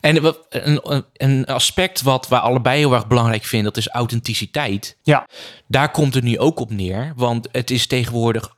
En 0.00 0.34
een, 0.48 1.04
een 1.12 1.46
aspect 1.46 2.02
wat 2.02 2.28
wij 2.28 2.38
allebei 2.38 2.78
heel 2.78 2.92
erg 2.92 3.06
belangrijk 3.06 3.44
vinden, 3.44 3.72
dat 3.72 3.82
is 3.82 3.88
authenticiteit. 3.88 4.96
Ja. 5.02 5.28
Daar 5.66 5.90
komt 5.90 6.14
het 6.14 6.24
nu 6.24 6.38
ook 6.38 6.60
op 6.60 6.70
neer, 6.70 7.12
want 7.16 7.48
het 7.52 7.70
is 7.70 7.86
tegenwoordig 7.86 8.56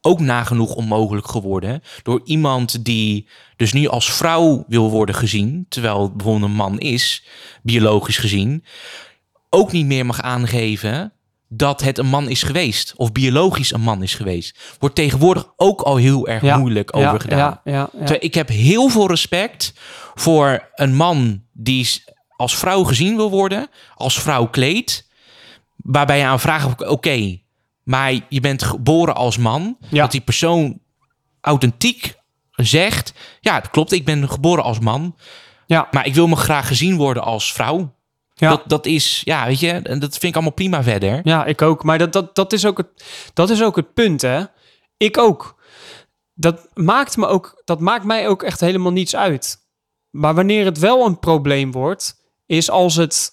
ook 0.00 0.20
nagenoeg 0.20 0.74
onmogelijk 0.74 1.28
geworden 1.28 1.82
door 2.02 2.20
iemand 2.24 2.84
die 2.84 3.28
dus 3.56 3.72
nu 3.72 3.88
als 3.88 4.12
vrouw 4.12 4.64
wil 4.68 4.90
worden 4.90 5.14
gezien, 5.14 5.66
terwijl 5.68 6.02
het 6.02 6.16
bijvoorbeeld 6.16 6.50
een 6.50 6.56
man 6.56 6.78
is, 6.78 7.26
biologisch 7.62 8.18
gezien, 8.18 8.64
ook 9.50 9.72
niet 9.72 9.86
meer 9.86 10.06
mag 10.06 10.22
aangeven 10.22 11.12
dat 11.48 11.82
het 11.82 11.98
een 11.98 12.06
man 12.06 12.28
is 12.28 12.42
geweest 12.42 12.94
of 12.96 13.12
biologisch 13.12 13.72
een 13.72 13.80
man 13.80 14.02
is 14.02 14.14
geweest. 14.14 14.76
Wordt 14.78 14.94
tegenwoordig 14.94 15.52
ook 15.56 15.80
al 15.80 15.96
heel 15.96 16.28
erg 16.28 16.42
Ja, 16.42 16.56
moeilijk 16.58 16.94
Ja, 16.96 17.06
over 17.06 17.20
gedaan. 17.20 17.38
Ja, 17.38 17.60
ja, 17.64 17.72
ja. 17.72 17.88
Terwijl 17.98 18.18
Ik 18.24 18.34
heb 18.34 18.48
heel 18.48 18.88
veel 18.88 19.08
respect 19.08 19.72
voor 20.14 20.68
een 20.74 20.94
man 20.94 21.42
die 21.52 22.02
als 22.36 22.56
vrouw 22.56 22.84
gezien 22.84 23.16
wil 23.16 23.30
worden, 23.30 23.68
als 23.94 24.20
vrouw 24.20 24.46
kleedt, 24.46 25.08
waarbij 25.76 26.18
je 26.18 26.24
aan 26.24 26.40
vraagt, 26.40 26.86
oké, 26.88 27.38
maar 27.82 28.12
je 28.28 28.40
bent 28.40 28.62
geboren 28.62 29.14
als 29.14 29.36
man, 29.36 29.76
dat 29.90 30.10
die 30.12 30.20
persoon 30.20 30.78
authentiek 31.40 32.14
zegt, 32.50 33.12
ja, 33.40 33.60
dat 33.60 33.70
klopt, 33.70 33.92
ik 33.92 34.04
ben 34.04 34.28
geboren 34.28 34.64
als 34.64 34.78
man, 34.78 35.16
Ja. 35.66 35.88
maar 35.90 36.06
ik 36.06 36.14
wil 36.14 36.26
me 36.26 36.36
graag 36.36 36.66
gezien 36.66 36.96
worden 36.96 37.22
als 37.22 37.52
vrouw. 37.52 37.96
Ja. 38.40 38.48
Dat, 38.50 38.62
dat 38.66 38.86
is, 38.86 39.22
ja, 39.24 39.46
weet 39.46 39.60
je, 39.60 39.70
en 39.70 39.98
dat 39.98 40.10
vind 40.10 40.22
ik 40.24 40.34
allemaal 40.34 40.52
prima 40.52 40.82
verder. 40.82 41.20
Ja, 41.24 41.44
ik 41.44 41.62
ook. 41.62 41.84
Maar 41.84 41.98
dat, 41.98 42.12
dat, 42.12 42.34
dat, 42.34 42.52
is 42.52 42.66
ook 42.66 42.76
het, 42.76 42.86
dat 43.34 43.50
is 43.50 43.62
ook 43.62 43.76
het 43.76 43.94
punt, 43.94 44.22
hè? 44.22 44.42
Ik 44.96 45.18
ook. 45.18 45.56
Dat 46.34 46.68
maakt, 46.74 47.16
me 47.16 47.26
ook. 47.26 47.62
dat 47.64 47.80
maakt 47.80 48.04
mij 48.04 48.28
ook 48.28 48.42
echt 48.42 48.60
helemaal 48.60 48.92
niets 48.92 49.16
uit. 49.16 49.56
Maar 50.10 50.34
wanneer 50.34 50.64
het 50.64 50.78
wel 50.78 51.06
een 51.06 51.18
probleem 51.18 51.72
wordt, 51.72 52.14
is 52.46 52.70
als 52.70 52.94
het 52.96 53.30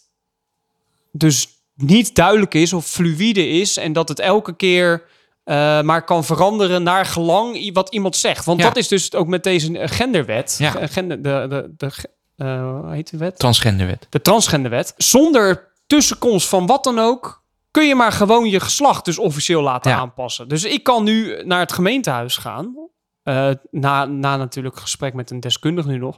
dus 1.11 1.47
niet 1.75 2.15
duidelijk 2.15 2.53
is 2.53 2.73
of 2.73 2.85
fluïde 2.85 3.47
is 3.47 3.77
en 3.77 3.93
dat 3.93 4.09
het 4.09 4.19
elke 4.19 4.55
keer 4.55 5.03
eh, 5.43 5.81
maar 5.81 6.03
kan 6.03 6.23
veranderen 6.23 6.83
naar 6.83 7.05
gelang 7.05 7.73
wat 7.73 7.93
iemand 7.93 8.15
zegt. 8.15 8.45
Want 8.45 8.59
Ja. 8.59 8.65
dat 8.67 8.77
is 8.77 8.87
dus 8.87 9.13
ook 9.13 9.27
met 9.27 9.43
deze 9.43 9.77
eh, 9.79 9.89
genderwet. 9.89 10.55
Ja. 10.59 10.71
Ge- 10.71 10.87
Gender, 10.87 11.21
de, 11.21 11.45
de, 11.49 11.73
de, 11.77 11.85
eh, 11.85 12.03
hoe 12.35 12.91
heet 12.91 13.09
die 13.09 13.19
wet? 13.19 13.39
Transgenderwet. 13.39 14.07
de 14.09 14.21
transgenderwet. 14.21 14.93
Zonder 14.97 15.73
tussenkomst 15.87 16.47
van 16.47 16.65
wat 16.65 16.83
dan 16.83 16.99
ook, 16.99 17.43
kun 17.71 17.87
je 17.87 17.95
maar 17.95 18.11
gewoon 18.11 18.49
je 18.49 18.59
geslacht 18.59 19.05
dus 19.05 19.17
officieel 19.17 19.61
laten 19.61 19.91
Ja. 19.91 19.97
aanpassen. 19.97 20.47
Dus 20.47 20.63
ik 20.63 20.83
kan 20.83 21.03
nu 21.03 21.43
naar 21.43 21.59
het 21.59 21.71
gemeentehuis 21.73 22.37
gaan, 22.37 22.75
eh, 23.23 23.49
na, 23.71 24.05
na 24.05 24.37
natuurlijk 24.37 24.79
gesprek 24.79 25.13
met 25.13 25.31
een 25.31 25.39
deskundige 25.39 25.87
nu 25.87 25.97
nog, 25.97 26.17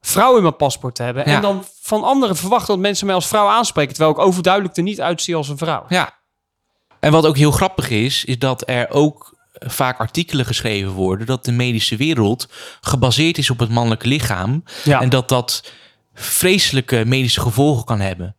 vrouw 0.00 0.36
in 0.36 0.42
mijn 0.42 0.56
paspoort 0.56 0.94
te 0.94 1.02
hebben. 1.02 1.28
Ja. 1.28 1.34
En 1.36 1.42
dan 1.42 1.64
van 1.80 2.04
anderen 2.04 2.36
verwachten 2.36 2.68
dat 2.74 2.78
mensen 2.82 3.06
mij 3.06 3.14
als 3.14 3.26
vrouw 3.26 3.48
aanspreken, 3.48 3.94
terwijl 3.94 4.14
ik 4.16 4.22
overduidelijk 4.22 4.76
er 4.76 4.82
niet 4.82 5.00
uitzie 5.00 5.36
als 5.36 5.48
een 5.48 5.58
vrouw. 5.58 5.84
Ja. 5.88 6.18
En 7.00 7.12
wat 7.12 7.26
ook 7.26 7.36
heel 7.36 7.50
grappig 7.50 7.90
is, 7.90 8.24
is 8.24 8.38
dat 8.38 8.68
er 8.68 8.90
ook 8.90 9.38
vaak 9.66 9.98
artikelen 9.98 10.46
geschreven 10.46 10.90
worden 10.90 11.26
dat 11.26 11.44
de 11.44 11.52
medische 11.52 11.96
wereld 11.96 12.48
gebaseerd 12.80 13.38
is 13.38 13.50
op 13.50 13.58
het 13.58 13.70
mannelijke 13.70 14.08
lichaam 14.08 14.64
Ja. 14.84 15.00
en 15.00 15.08
dat 15.08 15.28
dat 15.28 15.72
vreselijke 16.14 17.02
medische 17.06 17.40
gevolgen 17.40 17.84
kan 17.84 18.00
hebben. 18.00 18.36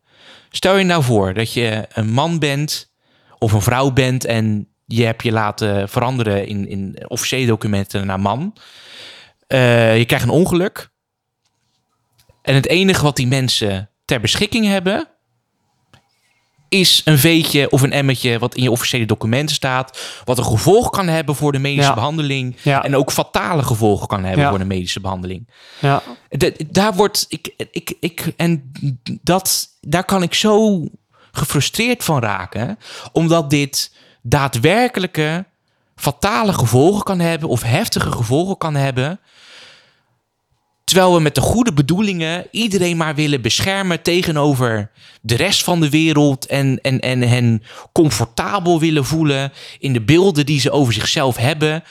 Stel 0.50 0.78
je 0.78 0.84
nou 0.86 1.04
voor 1.04 1.34
dat 1.34 1.54
je 1.54 1.86
een 1.94 2.10
man 2.12 2.40
bent 2.40 2.92
of 3.40 3.52
een 3.52 3.62
vrouw 3.62 3.92
bent 3.92 4.26
en 4.26 4.68
je 4.86 5.06
hebt 5.06 5.24
je 5.24 5.32
laten 5.32 5.90
veranderen 5.90 6.48
in, 6.48 6.68
in 6.68 7.04
officiële 7.08 7.46
documenten 7.46 8.06
naar 8.06 8.20
man. 8.20 8.58
Eh, 9.48 9.98
je 9.98 10.06
krijgt 10.06 10.26
een 10.26 10.32
ongeluk. 10.32 10.90
En 12.42 12.56
het 12.56 12.68
enige 12.68 13.04
wat 13.04 13.16
die 13.16 13.28
mensen 13.28 13.90
ter 14.06 14.20
beschikking 14.20 14.66
hebben, 14.66 15.08
is 16.72 17.02
een 17.06 17.18
veetje 17.18 17.70
of 17.70 17.82
een 17.82 17.92
emmetje 17.92 18.40
wat 18.40 18.56
in 18.56 18.64
je 18.64 18.72
officiële 18.72 19.06
documenten 19.06 19.56
staat, 19.56 20.00
wat 20.26 20.38
een 20.38 20.46
gevolg 20.46 20.90
kan 20.90 21.08
hebben 21.08 21.36
voor 21.36 21.52
de 21.52 21.60
medische 21.60 21.90
Ja. 21.90 21.94
behandeling 21.96 22.56
Ja. 22.64 22.84
en 22.84 22.96
ook 22.96 23.12
fatale 23.12 23.64
gevolgen 23.64 24.08
kan 24.08 24.24
hebben 24.24 24.44
Ja. 24.44 24.50
voor 24.50 24.60
de 24.60 24.66
medische 24.66 25.00
behandeling. 25.00 25.50
Ja. 25.80 26.04
De- 26.30 26.56
daar 26.72 26.94
wordt 26.94 27.26
ik, 27.30 27.54
ik, 27.72 27.94
ik 28.00 28.34
en 28.38 28.72
dat 29.22 29.68
daar 29.82 30.04
kan 30.06 30.24
ik 30.24 30.34
zo 30.34 30.84
gefrustreerd 31.32 32.04
van 32.04 32.20
raken, 32.20 32.78
omdat 33.12 33.50
dit 33.50 33.92
daadwerkelijke 34.22 35.46
fatale 35.96 36.54
gevolgen 36.54 37.04
kan 37.04 37.20
hebben 37.20 37.50
of 37.50 37.62
heftige 37.64 38.12
gevolgen 38.12 38.58
kan 38.58 38.76
hebben. 38.76 39.20
Terwijl 40.92 41.14
we 41.14 41.22
met 41.22 41.36
de 41.36 41.42
goede 41.42 41.74
bedoelingen 41.74 42.48
iedereen 42.52 42.98
maar 42.98 43.16
willen 43.16 43.42
beschermen 43.42 44.02
tegenover 44.02 44.92
de 45.22 45.36
rest 45.36 45.64
van 45.64 45.80
de 45.80 45.90
wereld. 45.90 46.46
En, 46.46 46.80
en, 46.82 47.00
en 47.00 47.22
hen 47.22 47.64
comfortabel 47.92 48.80
willen 48.80 49.06
voelen 49.06 49.52
in 49.80 49.94
de 49.94 50.02
beelden 50.02 50.46
die 50.46 50.60
ze 50.60 50.72
over 50.72 50.94
zichzelf 50.94 51.38
hebben. 51.38 51.84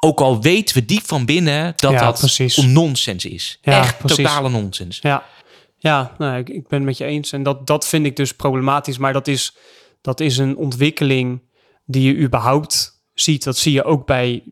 Ook 0.00 0.20
al 0.20 0.42
weten 0.42 0.74
we 0.76 0.84
diep 0.84 1.06
van 1.06 1.24
binnen 1.24 1.72
dat 1.76 1.92
Ja, 1.92 1.98
dat 2.04 2.18
precies. 2.18 2.56
nonsens 2.56 3.24
is. 3.24 3.58
Ja, 3.62 3.80
Echt 3.80 3.98
precies. 3.98 4.16
totale 4.16 4.48
nonsens. 4.48 4.98
Ja, 5.02 5.24
ja 5.78 6.14
nou, 6.18 6.38
ik, 6.38 6.48
ik 6.48 6.68
ben 6.68 6.78
het 6.78 6.88
met 6.88 6.98
je 6.98 7.04
eens. 7.04 7.32
En 7.32 7.42
dat, 7.42 7.66
dat 7.66 7.86
vind 7.86 8.06
ik 8.06 8.16
dus 8.16 8.34
problematisch. 8.34 8.98
Maar 8.98 9.12
dat 9.12 9.28
is, 9.28 9.56
dat 10.00 10.20
is 10.20 10.38
een 10.38 10.56
ontwikkeling 10.56 11.42
die 11.84 12.02
je 12.02 12.20
überhaupt 12.22 13.02
ziet. 13.14 13.44
Dat 13.44 13.56
zie 13.58 13.72
je 13.72 13.84
ook 13.84 14.06
bij, 14.06 14.42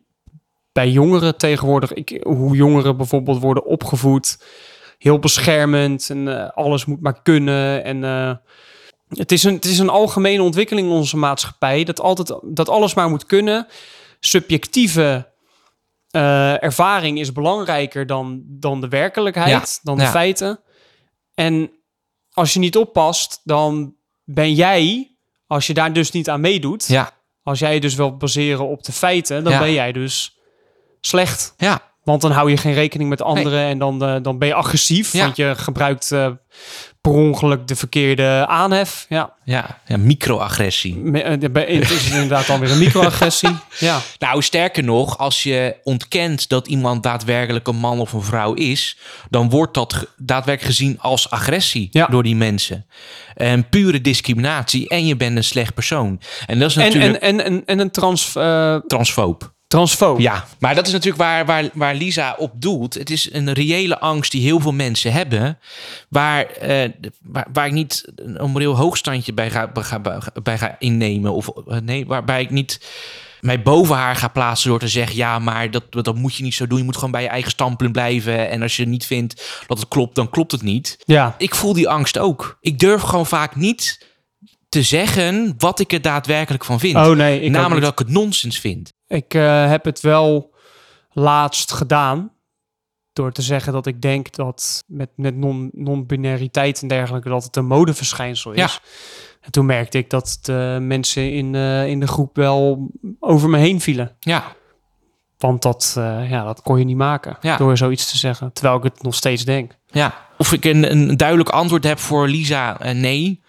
bij 0.75 0.89
jongeren 0.89 1.37
tegenwoordig. 1.37 1.93
Ik, 1.93 2.21
hoe 2.23 2.55
jongeren 2.55 2.97
bijvoorbeeld 2.97 3.41
worden 3.41 3.65
opgevoed. 3.65 4.43
Heel 4.97 5.19
beschermend 5.19 6.09
en 6.09 6.41
eh, 6.41 6.49
alles 6.49 6.85
moet 6.85 7.01
maar 7.01 7.21
kunnen. 7.21 7.83
En 7.83 8.03
eh, 8.03 8.35
het, 9.07 9.31
is 9.31 9.43
een, 9.43 9.53
het 9.53 9.65
is 9.65 9.79
een 9.79 9.89
algemene 9.89 10.43
ontwikkeling 10.43 10.87
in 10.87 10.93
onze 10.93 11.17
maatschappij. 11.17 11.83
Dat, 11.83 11.99
altijd, 11.99 12.39
dat 12.41 12.69
alles 12.69 12.93
maar 12.93 13.09
moet 13.09 13.25
kunnen. 13.25 13.67
Subjectieve 14.19 15.31
eh, 16.09 16.63
ervaring 16.63 17.19
is 17.19 17.31
belangrijker 17.31 18.07
dan, 18.07 18.43
dan 18.45 18.81
de 18.81 18.87
werkelijkheid, 18.87 19.79
dan 19.83 19.97
de 19.97 20.03
ja. 20.03 20.09
feiten. 20.09 20.59
En 21.33 21.71
als 22.31 22.53
je 22.53 22.59
niet 22.59 22.77
oppast, 22.77 23.41
dan 23.43 23.95
ben 24.23 24.53
jij, 24.53 25.15
als 25.47 25.67
je 25.67 25.73
daar 25.73 25.93
dus 25.93 26.11
niet 26.11 26.29
aan 26.29 26.41
meedoet, 26.41 26.87
Ja, 26.87 27.11
als 27.43 27.59
jij 27.59 27.79
dus 27.79 27.95
wil 27.95 28.17
baseren 28.17 28.67
op 28.67 28.83
de 28.83 28.91
feiten, 28.91 29.43
dan 29.43 29.59
ben 29.59 29.71
jij 29.71 29.91
dus 29.91 30.34
slecht. 31.05 31.53
ja, 31.57 31.81
Want 32.03 32.21
dan 32.21 32.31
hou 32.31 32.49
je 32.49 32.57
geen 32.57 32.73
rekening 32.73 33.09
met 33.09 33.21
anderen 33.21 33.59
en 33.59 33.77
dan, 33.77 34.03
eh, 34.03 34.15
dan 34.21 34.37
ben 34.37 34.47
je 34.47 34.53
agressief. 34.53 35.13
Ja. 35.13 35.23
Want 35.23 35.35
je 35.35 35.53
gebruikt 35.57 36.11
eh, 36.11 36.27
per 37.01 37.11
ongeluk 37.11 37.67
de 37.67 37.75
verkeerde 37.75 38.45
aanhef. 38.47 39.05
Ja, 39.09 39.33
ja, 39.43 39.81
ja 39.85 39.97
microagressie. 39.97 41.11
Eh, 41.11 41.29
het 41.79 41.91
is 41.91 42.09
inderdaad 42.09 42.47
dan 42.47 42.59
weer 42.59 42.71
een 42.71 42.77
microagressie. 42.77 43.49
Ja, 43.79 43.99
Nou, 44.19 44.41
sterker 44.41 44.83
nog, 44.83 45.17
als 45.17 45.43
je 45.43 45.75
ontkent 45.83 46.49
dat 46.49 46.67
iemand 46.67 47.03
daadwerkelijk 47.03 47.67
een 47.67 47.75
man 47.75 47.99
of 47.99 48.13
een 48.13 48.21
vrouw 48.23 48.53
is, 48.53 48.97
dan 49.29 49.49
wordt 49.49 49.73
dat 49.73 50.07
daadwerkelijk 50.17 50.75
gezien 50.75 50.99
als 50.99 51.29
agressie 51.29 51.87
Ja. 51.91 52.05
door 52.05 52.23
die 52.23 52.35
mensen. 52.35 52.85
En 53.35 53.69
pure 53.69 54.01
discriminatie 54.01 54.89
en 54.89 55.05
je 55.05 55.15
bent 55.15 55.37
een 55.37 55.43
slecht 55.43 55.73
persoon. 55.73 56.21
En 56.45 56.59
dat 56.59 56.69
is 56.69 56.75
natuurlijk 56.75 57.15
en, 57.15 57.39
en, 57.39 57.45
en, 57.45 57.63
en 57.65 57.79
een 57.79 57.91
trans, 57.91 58.31
transfoob. 58.87 59.53
Transfoob. 59.75 60.19
Ja, 60.19 60.45
maar 60.59 60.75
dat 60.75 60.87
is 60.87 60.93
natuurlijk 60.93 61.21
waar, 61.23 61.45
waar, 61.45 61.69
waar 61.73 61.95
Lisa 61.95 62.35
op 62.37 62.51
doelt. 62.55 62.93
Het 62.93 63.09
is 63.09 63.33
een 63.33 63.53
reële 63.53 63.99
angst 63.99 64.31
die 64.31 64.41
heel 64.41 64.59
veel 64.59 64.73
mensen 64.73 65.11
hebben, 65.11 65.59
waar, 66.09 66.45
eh, 66.45 66.89
waar, 67.21 67.47
waar 67.53 67.65
ik 67.65 67.71
niet 67.71 68.05
een 68.15 68.51
moreel 68.51 68.75
hoogstandje 68.75 69.33
bij 69.33 69.51
ga, 69.51 69.67
bij 69.67 69.83
ga, 69.83 70.01
bij 70.43 70.57
ga 70.57 70.75
innemen. 70.79 71.33
Of 71.33 71.49
eh, 71.67 71.77
nee, 71.79 72.05
waarbij 72.05 72.41
ik 72.41 72.49
niet 72.49 72.79
mij 73.41 73.61
boven 73.61 73.95
haar 73.95 74.15
ga 74.15 74.27
plaatsen 74.27 74.69
door 74.69 74.79
te 74.79 74.87
zeggen: 74.87 75.15
ja, 75.15 75.39
maar 75.39 75.71
dat, 75.71 75.83
dat 75.89 76.15
moet 76.15 76.35
je 76.35 76.43
niet 76.43 76.55
zo 76.55 76.67
doen. 76.67 76.77
Je 76.77 76.83
moet 76.83 76.95
gewoon 76.95 77.11
bij 77.11 77.21
je 77.21 77.27
eigen 77.27 77.51
standpunt 77.51 77.91
blijven. 77.91 78.49
En 78.49 78.61
als 78.61 78.77
je 78.77 78.87
niet 78.87 79.05
vindt 79.05 79.63
dat 79.67 79.79
het 79.79 79.87
klopt, 79.87 80.15
dan 80.15 80.29
klopt 80.29 80.51
het 80.51 80.61
niet. 80.61 80.97
ja. 81.05 81.35
Ik 81.37 81.55
voel 81.55 81.73
die 81.73 81.89
angst 81.89 82.17
ook. 82.17 82.57
Ik 82.61 82.79
durf 82.79 83.01
gewoon 83.01 83.25
vaak 83.25 83.55
niet 83.55 84.13
te 84.75 84.83
zeggen 84.83 85.53
wat 85.57 85.79
ik 85.79 85.93
er 85.93 86.01
daadwerkelijk 86.01 86.65
van 86.65 86.79
vind. 86.79 86.95
Oh 86.95 87.09
nee, 87.09 87.41
ik, 87.41 87.51
Namelijk 87.51 87.81
dat 87.81 87.91
ik 87.91 87.99
het 87.99 88.09
nonsens 88.09 88.59
vind. 88.59 88.93
ik 89.07 89.33
eh, 89.33 89.67
heb 89.69 89.85
het 89.85 89.99
wel 89.99 90.53
laatst 91.11 91.71
gedaan. 91.71 92.31
Door 93.13 93.31
te 93.31 93.41
zeggen 93.41 93.73
dat 93.73 93.85
ik 93.85 94.01
denk 94.01 94.35
dat 94.35 94.83
met, 94.87 95.09
met 95.15 95.35
non- 95.35 95.69
non-binariteit 95.73 96.81
en 96.81 96.87
dergelijke 96.87 97.29
dat 97.29 97.43
het 97.43 97.55
een 97.55 97.65
modeverschijnsel 97.65 98.51
is. 98.51 98.57
Ja. 98.59 98.69
En 99.41 99.51
toen 99.51 99.65
merkte 99.65 99.97
ik 99.97 100.09
dat 100.09 100.39
de 100.41 100.77
mensen 100.81 101.31
in, 101.31 101.55
eh, 101.55 101.87
in 101.87 101.99
de 101.99 102.07
groep 102.07 102.35
wel 102.35 102.89
over 103.19 103.49
me 103.49 103.57
heen 103.57 103.81
vielen. 103.81 104.15
Ja, 104.19 104.43
Want 105.37 105.61
dat, 105.61 105.95
eh, 105.97 106.29
ja, 106.29 106.43
dat 106.43 106.61
kon 106.61 106.77
je 106.79 106.85
niet 106.85 106.97
maken 106.97 107.37
Ja. 107.41 107.57
door 107.57 107.77
zoiets 107.77 108.09
te 108.11 108.17
zeggen. 108.17 108.53
Terwijl 108.53 108.77
ik 108.77 108.83
het 108.83 109.03
nog 109.03 109.15
steeds 109.15 109.45
denk. 109.45 109.77
Ja, 109.85 110.15
of 110.37 110.53
ik 110.53 110.65
een, 110.65 110.91
een 110.91 111.17
duidelijk 111.17 111.49
antwoord 111.49 111.83
heb 111.83 111.99
voor 111.99 112.27
Lisa, 112.27 112.77
nee. 112.93 113.43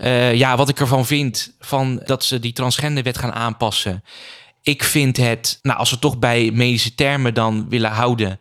Eh, 0.00 0.34
ja, 0.34 0.56
wat 0.56 0.68
ik 0.68 0.80
ervan 0.80 1.06
vind, 1.06 1.52
van 1.58 2.02
dat 2.04 2.24
ze 2.24 2.38
die 2.38 2.52
transgenderwet 2.52 3.18
gaan 3.18 3.32
aanpassen. 3.32 4.04
Ik 4.62 4.84
vind 4.84 5.16
het, 5.16 5.58
nou 5.62 5.78
als 5.78 5.90
we 5.90 5.98
toch 5.98 6.18
bij 6.18 6.50
medische 6.50 6.94
termen 6.94 7.34
dan 7.34 7.68
willen 7.68 7.90
houden, 7.90 8.40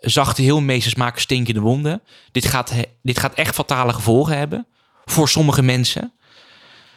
zachte 0.00 0.42
heelmeesters 0.42 0.94
maken 0.94 1.20
stinkende 1.20 1.60
wonden. 1.60 2.02
Dit 2.32 2.46
gaat, 2.46 2.72
dit 3.02 3.18
gaat 3.18 3.34
echt 3.34 3.54
fatale 3.54 3.92
gevolgen 3.92 4.38
hebben 4.38 4.66
voor 5.04 5.28
sommige 5.28 5.62
mensen. 5.62 6.12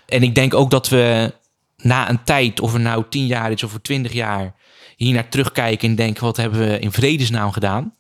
En 0.06 0.24
ik 0.24 0.36
denk 0.36 0.54
ook 0.54 0.72
dat 0.72 0.90
we 0.90 1.34
na 1.78 2.10
een 2.10 2.24
tijd, 2.24 2.60
of 2.60 2.74
er 2.74 2.80
nou 2.80 3.04
tien 3.10 3.26
jaar 3.26 3.52
is 3.52 3.64
of 3.64 3.72
voor 3.72 3.82
twintig 3.82 4.14
jaar, 4.14 4.56
hier 4.96 5.14
naar 5.14 5.30
terugkijken 5.30 5.90
en 5.90 5.96
denken, 5.96 6.24
wat 6.24 6.38
hebben 6.38 6.60
we 6.60 6.80
in 6.80 6.92
vredesnaam 6.92 7.52
gedaan? 7.52 7.96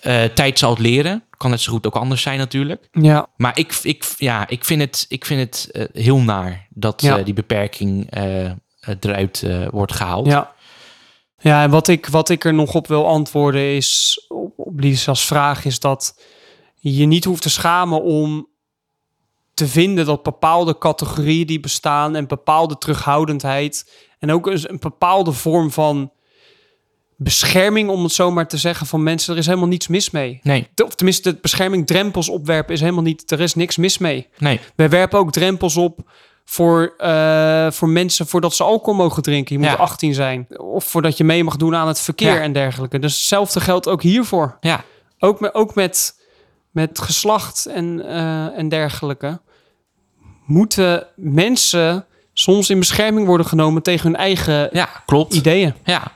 Eh, 0.00 0.24
tijd 0.24 0.58
zal 0.58 0.70
het 0.70 0.78
leren. 0.78 1.24
Kan 1.36 1.50
net 1.50 1.60
zo 1.60 1.72
goed 1.72 1.86
ook 1.86 1.96
anders 1.96 2.22
zijn 2.22 2.38
natuurlijk. 2.38 2.88
Ja, 2.92 3.26
Maar 3.36 3.58
ik, 3.58 3.78
ik, 3.82 4.14
ja, 4.18 4.48
ik 4.48 4.64
vind 4.64 4.80
het, 4.80 5.06
ik 5.08 5.24
vind 5.24 5.40
het 5.40 5.68
eh, 5.72 6.02
heel 6.04 6.20
naar 6.20 6.66
dat 6.70 7.02
Ja. 7.02 7.18
eh, 7.18 7.24
die 7.24 7.34
beperking 7.34 8.10
eruit 9.00 9.46
wordt 9.70 9.92
gehaald. 9.94 10.26
ja. 10.26 10.52
Ja, 11.42 11.62
en 11.62 11.70
wat 11.70 11.88
ik, 11.88 12.06
wat 12.06 12.28
ik 12.28 12.44
er 12.44 12.54
nog 12.54 12.74
op 12.74 12.86
wil 12.86 13.06
antwoorden 13.06 13.76
is, 13.76 14.24
op, 14.28 14.52
op 14.56 14.80
Lisa's 14.80 15.26
vraag, 15.26 15.64
is 15.64 15.80
dat 15.80 16.20
je 16.76 16.96
je 16.96 17.06
niet 17.06 17.24
hoeft 17.24 17.42
te 17.42 17.50
schamen 17.50 18.02
om 18.02 18.48
te 19.54 19.66
vinden 19.68 20.06
dat 20.06 20.22
bepaalde 20.22 20.78
categorieën 20.78 21.46
die 21.46 21.60
bestaan 21.60 22.16
en 22.16 22.26
bepaalde 22.26 22.78
terughoudendheid 22.78 23.90
en 24.18 24.32
ook 24.32 24.46
een, 24.46 24.70
een 24.70 24.78
bepaalde 24.78 25.32
vorm 25.32 25.70
van 25.70 26.12
bescherming, 27.22 27.88
om 27.88 28.02
het 28.02 28.12
zo 28.12 28.30
maar 28.30 28.48
te 28.48 28.56
zeggen, 28.56 28.86
van 28.86 29.02
mensen, 29.02 29.32
er 29.32 29.38
is 29.38 29.46
helemaal 29.46 29.68
niets 29.68 29.88
mis 29.88 30.10
mee. 30.10 30.40
Nee, 30.42 30.68
Of 30.84 30.94
tenminste, 30.94 31.32
de 31.32 31.38
bescherming 31.40 31.86
drempels 31.86 32.28
opwerpen 32.28 32.74
is 32.74 32.80
helemaal 32.80 33.02
niet, 33.02 33.30
er 33.30 33.40
is 33.40 33.54
niks 33.54 33.76
mis 33.76 33.98
mee. 33.98 34.28
nee. 34.38 34.60
Wij 34.76 34.88
werpen 34.88 35.18
ook 35.18 35.32
drempels 35.32 35.76
op 35.76 36.10
voor, 36.44 36.94
eh, 36.98 37.70
voor 37.70 37.88
mensen 37.88 38.26
voordat 38.26 38.54
ze 38.54 38.62
alcohol 38.62 38.94
mogen 38.94 39.22
drinken. 39.22 39.54
Je 39.54 39.60
moet 39.60 39.70
Ja. 39.70 39.76
18 39.76 40.14
zijn. 40.14 40.46
Of 40.58 40.84
voordat 40.84 41.16
je 41.16 41.24
mee 41.24 41.44
mag 41.44 41.56
doen 41.56 41.74
aan 41.76 41.86
het 41.88 42.00
verkeer 42.00 42.34
Ja. 42.34 42.40
en 42.40 42.52
dergelijke. 42.52 42.98
Dus 42.98 43.14
hetzelfde 43.16 43.60
geldt 43.60 43.88
ook 43.88 44.02
hiervoor. 44.02 44.56
Ja, 44.60 44.84
Ook 45.18 45.40
met, 45.40 45.54
ook 45.54 45.74
met, 45.74 46.20
met 46.70 46.98
geslacht 46.98 47.66
en, 47.66 48.06
eh, 48.06 48.58
en 48.58 48.68
dergelijke. 48.68 49.40
Moeten 50.46 51.06
mensen 51.16 52.06
soms 52.32 52.70
in 52.70 52.78
bescherming 52.78 53.26
worden 53.26 53.46
genomen 53.46 53.82
tegen 53.82 54.06
hun 54.10 54.16
eigen 54.20 54.68
ja 54.72 54.88
klopt. 55.06 55.34
ideeën. 55.34 55.74
Ja, 55.84 56.12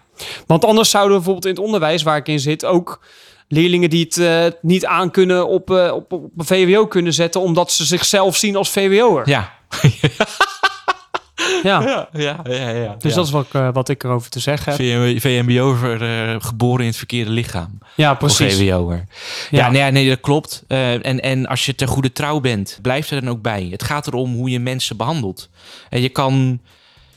Want 0.46 0.64
anders 0.64 0.90
zouden 0.90 1.12
we 1.12 1.16
bijvoorbeeld 1.16 1.46
in 1.46 1.54
het 1.54 1.64
onderwijs 1.64 2.02
waar 2.02 2.16
ik 2.16 2.28
in 2.28 2.40
zit 2.40 2.64
ook 2.64 3.00
leerlingen 3.48 3.90
die 3.90 4.04
het 4.04 4.18
eh, 4.18 4.60
niet 4.60 4.86
aankunnen 4.86 5.48
op, 5.48 5.70
eh, 5.70 5.92
op, 5.92 6.12
op 6.12 6.30
een 6.36 6.44
VWO 6.44 6.86
kunnen 6.86 7.12
zetten 7.12 7.40
omdat 7.40 7.72
ze 7.72 7.84
zichzelf 7.84 8.36
zien 8.36 8.56
als 8.56 8.70
VWO'er. 8.70 9.28
ja. 9.28 9.52
Ja. 11.62 11.80
Ja, 11.82 12.08
ja, 12.12 12.40
ja. 12.44 12.68
ja 12.68 12.94
Dus 12.98 13.14
dat 13.14 13.26
is 13.26 13.32
wat, 13.32 13.46
ik, 13.46 13.54
eh, 13.54 13.68
wat 13.72 13.88
ik 13.88 14.04
erover 14.04 14.30
te 14.30 14.40
zeggen 14.40 14.72
heb. 14.72 14.80
VM, 14.80 15.20
VMBO 15.20 15.76
geboren 16.40 16.80
in 16.80 16.86
het 16.86 16.96
verkeerde 16.96 17.30
lichaam. 17.30 17.78
Ja, 17.94 18.14
precies. 18.14 18.56
VWO'er. 18.56 19.04
Ja, 19.50 19.64
Ja. 19.64 19.70
nee, 19.70 19.90
nee, 19.90 20.08
dat 20.08 20.20
klopt. 20.20 20.64
En, 20.68 21.20
en 21.20 21.46
als 21.46 21.66
je 21.66 21.74
ter 21.74 21.88
goede 21.88 22.12
trouw 22.12 22.40
bent, 22.40 22.78
blijf 22.82 23.10
er 23.10 23.20
dan 23.20 23.30
ook 23.30 23.42
bij. 23.42 23.68
Het 23.70 23.82
gaat 23.82 24.06
erom 24.06 24.34
hoe 24.34 24.50
je 24.50 24.60
mensen 24.60 24.96
behandelt. 24.96 25.48
En 25.90 26.00
je 26.00 26.08
kan, 26.08 26.60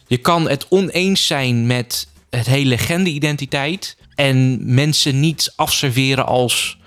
je 0.08 0.18
kan 0.18 0.50
het 0.50 0.66
oneens 0.70 1.28
zijn 1.28 1.68
met 1.68 2.08
het 2.30 2.46
hele 2.46 2.78
genderidentiteit... 2.78 3.98
en 4.16 4.58
mensen 4.74 5.20
niet 5.20 5.54
afserveren 5.56 6.26
als, 6.26 6.78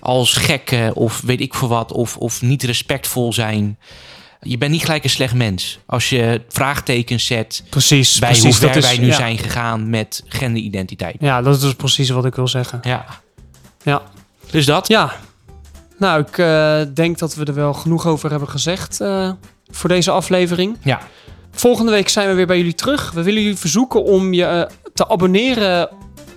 als 0.00 0.32
gekken 0.32 0.94
of 0.94 1.20
weet 1.20 1.40
ik 1.40 1.54
veel 1.54 1.68
wat... 1.68 1.92
Of, 1.92 2.16
of 2.16 2.42
niet 2.42 2.62
respectvol 2.62 3.32
zijn. 3.32 3.78
Je 4.42 4.58
bent 4.58 4.70
niet 4.72 4.84
gelijk 4.84 5.04
een 5.04 5.10
slecht 5.10 5.34
mens. 5.34 5.78
Als 5.86 6.08
je 6.08 6.42
vraagtekens 6.48 7.26
zet 7.26 7.64
Precies, 7.70 8.18
bij 8.18 8.28
precies. 8.28 8.44
hoe 8.44 8.54
ver 8.54 8.66
dat 8.66 8.76
is, 8.76 8.88
wij 8.88 8.98
nu 8.98 9.06
ja. 9.06 9.14
zijn 9.14 9.38
gegaan 9.38 9.90
met 9.90 10.22
genderidentiteit. 10.26 11.16
Ja, 11.20 11.42
dat 11.42 11.54
is 11.54 11.60
dus 11.60 11.74
precies 11.74 12.08
wat 12.10 12.24
ik 12.24 12.34
wil 12.34 12.48
zeggen. 12.48 12.78
Ja, 12.82 13.06
Ja. 13.82 14.02
dus 14.50 14.66
dat. 14.66 14.88
Ja. 14.88 15.12
Nou, 15.98 16.20
ik 16.20 16.38
eh, 16.38 16.80
denk 16.94 17.18
dat 17.18 17.34
we 17.34 17.44
er 17.44 17.54
wel 17.54 17.74
genoeg 17.74 18.06
over 18.06 18.30
hebben 18.30 18.48
gezegd 18.48 19.00
eh, 19.00 19.30
voor 19.70 19.88
deze 19.88 20.10
aflevering. 20.10 20.76
Ja. 20.82 21.00
Volgende 21.52 21.90
week 21.90 22.08
zijn 22.08 22.28
we 22.28 22.34
weer 22.34 22.46
bij 22.46 22.56
jullie 22.56 22.74
terug. 22.74 23.12
We 23.12 23.22
willen 23.22 23.42
jullie 23.42 23.58
verzoeken 23.58 24.04
om 24.04 24.32
je 24.32 24.44
eh, 24.44 24.62
te 24.94 25.08
abonneren 25.08 25.88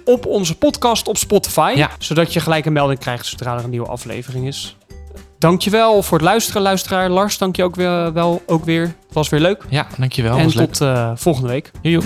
op 0.05 0.25
onze 0.25 0.57
podcast 0.57 1.07
op 1.07 1.17
Spotify. 1.17 1.73
Ja. 1.75 1.89
Zodat 1.99 2.33
je 2.33 2.39
gelijk 2.39 2.65
een 2.65 2.73
melding 2.73 2.99
krijgt 2.99 3.25
zodra 3.25 3.57
er 3.57 3.63
een 3.63 3.69
nieuwe 3.69 3.87
aflevering 3.87 4.47
is. 4.47 4.77
Dankjewel 5.39 6.03
voor 6.03 6.17
het 6.17 6.27
luisteren, 6.27 6.61
luisteraar. 6.61 7.09
Lars, 7.09 7.37
dank 7.37 7.55
je 7.55 7.63
ook 7.63 7.75
weer, 7.75 8.13
wel 8.13 8.41
ook 8.45 8.65
weer. 8.65 8.81
Het 8.81 9.13
was 9.13 9.29
weer 9.29 9.39
leuk. 9.39 9.63
Ja, 9.69 9.87
dankjewel. 9.97 10.37
en 10.37 10.43
was 10.43 10.53
tot 10.53 10.81
eh, 10.81 11.11
volgende 11.15 11.49
week. 11.49 11.71
Joejoe. 11.81 12.03